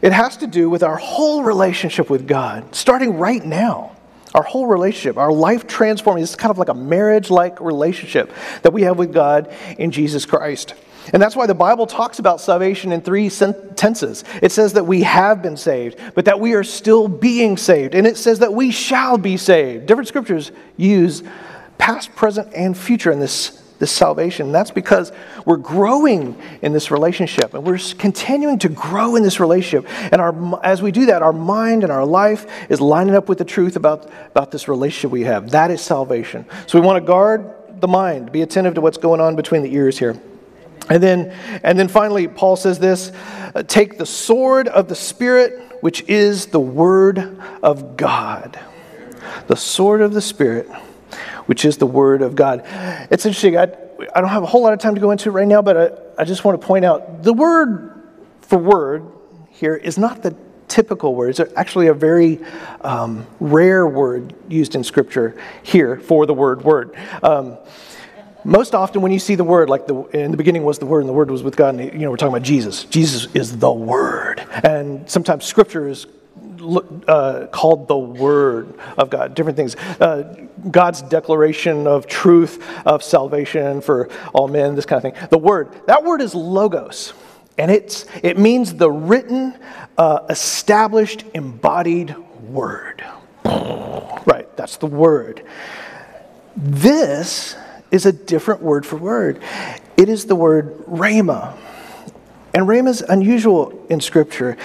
It 0.02 0.12
has 0.12 0.36
to 0.38 0.48
do 0.48 0.70
with 0.70 0.84
our 0.84 0.98
whole 0.98 1.42
relationship 1.42 2.10
with 2.10 2.28
God, 2.28 2.76
starting 2.76 3.18
right 3.18 3.46
now. 3.46 3.96
Our 4.34 4.44
whole 4.44 4.68
relationship, 4.68 5.16
our 5.16 5.32
life 5.32 5.66
transforming. 5.66 6.22
It's 6.22 6.36
kind 6.36 6.52
of 6.52 6.58
like 6.58 6.68
a 6.68 6.74
marriage 6.74 7.30
like 7.30 7.62
relationship 7.62 8.34
that 8.64 8.74
we 8.74 8.82
have 8.82 8.98
with 8.98 9.14
God 9.14 9.50
in 9.78 9.92
Jesus 9.92 10.26
Christ. 10.26 10.74
And 11.14 11.22
that's 11.22 11.36
why 11.36 11.46
the 11.46 11.54
Bible 11.56 11.88
talks 11.88 12.20
about 12.20 12.42
salvation 12.42 12.92
in 12.92 13.02
three 13.02 13.30
tenses. 13.30 14.24
It 14.42 14.52
says 14.52 14.74
that 14.74 14.86
we 14.86 15.04
have 15.04 15.42
been 15.42 15.58
saved, 15.58 16.00
but 16.16 16.26
that 16.26 16.40
we 16.40 16.54
are 16.54 16.64
still 16.64 17.08
being 17.08 17.58
saved. 17.58 17.96
And 17.96 18.08
it 18.08 18.18
says 18.18 18.40
that 18.40 18.54
we 18.54 18.72
shall 18.72 19.18
be 19.18 19.38
saved. 19.38 19.86
Different 19.86 20.08
scriptures 20.08 20.52
use 20.78 21.24
past, 21.78 22.16
present, 22.16 22.54
and 22.56 22.78
future 22.78 23.12
in 23.12 23.20
this, 23.20 23.62
this 23.80 23.92
salvation. 23.92 24.48
And 24.48 24.56
that's 24.56 24.72
because 24.72 25.12
we're 25.46 25.58
growing 25.58 26.42
in 26.62 26.74
this 26.74 26.90
relationship 26.90 27.54
and 27.54 27.64
we're 27.64 27.80
continuing 27.98 28.60
to 28.60 28.70
grow 28.70 29.16
in 29.16 29.24
this 29.24 29.40
relationship. 29.40 29.90
And 30.12 30.22
our, 30.22 30.60
as 30.64 30.82
we 30.82 30.92
do 30.92 31.08
that, 31.08 31.22
our 31.22 31.34
mind 31.34 31.84
and 31.84 31.92
our 31.92 32.06
life 32.06 32.48
is 32.70 32.82
lining 32.82 33.16
up 33.16 33.30
with 33.30 33.38
the 33.38 33.46
truth 33.46 33.76
about, 33.76 34.10
about 34.32 34.52
this 34.52 34.68
relationship 34.68 35.12
we 35.12 35.24
have. 35.24 35.52
That 35.52 35.70
is 35.70 35.82
salvation. 35.82 36.46
So 36.68 36.80
we 36.80 36.86
want 36.86 37.04
to 37.04 37.06
guard 37.06 37.52
the 37.82 37.88
mind, 37.88 38.32
be 38.32 38.42
attentive 38.42 38.76
to 38.76 38.82
what's 38.82 38.98
going 38.98 39.20
on 39.20 39.36
between 39.36 39.62
the 39.62 39.74
ears 39.74 40.00
here. 40.00 40.16
And 40.90 41.02
then, 41.02 41.32
and 41.64 41.78
then 41.80 41.88
finally, 41.88 42.28
Paul 42.28 42.56
says 42.56 42.80
this 42.80 43.12
uh, 43.54 43.64
take 43.64 43.98
the 43.98 44.06
sword 44.06 44.68
of 44.68 44.88
the 44.88 44.96
Spirit, 44.96 45.82
which 45.82 46.04
is 46.08 46.48
the 46.48 46.60
Word 46.60 47.40
of 47.64 47.98
God. 47.98 48.60
The 49.48 49.56
sword 49.56 50.02
of 50.02 50.14
the 50.14 50.22
Spirit, 50.22 50.68
which 51.48 51.66
is 51.66 51.78
the 51.78 51.88
Word 51.88 52.22
of 52.22 52.36
God. 52.36 52.64
It's 53.10 53.26
interesting. 53.26 53.58
I, 53.58 53.64
I 54.14 54.22
don't 54.22 54.30
have 54.30 54.44
a 54.44 54.48
whole 54.48 54.62
lot 54.62 54.74
of 54.74 54.80
time 54.80 54.96
to 54.96 55.02
go 55.02 55.12
into 55.12 55.30
it 55.30 55.32
right 55.32 55.48
now, 55.48 55.62
but 55.62 55.78
I, 55.78 56.22
I 56.22 56.26
just 56.26 56.44
want 56.44 56.60
to 56.60 56.66
point 56.66 56.86
out 56.86 57.24
the 57.24 57.34
word 57.34 58.04
for 58.42 58.58
word 58.58 59.06
here 59.50 59.76
is 59.76 59.98
not 59.98 60.22
the 60.22 60.36
typical 60.68 61.16
word. 61.16 61.30
It's 61.30 61.54
actually 61.56 61.88
a 61.88 61.94
very 61.94 62.40
um, 62.82 63.26
rare 63.40 63.88
word 63.88 64.34
used 64.50 64.76
in 64.76 64.84
Scripture 64.84 65.40
here 65.64 65.98
for 65.98 66.26
the 66.26 66.34
word 66.34 66.64
word. 66.64 66.96
Um, 67.24 67.58
most 68.46 68.76
often 68.76 69.02
when 69.02 69.12
you 69.12 69.20
see 69.20 69.36
the 69.36 69.44
word, 69.44 69.70
like 69.70 69.88
the, 69.88 70.04
in 70.10 70.32
the 70.32 70.38
beginning 70.38 70.64
was 70.64 70.78
the 70.78 70.86
word 70.86 71.00
and 71.00 71.10
the 71.10 71.14
word 71.14 71.32
was 71.32 71.44
with 71.44 71.56
God, 71.56 71.76
and 71.76 71.92
you 71.92 72.00
know, 72.00 72.12
we're 72.12 72.18
talking 72.18 72.34
about 72.34 72.46
Jesus. 72.46 72.86
Jesus 72.86 73.28
is 73.34 73.58
the 73.58 73.72
word. 73.72 74.46
And 74.64 75.10
sometimes 75.10 75.46
scripture 75.46 75.88
is 75.90 76.06
uh, 77.08 77.48
called 77.52 77.88
the 77.88 77.98
Word 77.98 78.80
of 78.98 79.10
God, 79.10 79.36
different 79.36 79.58
things. 79.58 79.76
Uh, 79.76 80.48
God's 80.70 81.02
declaration 81.02 81.88
of 81.88 82.08
truth, 82.08 82.64
of 82.86 83.04
salvation 83.04 83.82
for 83.82 84.10
all 84.34 84.48
men, 84.48 84.76
this 84.76 84.86
kind 84.86 85.04
of 85.04 85.14
thing. 85.14 85.28
The 85.30 85.38
Word, 85.38 85.70
that 85.88 86.04
word 86.04 86.22
is 86.22 86.34
logos, 86.34 87.14
and 87.58 87.72
it's, 87.72 88.06
it 88.24 88.38
means 88.38 88.74
the 88.74 88.92
written, 88.92 89.58
uh, 89.98 90.26
established, 90.30 91.24
embodied 91.34 92.16
Word. 92.42 93.04
Right, 93.44 94.48
that's 94.58 94.78
the 94.78 94.88
Word. 94.88 95.46
This 96.56 97.56
is 97.96 98.06
a 98.06 98.12
different 98.12 98.62
word 98.62 98.86
for 98.86 98.98
word. 98.98 99.42
It 99.98 100.10
is 100.10 100.26
the 100.26 100.36
word 100.36 100.86
rhema. 100.86 101.58
And 102.54 102.68
rhema 102.68 102.90
is 102.90 103.02
unusual 103.02 103.86
in 103.90 104.02
Scripture. 104.02 104.58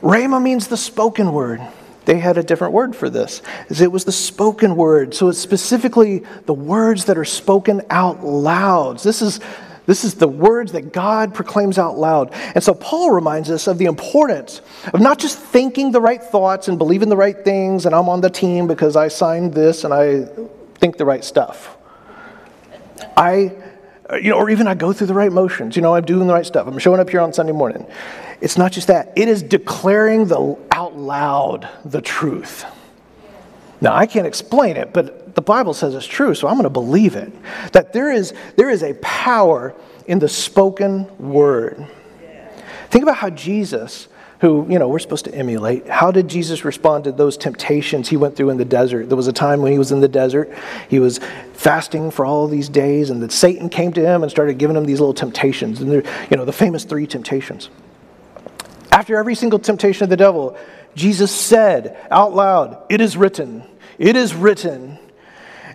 Rhema 0.00 0.40
means 0.40 0.68
the 0.68 0.76
spoken 0.76 1.32
word. 1.32 1.60
They 2.04 2.18
had 2.18 2.38
a 2.38 2.42
different 2.42 2.72
word 2.72 2.94
for 2.94 3.10
this. 3.10 3.42
It 3.68 3.90
was 3.90 4.04
the 4.04 4.12
spoken 4.12 4.76
word. 4.76 5.14
So 5.14 5.28
it's 5.28 5.38
specifically 5.38 6.22
the 6.44 6.54
words 6.54 7.06
that 7.06 7.18
are 7.18 7.24
spoken 7.24 7.82
out 7.90 8.24
loud. 8.24 9.00
This 9.00 9.22
is, 9.22 9.40
this 9.86 10.04
is 10.04 10.14
the 10.14 10.28
words 10.28 10.72
that 10.72 10.92
God 10.92 11.34
proclaims 11.34 11.78
out 11.78 11.98
loud. 11.98 12.32
And 12.54 12.62
so 12.62 12.74
Paul 12.74 13.10
reminds 13.10 13.50
us 13.50 13.66
of 13.66 13.78
the 13.78 13.86
importance 13.86 14.60
of 14.94 15.00
not 15.00 15.18
just 15.18 15.38
thinking 15.38 15.90
the 15.90 16.00
right 16.00 16.22
thoughts 16.22 16.68
and 16.68 16.78
believing 16.78 17.08
the 17.08 17.16
right 17.16 17.36
things, 17.36 17.86
and 17.86 17.94
I'm 17.94 18.08
on 18.08 18.20
the 18.20 18.30
team 18.30 18.68
because 18.68 18.94
I 18.94 19.08
signed 19.08 19.52
this 19.52 19.82
and 19.82 19.92
I 19.92 20.26
think 20.78 20.98
the 20.98 21.06
right 21.06 21.24
stuff. 21.24 21.75
I, 23.16 23.54
uh, 24.10 24.16
you 24.16 24.30
know, 24.30 24.36
or 24.36 24.50
even 24.50 24.66
I 24.66 24.74
go 24.74 24.92
through 24.92 25.08
the 25.08 25.14
right 25.14 25.32
motions. 25.32 25.76
You 25.76 25.82
know, 25.82 25.94
I'm 25.94 26.04
doing 26.04 26.26
the 26.26 26.34
right 26.34 26.46
stuff. 26.46 26.66
I'm 26.66 26.78
showing 26.78 27.00
up 27.00 27.10
here 27.10 27.20
on 27.20 27.32
Sunday 27.32 27.52
morning. 27.52 27.86
It's 28.40 28.58
not 28.58 28.72
just 28.72 28.88
that, 28.88 29.12
it 29.16 29.28
is 29.28 29.42
declaring 29.42 30.26
the, 30.26 30.58
out 30.70 30.96
loud 30.96 31.68
the 31.84 32.00
truth. 32.00 32.64
Now, 33.80 33.94
I 33.94 34.06
can't 34.06 34.26
explain 34.26 34.76
it, 34.76 34.92
but 34.92 35.34
the 35.34 35.42
Bible 35.42 35.74
says 35.74 35.94
it's 35.94 36.06
true, 36.06 36.34
so 36.34 36.48
I'm 36.48 36.54
going 36.54 36.64
to 36.64 36.70
believe 36.70 37.14
it. 37.14 37.32
That 37.72 37.92
there 37.92 38.10
is, 38.10 38.32
there 38.56 38.70
is 38.70 38.82
a 38.82 38.94
power 38.94 39.74
in 40.06 40.18
the 40.18 40.28
spoken 40.28 41.06
word. 41.18 41.86
Think 42.90 43.02
about 43.02 43.16
how 43.16 43.30
Jesus 43.30 44.08
who, 44.40 44.66
you 44.68 44.78
know, 44.78 44.88
we're 44.88 44.98
supposed 44.98 45.24
to 45.24 45.34
emulate. 45.34 45.88
How 45.88 46.10
did 46.10 46.28
Jesus 46.28 46.64
respond 46.64 47.04
to 47.04 47.12
those 47.12 47.36
temptations 47.36 48.08
he 48.08 48.16
went 48.16 48.36
through 48.36 48.50
in 48.50 48.58
the 48.58 48.64
desert? 48.64 49.08
There 49.08 49.16
was 49.16 49.28
a 49.28 49.32
time 49.32 49.62
when 49.62 49.72
he 49.72 49.78
was 49.78 49.92
in 49.92 50.00
the 50.00 50.08
desert. 50.08 50.52
He 50.88 50.98
was 50.98 51.20
fasting 51.54 52.10
for 52.10 52.26
all 52.26 52.46
these 52.46 52.68
days, 52.68 53.08
and 53.10 53.22
that 53.22 53.32
Satan 53.32 53.68
came 53.68 53.92
to 53.94 54.00
him 54.00 54.22
and 54.22 54.30
started 54.30 54.58
giving 54.58 54.76
him 54.76 54.84
these 54.84 55.00
little 55.00 55.14
temptations. 55.14 55.80
And 55.80 55.90
you 55.90 56.36
know, 56.36 56.44
the 56.44 56.52
famous 56.52 56.84
three 56.84 57.06
temptations. 57.06 57.70
After 58.92 59.16
every 59.16 59.34
single 59.34 59.58
temptation 59.58 60.04
of 60.04 60.10
the 60.10 60.16
devil, 60.16 60.56
Jesus 60.94 61.30
said 61.30 61.98
out 62.10 62.34
loud, 62.34 62.82
It 62.88 63.00
is 63.00 63.16
written, 63.16 63.62
it 63.98 64.16
is 64.16 64.34
written. 64.34 64.98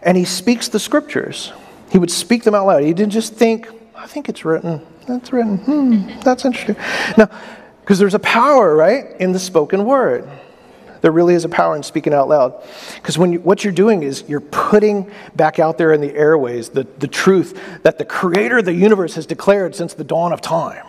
And 0.04 0.18
he 0.18 0.26
speaks 0.26 0.68
the 0.68 0.80
scriptures. 0.80 1.54
He 1.92 2.00
would 2.00 2.10
speak 2.10 2.44
them 2.44 2.56
out 2.56 2.66
loud. 2.66 2.84
He 2.84 2.94
didn't 2.94 3.12
just 3.12 3.36
think, 3.36 3.68
I 3.96 4.08
think 4.08 4.30
it's 4.30 4.44
written. 4.44 4.82
That's 5.08 5.32
written. 5.32 5.58
Hmm, 5.58 6.20
that's 6.22 6.46
interesting. 6.46 6.76
Now, 7.18 7.30
because 7.82 8.00
there's 8.00 8.14
a 8.14 8.20
power, 8.20 8.76
right, 8.76 9.20
in 9.20 9.32
the 9.32 9.40
spoken 9.40 9.86
word. 9.86 10.30
There 11.02 11.12
really 11.12 11.34
is 11.34 11.46
a 11.46 11.50
power 11.50 11.76
in 11.76 11.84
speaking 11.84 12.14
out 12.14 12.30
loud. 12.30 12.64
Because 12.96 13.18
when 13.18 13.34
you, 13.34 13.40
what 13.40 13.64
you're 13.64 13.74
doing 13.74 14.04
is 14.04 14.24
you're 14.28 14.40
putting 14.40 15.12
back 15.36 15.60
out 15.60 15.78
there 15.78 15.94
in 15.94 16.02
the 16.02 16.14
airways 16.16 16.70
the, 16.70 16.84
the 17.00 17.08
truth 17.08 17.60
that 17.84 17.98
the 17.98 18.06
creator 18.06 18.60
of 18.60 18.66
the 18.66 18.74
universe 18.74 19.16
has 19.16 19.26
declared 19.26 19.76
since 19.76 19.96
the 19.96 20.04
dawn 20.04 20.32
of 20.32 20.42
time. 20.42 20.86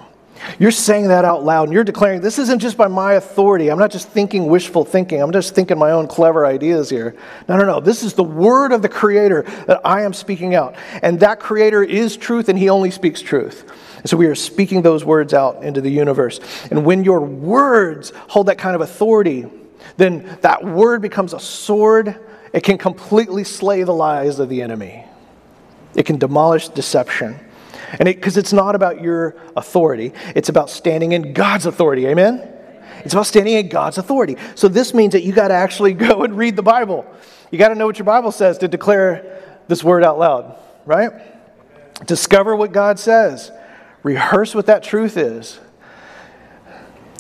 You're 0.59 0.72
saying 0.72 1.09
that 1.09 1.24
out 1.24 1.44
loud 1.44 1.64
and 1.64 1.72
you're 1.72 1.85
declaring 1.85 2.20
this 2.20 2.38
isn't 2.38 2.59
just 2.59 2.76
by 2.76 2.88
my 2.88 3.14
authority. 3.14 3.70
I'm 3.70 3.78
not 3.78 3.90
just 3.90 4.09
thinking 4.09 4.46
wishful 4.48 4.85
thinking. 4.85 5.22
I'm 5.22 5.33
just 5.33 5.55
thinking 5.55 5.78
my 5.78 5.92
own 5.92 6.09
clever 6.09 6.44
ideas 6.44 6.90
here. 6.90 7.16
No, 7.48 7.57
no, 7.57 7.64
no. 7.64 7.81
This 7.81 8.02
is 8.02 8.14
the 8.14 8.24
word 8.24 8.72
of 8.72 8.83
the 8.83 8.88
Creator 8.88 9.42
that 9.66 9.81
I 9.85 10.02
am 10.02 10.12
speaking 10.12 10.55
out. 10.55 10.74
And 11.02 11.20
that 11.20 11.38
Creator 11.40 11.85
is 11.85 12.16
truth 12.16 12.48
and 12.48 12.59
He 12.59 12.68
only 12.68 12.90
speaks 12.90 13.20
truth. 13.20 13.70
And 14.03 14.11
so 14.11 14.17
we 14.17 14.27
are 14.27 14.35
speaking 14.35 14.83
those 14.83 15.05
words 15.05 15.33
out 15.33 15.62
into 15.62 15.81
the 15.81 15.91
universe. 15.91 16.41
And 16.71 16.85
when 16.85 17.05
your 17.05 17.21
words 17.21 18.12
hold 18.29 18.49
that 18.49 18.59
kind 18.59 18.75
of 18.75 18.81
authority, 18.81 19.47
then 19.97 20.38
that 20.43 20.65
word 20.65 21.03
becomes 21.03 21.33
a 21.33 21.38
sword. 21.38 22.19
It 22.53 22.65
can 22.65 22.79
completely 22.79 23.45
slay 23.45 23.85
the 23.85 23.95
lies 23.95 24.41
of 24.41 24.49
the 24.49 24.61
enemy, 24.61 25.05
it 25.95 26.05
can 26.05 26.19
demolish 26.19 26.69
deception. 26.69 27.38
And 27.99 28.07
because 28.07 28.38
it, 28.38 28.41
it's 28.41 28.53
not 28.55 28.75
about 28.75 29.03
your 29.03 29.37
authority, 29.55 30.12
it's 30.35 30.49
about 30.49 30.71
standing 30.71 31.12
in 31.12 31.33
God's 31.33 31.67
authority. 31.67 32.07
Amen? 32.07 32.49
It's 33.05 33.12
about 33.15 33.27
standing 33.27 33.55
in 33.55 33.69
God's 33.69 33.99
authority. 33.99 34.37
So 34.55 34.69
this 34.69 34.95
means 34.95 35.12
that 35.12 35.23
you 35.23 35.33
got 35.33 35.49
to 35.49 35.55
actually 35.55 35.93
go 36.09 36.25
and 36.25 36.37
read 36.37 36.57
the 36.57 36.62
Bible. 36.62 37.07
You 37.51 37.59
got 37.59 37.69
to 37.69 37.75
know 37.75 37.87
what 37.87 37.99
your 37.99 38.07
Bible 38.07 38.33
says 38.33 38.59
to 38.59 38.69
declare 38.69 39.43
this 39.69 39.85
word 39.85 40.03
out 40.03 40.19
loud, 40.19 40.57
right? 40.87 41.11
Discover 42.07 42.57
what 42.57 42.73
God 42.73 42.99
says. 42.99 43.53
Rehearse 44.03 44.55
what 44.55 44.67
that 44.67 44.83
truth 44.83 45.17
is. 45.17 45.61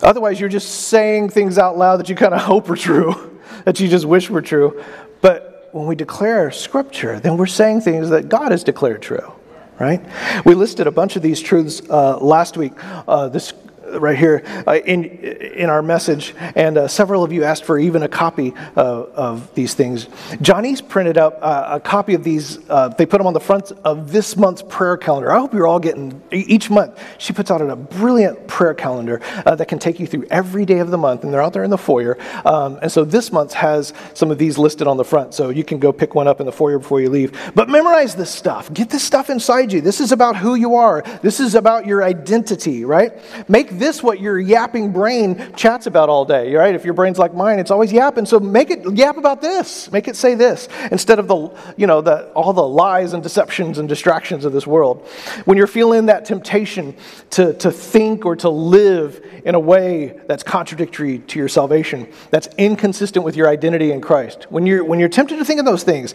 Otherwise, 0.02 0.40
you're 0.40 0.48
just 0.48 0.88
saying 0.88 1.30
things 1.30 1.58
out 1.58 1.78
loud 1.78 1.98
that 1.98 2.08
you 2.08 2.16
kind 2.16 2.34
of 2.34 2.40
hope 2.40 2.68
are 2.68 2.76
true, 2.76 3.38
that 3.64 3.78
you 3.78 3.88
just 3.88 4.04
wish 4.04 4.28
were 4.28 4.42
true. 4.42 4.82
But 5.20 5.68
when 5.72 5.86
we 5.86 5.94
declare 5.94 6.50
Scripture, 6.50 7.20
then 7.20 7.36
we're 7.36 7.46
saying 7.46 7.82
things 7.82 8.10
that 8.10 8.28
God 8.28 8.50
has 8.50 8.64
declared 8.64 9.00
true, 9.00 9.32
right? 9.78 10.04
We 10.44 10.54
listed 10.54 10.88
a 10.88 10.90
bunch 10.90 11.14
of 11.14 11.22
these 11.22 11.40
truths 11.40 11.82
uh, 11.88 12.18
last 12.18 12.56
week. 12.56 12.72
Uh, 13.06 13.28
this 13.28 13.52
right 14.00 14.18
here 14.18 14.42
uh, 14.66 14.74
in, 14.74 15.04
in 15.04 15.70
our 15.70 15.82
message, 15.82 16.34
and 16.54 16.78
uh, 16.78 16.88
several 16.88 17.24
of 17.24 17.32
you 17.32 17.44
asked 17.44 17.64
for 17.64 17.78
even 17.78 18.02
a 18.02 18.08
copy 18.08 18.54
uh, 18.76 19.04
of 19.14 19.54
these 19.54 19.74
things. 19.74 20.08
Johnny's 20.40 20.80
printed 20.80 21.18
up 21.18 21.38
uh, 21.42 21.68
a 21.72 21.80
copy 21.80 22.14
of 22.14 22.24
these, 22.24 22.58
uh, 22.68 22.88
they 22.88 23.06
put 23.06 23.18
them 23.18 23.26
on 23.26 23.32
the 23.32 23.40
front 23.40 23.72
of 23.84 24.12
this 24.12 24.36
month's 24.36 24.62
prayer 24.62 24.96
calendar. 24.96 25.32
I 25.32 25.38
hope 25.38 25.52
you're 25.52 25.66
all 25.66 25.80
getting, 25.80 26.20
each 26.30 26.70
month, 26.70 26.98
she 27.18 27.32
puts 27.32 27.50
out 27.50 27.60
a 27.60 27.76
brilliant 27.76 28.46
prayer 28.46 28.74
calendar 28.74 29.20
uh, 29.46 29.54
that 29.54 29.68
can 29.68 29.78
take 29.78 30.00
you 30.00 30.06
through 30.06 30.26
every 30.30 30.64
day 30.64 30.78
of 30.78 30.90
the 30.90 30.98
month, 30.98 31.24
and 31.24 31.32
they're 31.32 31.42
out 31.42 31.52
there 31.52 31.64
in 31.64 31.70
the 31.70 31.78
foyer. 31.78 32.18
Um, 32.44 32.78
and 32.82 32.90
so 32.90 33.04
this 33.04 33.32
month 33.32 33.52
has 33.52 33.92
some 34.14 34.30
of 34.30 34.38
these 34.38 34.58
listed 34.58 34.86
on 34.86 34.96
the 34.96 35.04
front, 35.04 35.34
so 35.34 35.50
you 35.50 35.64
can 35.64 35.78
go 35.78 35.92
pick 35.92 36.14
one 36.14 36.28
up 36.28 36.40
in 36.40 36.46
the 36.46 36.52
foyer 36.52 36.78
before 36.78 37.00
you 37.00 37.10
leave. 37.10 37.38
But 37.54 37.68
memorize 37.68 38.14
this 38.14 38.30
stuff. 38.30 38.72
Get 38.72 38.90
this 38.90 39.04
stuff 39.04 39.30
inside 39.30 39.72
you. 39.72 39.80
This 39.80 40.00
is 40.00 40.12
about 40.12 40.36
who 40.36 40.54
you 40.54 40.74
are, 40.74 41.02
this 41.22 41.40
is 41.40 41.54
about 41.54 41.86
your 41.86 42.02
identity, 42.02 42.84
right? 42.84 43.12
Make 43.48 43.78
this 43.82 44.02
what 44.02 44.20
your 44.20 44.38
yapping 44.38 44.92
brain 44.92 45.52
chats 45.56 45.86
about 45.86 46.08
all 46.08 46.24
day, 46.24 46.54
right? 46.54 46.74
If 46.74 46.84
your 46.84 46.94
brain's 46.94 47.18
like 47.18 47.34
mine, 47.34 47.58
it's 47.58 47.70
always 47.70 47.92
yapping. 47.92 48.24
So 48.26 48.40
make 48.40 48.70
it 48.70 48.96
yap 48.96 49.16
about 49.16 49.40
this. 49.40 49.90
Make 49.92 50.08
it 50.08 50.16
say 50.16 50.34
this 50.34 50.68
instead 50.90 51.18
of 51.18 51.28
the, 51.28 51.50
you 51.76 51.86
know, 51.86 52.00
the, 52.00 52.30
all 52.32 52.52
the 52.52 52.66
lies 52.66 53.12
and 53.12 53.22
deceptions 53.22 53.78
and 53.78 53.88
distractions 53.88 54.44
of 54.44 54.52
this 54.52 54.66
world. 54.66 55.06
When 55.44 55.58
you're 55.58 55.66
feeling 55.66 56.06
that 56.06 56.24
temptation 56.24 56.96
to, 57.30 57.52
to 57.54 57.70
think 57.70 58.24
or 58.24 58.36
to 58.36 58.48
live 58.48 59.24
in 59.44 59.54
a 59.54 59.60
way 59.60 60.20
that's 60.26 60.42
contradictory 60.42 61.18
to 61.18 61.38
your 61.38 61.48
salvation, 61.48 62.08
that's 62.30 62.48
inconsistent 62.58 63.24
with 63.24 63.36
your 63.36 63.48
identity 63.48 63.92
in 63.92 64.00
Christ, 64.00 64.46
when 64.50 64.66
you're, 64.66 64.84
when 64.84 65.00
you're 65.00 65.08
tempted 65.08 65.38
to 65.38 65.44
think 65.44 65.58
of 65.58 65.66
those 65.66 65.82
things, 65.82 66.12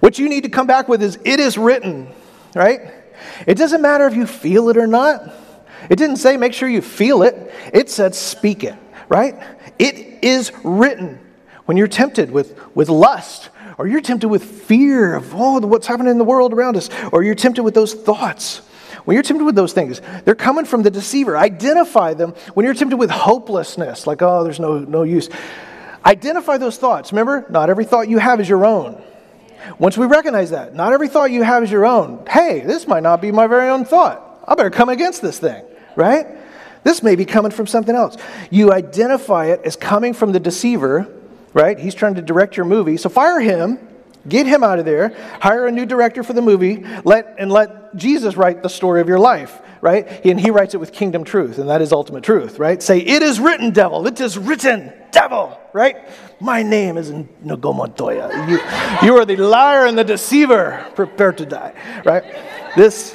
what 0.00 0.18
you 0.18 0.28
need 0.28 0.44
to 0.44 0.50
come 0.50 0.66
back 0.66 0.88
with 0.88 1.02
is, 1.02 1.18
it 1.24 1.40
is 1.40 1.58
written, 1.58 2.08
right? 2.54 2.80
It 3.46 3.56
doesn't 3.56 3.82
matter 3.82 4.06
if 4.06 4.14
you 4.14 4.26
feel 4.26 4.68
it 4.68 4.76
or 4.76 4.86
not. 4.86 5.32
It 5.88 5.96
didn't 5.96 6.16
say 6.16 6.36
make 6.36 6.52
sure 6.52 6.68
you 6.68 6.82
feel 6.82 7.22
it, 7.22 7.52
it 7.72 7.90
said 7.90 8.14
speak 8.14 8.64
it, 8.64 8.76
right? 9.08 9.36
It 9.78 10.22
is 10.22 10.52
written. 10.64 11.20
When 11.66 11.76
you're 11.76 11.88
tempted 11.88 12.30
with, 12.30 12.58
with 12.74 12.88
lust, 12.88 13.50
or 13.76 13.86
you're 13.86 14.00
tempted 14.00 14.28
with 14.28 14.42
fear 14.42 15.14
of 15.14 15.34
oh, 15.34 15.60
what's 15.60 15.86
happening 15.86 16.10
in 16.10 16.18
the 16.18 16.24
world 16.24 16.52
around 16.52 16.76
us, 16.76 16.88
or 17.12 17.22
you're 17.22 17.34
tempted 17.34 17.62
with 17.62 17.74
those 17.74 17.94
thoughts, 17.94 18.62
when 19.04 19.14
you're 19.14 19.22
tempted 19.22 19.44
with 19.44 19.54
those 19.54 19.72
things, 19.72 20.02
they're 20.24 20.34
coming 20.34 20.64
from 20.64 20.82
the 20.82 20.90
deceiver. 20.90 21.36
Identify 21.36 22.14
them. 22.14 22.34
When 22.54 22.64
you're 22.64 22.74
tempted 22.74 22.96
with 22.96 23.10
hopelessness, 23.10 24.06
like, 24.06 24.20
oh, 24.20 24.44
there's 24.44 24.60
no, 24.60 24.80
no 24.80 25.02
use, 25.02 25.30
identify 26.04 26.58
those 26.58 26.76
thoughts. 26.76 27.12
Remember, 27.12 27.46
not 27.48 27.70
every 27.70 27.84
thought 27.84 28.08
you 28.08 28.18
have 28.18 28.40
is 28.40 28.48
your 28.48 28.66
own. 28.66 29.02
Once 29.78 29.96
we 29.96 30.06
recognize 30.06 30.50
that, 30.50 30.74
not 30.74 30.92
every 30.92 31.08
thought 31.08 31.30
you 31.30 31.42
have 31.42 31.62
is 31.62 31.70
your 31.70 31.86
own. 31.86 32.24
Hey, 32.28 32.60
this 32.60 32.86
might 32.86 33.02
not 33.02 33.20
be 33.20 33.32
my 33.32 33.46
very 33.46 33.68
own 33.68 33.84
thought. 33.84 34.42
I 34.46 34.54
better 34.54 34.70
come 34.70 34.88
against 34.88 35.22
this 35.22 35.38
thing, 35.38 35.64
right? 35.98 36.26
This 36.84 37.02
may 37.02 37.16
be 37.16 37.26
coming 37.26 37.50
from 37.50 37.66
something 37.66 37.94
else. 37.94 38.16
You 38.50 38.72
identify 38.72 39.46
it 39.46 39.60
as 39.64 39.76
coming 39.76 40.14
from 40.14 40.32
the 40.32 40.40
deceiver, 40.40 41.12
right? 41.52 41.78
He's 41.78 41.94
trying 41.94 42.14
to 42.14 42.22
direct 42.22 42.56
your 42.56 42.64
movie. 42.64 42.96
So 42.96 43.08
fire 43.08 43.40
him 43.40 43.78
Get 44.28 44.46
him 44.46 44.62
out 44.62 44.78
of 44.78 44.84
there. 44.84 45.14
Hire 45.40 45.66
a 45.66 45.72
new 45.72 45.86
director 45.86 46.22
for 46.22 46.32
the 46.32 46.42
movie. 46.42 46.84
Let, 47.04 47.36
and 47.38 47.50
let 47.50 47.96
Jesus 47.96 48.36
write 48.36 48.62
the 48.62 48.68
story 48.68 49.00
of 49.00 49.08
your 49.08 49.18
life, 49.18 49.60
right? 49.80 50.24
And 50.24 50.40
he 50.40 50.50
writes 50.50 50.74
it 50.74 50.78
with 50.78 50.92
kingdom 50.92 51.24
truth, 51.24 51.58
and 51.58 51.68
that 51.68 51.80
is 51.80 51.92
ultimate 51.92 52.24
truth, 52.24 52.58
right? 52.58 52.82
Say, 52.82 52.98
It 52.98 53.22
is 53.22 53.40
written, 53.40 53.70
devil. 53.70 54.06
It 54.06 54.20
is 54.20 54.36
written, 54.36 54.92
devil, 55.12 55.58
right? 55.72 55.96
My 56.40 56.62
name 56.62 56.98
is 56.98 57.10
Inigo 57.10 57.72
Montoya. 57.72 58.46
You, 58.48 58.60
you 59.06 59.16
are 59.16 59.24
the 59.24 59.36
liar 59.36 59.86
and 59.86 59.96
the 59.96 60.04
deceiver. 60.04 60.86
Prepare 60.94 61.32
to 61.32 61.46
die, 61.46 62.02
right? 62.04 62.24
This. 62.76 63.14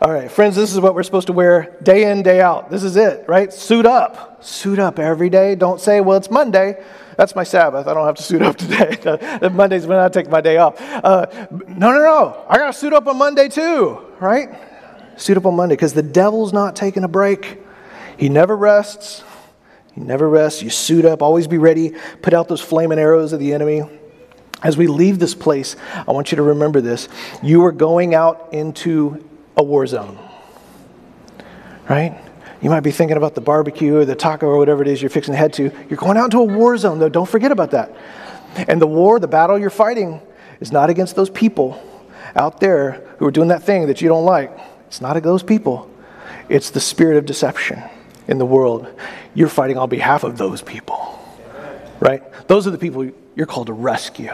All 0.00 0.12
right, 0.12 0.30
friends, 0.30 0.54
this 0.54 0.72
is 0.72 0.78
what 0.78 0.94
we're 0.94 1.02
supposed 1.02 1.26
to 1.26 1.32
wear 1.32 1.76
day 1.82 2.08
in, 2.08 2.22
day 2.22 2.40
out. 2.40 2.70
This 2.70 2.84
is 2.84 2.94
it, 2.94 3.24
right? 3.26 3.52
Suit 3.52 3.84
up. 3.84 4.44
Suit 4.44 4.78
up 4.78 5.00
every 5.00 5.28
day. 5.28 5.56
Don't 5.56 5.80
say, 5.80 6.00
well, 6.00 6.16
it's 6.16 6.30
Monday. 6.30 6.80
That's 7.16 7.34
my 7.34 7.42
Sabbath. 7.42 7.88
I 7.88 7.94
don't 7.94 8.06
have 8.06 8.14
to 8.14 8.22
suit 8.22 8.40
up 8.40 8.56
today. 8.58 8.96
Monday's 9.48 9.88
when 9.88 9.98
I 9.98 10.08
take 10.08 10.30
my 10.30 10.40
day 10.40 10.58
off. 10.58 10.80
Uh, 10.80 11.26
no, 11.50 11.90
no, 11.90 11.98
no. 11.98 12.46
I 12.48 12.58
got 12.58 12.68
to 12.68 12.72
suit 12.72 12.92
up 12.92 13.08
on 13.08 13.18
Monday 13.18 13.48
too, 13.48 13.98
right? 14.20 14.50
Suit 15.16 15.36
up 15.36 15.46
on 15.46 15.56
Monday 15.56 15.74
because 15.74 15.94
the 15.94 16.02
devil's 16.04 16.52
not 16.52 16.76
taking 16.76 17.02
a 17.02 17.08
break. 17.08 17.58
He 18.16 18.28
never 18.28 18.56
rests. 18.56 19.24
He 19.94 20.00
never 20.00 20.28
rests. 20.28 20.62
You 20.62 20.70
suit 20.70 21.06
up, 21.06 21.22
always 21.22 21.48
be 21.48 21.58
ready, 21.58 21.94
put 22.22 22.34
out 22.34 22.46
those 22.46 22.60
flaming 22.60 23.00
arrows 23.00 23.32
of 23.32 23.40
the 23.40 23.52
enemy. 23.52 23.82
As 24.62 24.76
we 24.76 24.86
leave 24.86 25.18
this 25.18 25.34
place, 25.34 25.74
I 25.92 26.12
want 26.12 26.30
you 26.30 26.36
to 26.36 26.42
remember 26.42 26.80
this. 26.80 27.08
You 27.42 27.64
are 27.64 27.72
going 27.72 28.14
out 28.14 28.50
into 28.52 29.27
a 29.58 29.62
war 29.62 29.86
zone, 29.86 30.18
right? 31.90 32.18
You 32.62 32.70
might 32.70 32.80
be 32.80 32.90
thinking 32.90 33.16
about 33.16 33.34
the 33.34 33.40
barbecue 33.40 33.96
or 33.96 34.04
the 34.04 34.14
taco 34.14 34.46
or 34.46 34.56
whatever 34.56 34.82
it 34.82 34.88
is 34.88 35.02
you're 35.02 35.10
fixing 35.10 35.32
to 35.32 35.38
head 35.38 35.52
to. 35.54 35.70
You're 35.90 35.98
going 35.98 36.16
out 36.16 36.24
into 36.24 36.38
a 36.38 36.44
war 36.44 36.76
zone, 36.76 36.98
though. 36.98 37.08
Don't 37.08 37.28
forget 37.28 37.52
about 37.52 37.72
that. 37.72 37.94
And 38.68 38.80
the 38.80 38.86
war, 38.86 39.20
the 39.20 39.28
battle 39.28 39.58
you're 39.58 39.70
fighting, 39.70 40.20
is 40.60 40.72
not 40.72 40.90
against 40.90 41.14
those 41.14 41.30
people 41.30 41.82
out 42.34 42.60
there 42.60 43.04
who 43.18 43.26
are 43.26 43.30
doing 43.30 43.48
that 43.48 43.62
thing 43.62 43.86
that 43.86 44.00
you 44.00 44.08
don't 44.08 44.24
like. 44.24 44.56
It's 44.86 45.00
not 45.00 45.16
against 45.16 45.24
those 45.24 45.42
people, 45.42 45.90
it's 46.48 46.70
the 46.70 46.80
spirit 46.80 47.16
of 47.18 47.26
deception 47.26 47.82
in 48.26 48.38
the 48.38 48.46
world. 48.46 48.88
You're 49.34 49.48
fighting 49.48 49.76
on 49.76 49.88
behalf 49.88 50.24
of 50.24 50.38
those 50.38 50.62
people, 50.62 51.18
right? 52.00 52.22
Those 52.48 52.66
are 52.66 52.70
the 52.70 52.78
people 52.78 53.10
you're 53.36 53.46
called 53.46 53.66
to 53.68 53.72
rescue. 53.72 54.32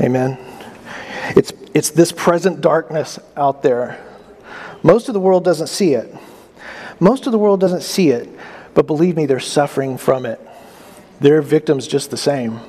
Amen. 0.00 0.38
It's, 1.36 1.52
it's 1.74 1.90
this 1.90 2.12
present 2.12 2.60
darkness 2.60 3.18
out 3.36 3.62
there. 3.62 4.04
Most 4.82 5.08
of 5.08 5.14
the 5.14 5.20
world 5.20 5.44
doesn't 5.44 5.68
see 5.68 5.94
it. 5.94 6.14
Most 7.00 7.26
of 7.26 7.32
the 7.32 7.38
world 7.38 7.60
doesn't 7.60 7.82
see 7.82 8.10
it, 8.10 8.28
but 8.74 8.86
believe 8.86 9.16
me, 9.16 9.26
they're 9.26 9.40
suffering 9.40 9.96
from 9.96 10.26
it. 10.26 10.40
They're 11.20 11.42
victims 11.42 11.86
just 11.86 12.10
the 12.10 12.16
same. 12.16 12.60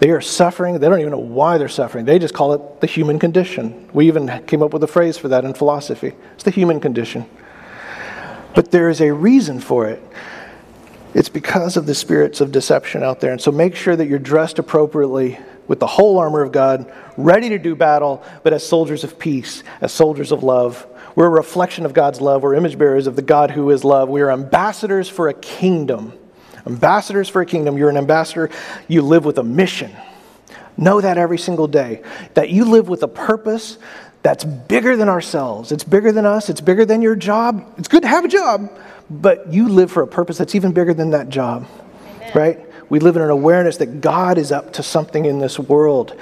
They 0.00 0.10
are 0.10 0.22
suffering. 0.22 0.78
They 0.78 0.88
don't 0.88 1.00
even 1.00 1.12
know 1.12 1.18
why 1.18 1.58
they're 1.58 1.68
suffering. 1.68 2.06
They 2.06 2.18
just 2.18 2.32
call 2.32 2.54
it 2.54 2.80
the 2.80 2.86
human 2.86 3.18
condition. 3.18 3.88
We 3.92 4.06
even 4.06 4.44
came 4.46 4.62
up 4.62 4.72
with 4.72 4.82
a 4.82 4.86
phrase 4.86 5.18
for 5.18 5.28
that 5.28 5.44
in 5.44 5.52
philosophy. 5.52 6.14
It's 6.34 6.44
the 6.44 6.50
human 6.50 6.80
condition. 6.80 7.26
But 8.54 8.70
there 8.70 8.88
is 8.88 9.00
a 9.02 9.12
reason 9.12 9.60
for 9.60 9.86
it. 9.86 10.02
It's 11.12 11.28
because 11.28 11.76
of 11.76 11.86
the 11.86 11.94
spirits 11.94 12.40
of 12.40 12.52
deception 12.52 13.02
out 13.02 13.20
there. 13.20 13.32
And 13.32 13.40
so 13.40 13.52
make 13.52 13.76
sure 13.76 13.94
that 13.94 14.06
you're 14.06 14.18
dressed 14.18 14.58
appropriately 14.58 15.38
with 15.70 15.78
the 15.78 15.86
whole 15.86 16.18
armor 16.18 16.42
of 16.42 16.50
God, 16.50 16.92
ready 17.16 17.50
to 17.50 17.56
do 17.56 17.76
battle, 17.76 18.24
but 18.42 18.52
as 18.52 18.66
soldiers 18.66 19.04
of 19.04 19.20
peace, 19.20 19.62
as 19.80 19.92
soldiers 19.92 20.32
of 20.32 20.42
love, 20.42 20.84
we're 21.14 21.26
a 21.26 21.30
reflection 21.30 21.86
of 21.86 21.94
God's 21.94 22.20
love. 22.20 22.42
We're 22.42 22.56
image 22.56 22.76
bearers 22.76 23.06
of 23.06 23.14
the 23.14 23.22
God 23.22 23.52
who 23.52 23.70
is 23.70 23.84
love. 23.84 24.08
We 24.08 24.20
are 24.20 24.32
ambassadors 24.32 25.08
for 25.08 25.28
a 25.28 25.34
kingdom. 25.34 26.12
Ambassadors 26.66 27.28
for 27.28 27.40
a 27.40 27.46
kingdom. 27.46 27.78
You're 27.78 27.88
an 27.88 27.96
ambassador. 27.96 28.50
You 28.88 29.02
live 29.02 29.24
with 29.24 29.38
a 29.38 29.44
mission. 29.44 29.92
Know 30.76 31.00
that 31.00 31.18
every 31.18 31.38
single 31.38 31.68
day. 31.68 32.02
That 32.34 32.50
you 32.50 32.64
live 32.64 32.88
with 32.88 33.04
a 33.04 33.08
purpose 33.08 33.78
that's 34.24 34.42
bigger 34.42 34.96
than 34.96 35.08
ourselves. 35.08 35.70
It's 35.70 35.84
bigger 35.84 36.10
than 36.10 36.26
us. 36.26 36.50
It's 36.50 36.60
bigger 36.60 36.84
than 36.84 37.00
your 37.00 37.14
job. 37.14 37.74
It's 37.78 37.86
good 37.86 38.02
to 38.02 38.08
have 38.08 38.24
a 38.24 38.28
job, 38.28 38.76
but 39.08 39.52
you 39.52 39.68
live 39.68 39.92
for 39.92 40.02
a 40.02 40.08
purpose 40.08 40.36
that's 40.36 40.56
even 40.56 40.72
bigger 40.72 40.94
than 40.94 41.10
that 41.10 41.28
job. 41.28 41.68
Amen. 42.16 42.32
Right? 42.34 42.69
We 42.90 42.98
live 42.98 43.16
in 43.16 43.22
an 43.22 43.30
awareness 43.30 43.78
that 43.78 44.00
God 44.00 44.36
is 44.36 44.52
up 44.52 44.74
to 44.74 44.82
something 44.82 45.24
in 45.24 45.38
this 45.38 45.58
world. 45.58 46.14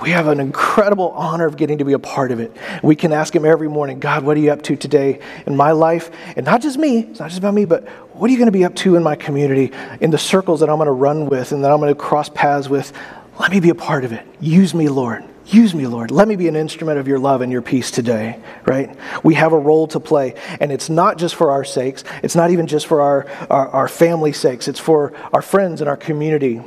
We 0.00 0.10
have 0.10 0.28
an 0.28 0.40
incredible 0.40 1.10
honor 1.10 1.46
of 1.46 1.56
getting 1.56 1.78
to 1.78 1.84
be 1.84 1.92
a 1.92 1.98
part 1.98 2.32
of 2.32 2.40
it. 2.40 2.56
We 2.82 2.96
can 2.96 3.12
ask 3.12 3.34
Him 3.34 3.44
every 3.44 3.68
morning, 3.68 4.00
God, 4.00 4.24
what 4.24 4.36
are 4.36 4.40
you 4.40 4.52
up 4.52 4.62
to 4.62 4.76
today 4.76 5.20
in 5.46 5.56
my 5.56 5.72
life? 5.72 6.10
And 6.36 6.46
not 6.46 6.62
just 6.62 6.78
me, 6.78 7.00
it's 7.00 7.20
not 7.20 7.28
just 7.28 7.38
about 7.38 7.54
me, 7.54 7.64
but 7.64 7.86
what 8.14 8.28
are 8.28 8.32
you 8.32 8.38
going 8.38 8.46
to 8.46 8.52
be 8.52 8.64
up 8.64 8.74
to 8.76 8.96
in 8.96 9.02
my 9.02 9.16
community, 9.16 9.72
in 10.00 10.10
the 10.10 10.18
circles 10.18 10.60
that 10.60 10.70
I'm 10.70 10.76
going 10.76 10.86
to 10.86 10.92
run 10.92 11.26
with 11.26 11.52
and 11.52 11.62
that 11.64 11.70
I'm 11.70 11.80
going 11.80 11.92
to 11.92 12.00
cross 12.00 12.28
paths 12.28 12.68
with? 12.68 12.92
Let 13.38 13.50
me 13.50 13.60
be 13.60 13.70
a 13.70 13.74
part 13.74 14.04
of 14.04 14.12
it. 14.12 14.24
Use 14.40 14.74
me, 14.74 14.88
Lord. 14.88 15.24
Use 15.46 15.74
me, 15.74 15.86
Lord. 15.86 16.10
Let 16.10 16.28
me 16.28 16.36
be 16.36 16.46
an 16.48 16.56
instrument 16.56 16.98
of 16.98 17.08
your 17.08 17.18
love 17.18 17.40
and 17.40 17.50
your 17.50 17.62
peace 17.62 17.90
today, 17.90 18.40
right? 18.64 18.96
We 19.24 19.34
have 19.34 19.52
a 19.52 19.58
role 19.58 19.88
to 19.88 20.00
play. 20.00 20.34
And 20.60 20.70
it's 20.70 20.88
not 20.88 21.18
just 21.18 21.34
for 21.34 21.50
our 21.50 21.64
sakes, 21.64 22.04
it's 22.22 22.36
not 22.36 22.50
even 22.50 22.66
just 22.66 22.86
for 22.86 23.00
our, 23.00 23.26
our, 23.50 23.68
our 23.68 23.88
family 23.88 24.32
sakes, 24.32 24.68
it's 24.68 24.78
for 24.78 25.12
our 25.32 25.42
friends 25.42 25.80
and 25.80 25.90
our 25.90 25.96
community. 25.96 26.62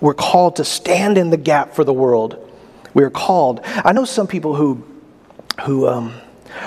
We're 0.00 0.14
called 0.14 0.56
to 0.56 0.64
stand 0.64 1.18
in 1.18 1.30
the 1.30 1.36
gap 1.36 1.74
for 1.74 1.84
the 1.84 1.92
world. 1.92 2.44
We 2.94 3.04
are 3.04 3.10
called. 3.10 3.60
I 3.64 3.92
know 3.92 4.04
some 4.04 4.26
people 4.26 4.54
who, 4.54 4.84
who 5.64 5.88
um, 5.88 6.14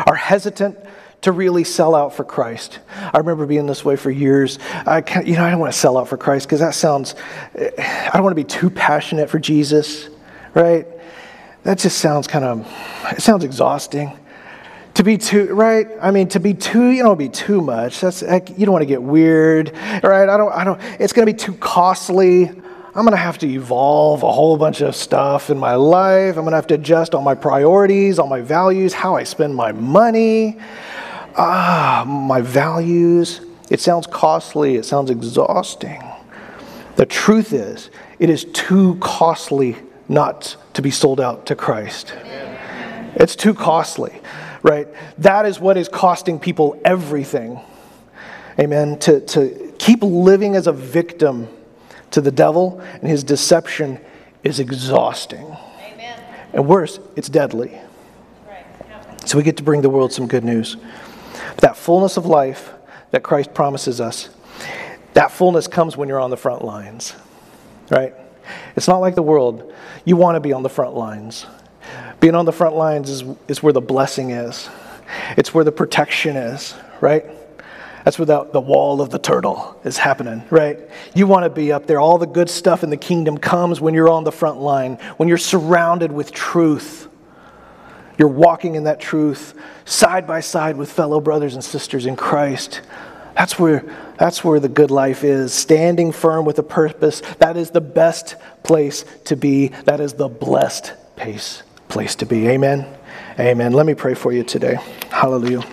are 0.06 0.16
hesitant 0.16 0.78
to 1.22 1.32
really 1.32 1.64
sell 1.64 1.94
out 1.94 2.16
for 2.16 2.24
Christ. 2.24 2.80
I 3.14 3.18
remember 3.18 3.46
being 3.46 3.68
this 3.68 3.86
way 3.86 3.96
for 3.96 4.10
years. 4.10 4.60
I 4.88 5.02
can't, 5.02 5.28
you 5.28 5.36
know, 5.36 5.44
I 5.44 5.52
don't 5.52 5.60
want 5.60 5.72
to 5.72 5.80
sell 5.80 5.98
out 5.98 6.08
for 6.08 6.18
Christ 6.18 6.48
because 6.48 6.62
that 6.62 6.74
sounds, 6.74 7.16
I 7.56 8.10
don't 8.14 8.24
want 8.24 8.36
to 8.36 8.44
be 8.44 8.48
too 8.48 8.70
passionate 8.70 9.30
for 9.30 9.40
Jesus, 9.40 10.10
right? 10.54 10.88
That 11.64 11.78
just 11.78 12.00
sounds 12.00 12.28
kind 12.28 12.44
of, 12.44 12.68
it 13.12 13.22
sounds 13.22 13.44
exhausting. 13.44 14.18
To 14.96 15.04
be 15.04 15.18
too, 15.18 15.54
right? 15.54 15.88
I 16.02 16.12
mean, 16.12 16.28
to 16.30 16.40
be 16.40 16.54
too, 16.54 16.90
you 16.90 17.04
don't 17.04 17.18
be 17.18 17.30
too 17.30 17.62
much. 17.62 18.02
That's, 18.02 18.22
you 18.22 18.66
don't 18.66 18.72
want 18.72 18.82
to 18.82 18.88
get 18.88 19.02
weird, 19.02 19.72
right? 20.04 20.28
I 20.28 20.38
don't, 20.38 20.52
I 20.52 20.64
don't, 20.64 20.82
it's 21.00 21.14
going 21.14 21.26
to 21.26 21.32
be 21.32 21.38
too 21.38 21.54
costly. 21.54 22.50
I'm 22.50 23.06
going 23.06 23.12
to 23.12 23.18
have 23.18 23.38
to 23.38 23.48
evolve 23.48 24.24
a 24.24 24.32
whole 24.32 24.58
bunch 24.58 24.82
of 24.82 24.96
stuff 24.96 25.50
in 25.50 25.58
my 25.58 25.76
life. 25.76 26.36
I'm 26.36 26.44
going 26.44 26.52
to 26.52 26.58
have 26.58 26.68
to 26.68 26.74
adjust 26.74 27.16
all 27.16 27.22
my 27.22 27.36
priorities, 27.36 28.20
all 28.20 28.28
my 28.28 28.42
values, 28.42 28.94
how 28.94 29.16
I 29.16 29.24
spend 29.24 29.56
my 29.56 29.72
money, 29.72 30.58
ah, 31.38 32.04
my 32.06 32.42
values. 32.42 33.40
It 33.70 33.80
sounds 33.80 34.08
costly, 34.08 34.76
it 34.76 34.84
sounds 34.84 35.10
exhausting. 35.10 36.04
The 36.98 37.06
truth 37.06 37.54
is, 37.54 37.92
it 38.20 38.30
is 38.30 38.44
too 38.46 38.96
costly 39.00 39.78
not 40.12 40.58
to 40.74 40.82
be 40.82 40.92
sold 40.92 41.22
out 41.22 41.46
to 41.48 41.56
Christ. 41.56 42.14
It's 43.16 43.36
too 43.36 43.54
costly, 43.54 44.20
right? 44.62 44.88
That 45.18 45.46
is 45.46 45.60
what 45.60 45.78
is 45.78 45.88
costing 45.88 46.40
people 46.40 46.80
everything. 46.86 47.60
Amen. 48.60 49.00
To, 49.00 49.22
to 49.22 49.74
keep 49.80 50.04
living 50.04 50.56
as 50.56 50.68
a 50.68 50.74
victim 50.74 51.48
to 52.12 52.22
the 52.22 52.32
devil 52.32 52.82
and 53.02 53.10
his 53.10 53.24
deception 53.24 54.00
is 54.44 54.60
exhausting. 54.60 55.46
Amen. 55.46 56.20
And 56.54 56.68
worse, 56.68 57.00
it's 57.16 57.30
deadly. 57.30 57.80
Right. 58.48 58.66
So 59.30 59.38
we 59.38 59.44
get 59.44 59.58
to 59.58 59.64
bring 59.64 59.82
the 59.82 59.90
world 59.90 60.12
some 60.12 60.28
good 60.28 60.44
news. 60.44 60.78
That 61.58 61.78
fullness 61.78 62.18
of 62.18 62.26
life 62.26 62.72
that 63.12 63.24
Christ 63.24 63.54
promises 63.54 64.02
us. 64.02 64.30
That 65.14 65.32
fullness 65.32 65.68
comes 65.68 65.96
when 65.96 66.08
you're 66.10 66.20
on 66.20 66.30
the 66.30 66.38
front 66.38 66.64
lines, 66.64 67.14
right? 67.90 68.14
It's 68.76 68.88
not 68.88 68.98
like 68.98 69.16
the 69.16 69.24
world. 69.24 69.74
You 70.06 70.16
want 70.16 70.36
to 70.36 70.40
be 70.40 70.54
on 70.54 70.64
the 70.64 70.70
front 70.70 70.96
lines. 70.96 71.46
Being 72.20 72.36
on 72.36 72.46
the 72.46 72.52
front 72.52 72.76
lines 72.76 73.10
is, 73.10 73.24
is 73.48 73.64
where 73.64 73.74
the 73.74 73.82
blessing 73.82 74.32
is, 74.32 74.70
it's 75.38 75.54
where 75.54 75.64
the 75.64 75.72
protection 75.72 76.38
is, 76.38 76.76
right? 77.02 77.26
That's 78.06 78.18
where 78.18 78.26
the, 78.26 78.44
the 78.46 78.62
wall 78.62 79.02
of 79.02 79.10
the 79.10 79.20
turtle 79.20 79.80
is 79.84 79.98
happening, 79.98 80.44
right? 80.50 80.80
You 81.14 81.28
want 81.28 81.44
to 81.44 81.50
be 81.50 81.72
up 81.72 81.86
there. 81.86 82.00
All 82.00 82.18
the 82.18 82.26
good 82.26 82.50
stuff 82.50 82.84
in 82.84 82.90
the 82.90 82.98
kingdom 82.98 83.38
comes 83.38 83.80
when 83.80 83.94
you're 83.94 84.10
on 84.10 84.24
the 84.24 84.32
front 84.32 84.60
line, 84.60 84.96
when 85.18 85.30
you're 85.30 85.38
surrounded 85.38 86.12
with 86.12 86.32
truth. 86.32 87.08
You're 88.18 88.28
walking 88.28 88.76
in 88.76 88.86
that 88.86 89.00
truth 89.00 89.60
side 89.86 90.26
by 90.28 90.42
side 90.42 90.78
with 90.78 90.92
fellow 90.92 91.20
brothers 91.20 91.54
and 91.54 91.64
sisters 91.64 92.06
in 92.06 92.16
Christ. 92.16 92.82
That's 93.36 93.58
where, 93.58 93.84
that's 94.22 94.44
where 94.44 94.60
the 94.60 94.70
good 94.70 94.92
life 94.92 95.24
is. 95.24 95.52
Standing 95.52 96.12
firm 96.12 96.46
with 96.46 96.60
a 96.60 96.64
purpose. 96.64 97.24
That 97.40 97.58
is 97.58 97.72
the 97.72 97.82
best 97.82 98.36
place 98.62 99.04
to 99.26 99.36
be. 99.36 99.70
That 99.86 100.00
is 100.00 100.14
the 100.14 100.28
blessed 100.30 100.94
place, 101.16 101.64
place 101.90 102.14
to 102.18 102.28
be. 102.28 102.48
Amen. 102.50 102.86
Amen. 103.40 103.74
Let 103.74 103.88
me 103.88 103.96
pray 103.96 104.14
for 104.14 104.32
you 104.32 104.44
today. 104.44 104.78
Hallelujah. 105.10 105.64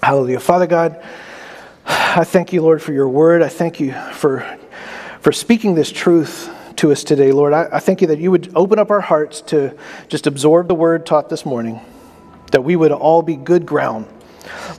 Hallelujah. 0.00 0.38
Father 0.38 0.68
God, 0.68 1.04
I 1.84 2.22
thank 2.22 2.52
you, 2.52 2.62
Lord, 2.62 2.80
for 2.80 2.92
your 2.92 3.08
word. 3.08 3.42
I 3.42 3.48
thank 3.48 3.80
you 3.80 3.94
for, 4.12 4.46
for 5.20 5.32
speaking 5.32 5.74
this 5.74 5.90
truth 5.90 6.54
to 6.76 6.92
us 6.92 7.02
today, 7.02 7.32
Lord. 7.32 7.52
I, 7.52 7.68
I 7.72 7.78
thank 7.80 8.00
you 8.00 8.06
that 8.06 8.20
you 8.20 8.30
would 8.30 8.52
open 8.54 8.78
up 8.78 8.92
our 8.92 9.00
hearts 9.00 9.40
to 9.40 9.76
just 10.06 10.28
absorb 10.28 10.68
the 10.68 10.76
word 10.76 11.04
taught 11.04 11.28
this 11.28 11.44
morning, 11.44 11.80
that 12.52 12.62
we 12.62 12.76
would 12.76 12.92
all 12.92 13.22
be 13.22 13.34
good 13.34 13.66
ground. 13.66 14.06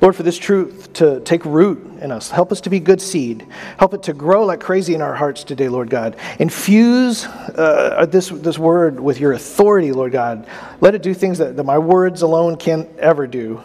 Lord, 0.01 0.15
for 0.15 0.23
this 0.23 0.37
truth 0.37 0.91
to 0.93 1.21
take 1.21 1.45
root 1.45 1.79
in 2.01 2.11
us. 2.11 2.29
Help 2.29 2.51
us 2.51 2.61
to 2.61 2.69
be 2.69 2.79
good 2.79 3.01
seed. 3.01 3.47
Help 3.77 3.93
it 3.93 4.03
to 4.03 4.13
grow 4.13 4.45
like 4.45 4.59
crazy 4.59 4.93
in 4.93 5.01
our 5.01 5.15
hearts 5.15 5.43
today, 5.43 5.69
Lord 5.69 5.89
God. 5.89 6.17
Infuse 6.39 7.25
uh, 7.25 8.05
this, 8.09 8.29
this 8.29 8.59
word 8.59 8.99
with 8.99 9.19
your 9.19 9.33
authority, 9.33 9.91
Lord 9.91 10.11
God. 10.11 10.47
Let 10.81 10.95
it 10.95 11.01
do 11.01 11.13
things 11.13 11.37
that, 11.37 11.55
that 11.55 11.63
my 11.63 11.77
words 11.77 12.21
alone 12.21 12.57
can't 12.57 12.89
ever 12.97 13.27
do. 13.27 13.63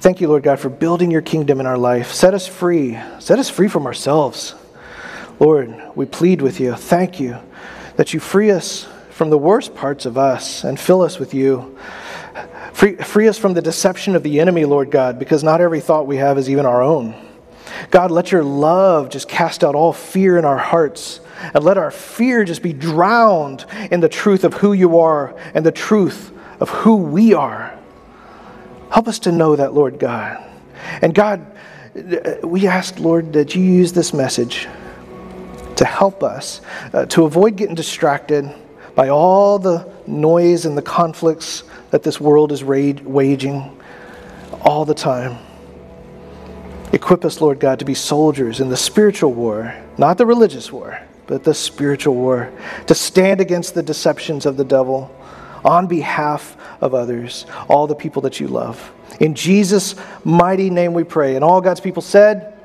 Thank 0.00 0.20
you, 0.20 0.28
Lord 0.28 0.44
God, 0.44 0.60
for 0.60 0.68
building 0.68 1.10
your 1.10 1.22
kingdom 1.22 1.58
in 1.58 1.66
our 1.66 1.78
life. 1.78 2.12
Set 2.12 2.32
us 2.32 2.46
free. 2.46 2.96
Set 3.18 3.40
us 3.40 3.50
free 3.50 3.68
from 3.68 3.86
ourselves. 3.86 4.54
Lord, 5.40 5.74
we 5.96 6.06
plead 6.06 6.40
with 6.40 6.60
you. 6.60 6.74
Thank 6.74 7.18
you 7.18 7.38
that 7.96 8.14
you 8.14 8.20
free 8.20 8.52
us 8.52 8.86
from 9.10 9.30
the 9.30 9.38
worst 9.38 9.74
parts 9.74 10.06
of 10.06 10.16
us 10.16 10.62
and 10.62 10.78
fill 10.78 11.02
us 11.02 11.18
with 11.18 11.34
you. 11.34 11.76
Free, 12.72 12.96
free 12.96 13.28
us 13.28 13.38
from 13.38 13.54
the 13.54 13.62
deception 13.62 14.14
of 14.14 14.22
the 14.22 14.40
enemy, 14.40 14.64
Lord 14.64 14.90
God, 14.90 15.18
because 15.18 15.42
not 15.42 15.60
every 15.60 15.80
thought 15.80 16.06
we 16.06 16.16
have 16.16 16.38
is 16.38 16.48
even 16.50 16.66
our 16.66 16.82
own. 16.82 17.14
God, 17.90 18.10
let 18.10 18.32
your 18.32 18.44
love 18.44 19.10
just 19.10 19.28
cast 19.28 19.62
out 19.64 19.74
all 19.74 19.92
fear 19.92 20.38
in 20.38 20.44
our 20.44 20.58
hearts. 20.58 21.20
And 21.54 21.62
let 21.62 21.78
our 21.78 21.90
fear 21.90 22.44
just 22.44 22.62
be 22.62 22.72
drowned 22.72 23.64
in 23.90 24.00
the 24.00 24.08
truth 24.08 24.42
of 24.44 24.54
who 24.54 24.72
you 24.72 24.98
are 24.98 25.36
and 25.54 25.64
the 25.64 25.72
truth 25.72 26.32
of 26.60 26.68
who 26.68 26.96
we 26.96 27.32
are. 27.32 27.78
Help 28.90 29.06
us 29.06 29.20
to 29.20 29.32
know 29.32 29.54
that, 29.54 29.72
Lord 29.72 29.98
God. 29.98 30.42
And 31.00 31.14
God, 31.14 31.46
we 32.42 32.66
ask, 32.66 32.98
Lord, 32.98 33.32
that 33.34 33.54
you 33.54 33.62
use 33.62 33.92
this 33.92 34.12
message 34.12 34.66
to 35.76 35.84
help 35.84 36.24
us 36.24 36.60
uh, 36.92 37.06
to 37.06 37.24
avoid 37.24 37.56
getting 37.56 37.74
distracted 37.74 38.52
by 38.98 39.10
all 39.10 39.60
the 39.60 39.88
noise 40.08 40.66
and 40.66 40.76
the 40.76 40.82
conflicts 40.82 41.62
that 41.92 42.02
this 42.02 42.20
world 42.20 42.50
is 42.50 42.64
waging 42.64 43.80
all 44.62 44.84
the 44.84 44.92
time. 44.92 45.38
Equip 46.92 47.24
us, 47.24 47.40
Lord 47.40 47.60
God, 47.60 47.78
to 47.78 47.84
be 47.84 47.94
soldiers 47.94 48.58
in 48.58 48.70
the 48.70 48.76
spiritual 48.76 49.32
war, 49.32 49.72
not 49.98 50.18
the 50.18 50.26
religious 50.26 50.72
war, 50.72 50.98
but 51.28 51.44
the 51.44 51.54
spiritual 51.54 52.16
war, 52.16 52.50
to 52.88 52.94
stand 52.96 53.40
against 53.40 53.72
the 53.72 53.84
deceptions 53.84 54.46
of 54.46 54.56
the 54.56 54.64
devil 54.64 55.14
on 55.64 55.86
behalf 55.86 56.56
of 56.80 56.92
others, 56.92 57.46
all 57.68 57.86
the 57.86 57.94
people 57.94 58.22
that 58.22 58.40
you 58.40 58.48
love. 58.48 58.92
In 59.20 59.36
Jesus' 59.36 59.94
mighty 60.24 60.70
name 60.70 60.92
we 60.92 61.04
pray. 61.04 61.36
And 61.36 61.44
all 61.44 61.60
God's 61.60 61.80
people 61.80 62.02
said, 62.02 62.57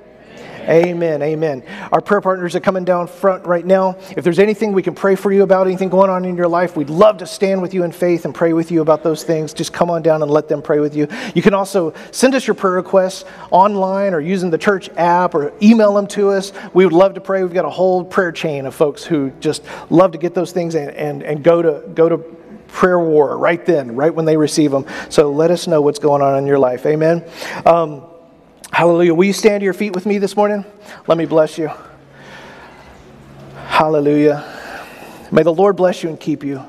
Amen. 0.69 1.21
Amen. 1.21 1.63
Our 1.91 2.01
prayer 2.01 2.21
partners 2.21 2.55
are 2.55 2.59
coming 2.59 2.85
down 2.85 3.07
front 3.07 3.45
right 3.45 3.65
now. 3.65 3.97
If 4.15 4.23
there's 4.23 4.39
anything 4.39 4.71
we 4.71 4.81
can 4.81 4.95
pray 4.95 5.15
for 5.15 5.31
you 5.31 5.43
about, 5.43 5.67
anything 5.67 5.89
going 5.89 6.09
on 6.09 6.25
in 6.25 6.37
your 6.37 6.47
life, 6.47 6.77
we'd 6.77 6.89
love 6.89 7.17
to 7.17 7.27
stand 7.27 7.61
with 7.61 7.73
you 7.73 7.83
in 7.83 7.91
faith 7.91 8.25
and 8.25 8.33
pray 8.33 8.53
with 8.53 8.71
you 8.71 8.81
about 8.81 9.03
those 9.03 9.23
things. 9.23 9.53
Just 9.53 9.73
come 9.73 9.89
on 9.89 10.01
down 10.01 10.21
and 10.21 10.31
let 10.31 10.47
them 10.47 10.61
pray 10.61 10.79
with 10.79 10.95
you. 10.95 11.07
You 11.35 11.41
can 11.41 11.53
also 11.53 11.93
send 12.11 12.33
us 12.35 12.47
your 12.47 12.53
prayer 12.53 12.73
requests 12.73 13.25
online 13.51 14.13
or 14.13 14.19
using 14.19 14.49
the 14.49 14.57
church 14.57 14.89
app 14.95 15.35
or 15.35 15.53
email 15.61 15.93
them 15.93 16.07
to 16.07 16.29
us. 16.29 16.53
We 16.73 16.85
would 16.85 16.93
love 16.93 17.15
to 17.15 17.21
pray. 17.21 17.43
We've 17.43 17.53
got 17.53 17.65
a 17.65 17.69
whole 17.69 18.03
prayer 18.05 18.31
chain 18.31 18.65
of 18.65 18.73
folks 18.73 19.03
who 19.03 19.31
just 19.39 19.63
love 19.89 20.13
to 20.13 20.17
get 20.17 20.33
those 20.33 20.51
things 20.51 20.75
and, 20.75 20.91
and, 20.91 21.23
and 21.23 21.43
go 21.43 21.61
to 21.61 21.87
go 21.89 22.09
to 22.09 22.17
prayer 22.73 22.99
war 22.99 23.37
right 23.37 23.65
then, 23.65 23.95
right 23.95 24.13
when 24.13 24.25
they 24.25 24.35
receive 24.35 24.71
them. 24.71 24.85
So 25.09 25.31
let 25.31 25.51
us 25.51 25.67
know 25.67 25.81
what's 25.81 25.99
going 25.99 26.21
on 26.21 26.37
in 26.37 26.47
your 26.47 26.57
life. 26.57 26.85
Amen. 26.85 27.23
Um, 27.65 28.03
Hallelujah. 28.73 29.13
Will 29.13 29.25
you 29.25 29.33
stand 29.33 29.61
to 29.61 29.65
your 29.65 29.73
feet 29.75 29.93
with 29.93 30.07
me 30.07 30.17
this 30.17 30.35
morning? 30.35 30.65
Let 31.05 31.19
me 31.19 31.25
bless 31.25 31.59
you. 31.59 31.69
Hallelujah. 33.55 34.43
May 35.31 35.43
the 35.43 35.53
Lord 35.53 35.75
bless 35.75 36.01
you 36.01 36.09
and 36.09 36.19
keep 36.19 36.43
you. 36.43 36.63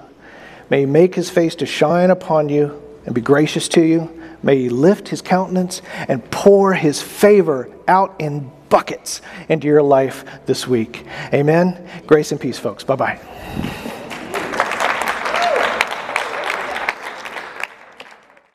May 0.69 0.81
he 0.81 0.87
make 0.87 1.15
his 1.15 1.31
face 1.31 1.55
to 1.57 1.67
shine 1.67 2.11
upon 2.11 2.51
you 2.51 2.83
and 3.07 3.15
be 3.15 3.23
gracious 3.23 3.69
to 3.69 3.81
you. 3.81 4.11
May 4.43 4.59
he 4.59 4.69
lift 4.69 5.09
his 5.09 5.23
countenance 5.23 5.81
and 6.07 6.31
pour 6.31 6.75
his 6.75 7.01
favor 7.01 7.71
out 7.89 8.15
in 8.19 8.51
buckets 8.69 9.23
into 9.49 9.67
your 9.67 9.83
life 9.83 10.27
this 10.45 10.67
week. 10.69 11.07
Amen. 11.33 11.89
Grace 12.07 12.33
and 12.33 12.41
peace, 12.41 12.59
folks. 12.59 12.85
Bye 12.85 12.97
bye. 12.97 14.01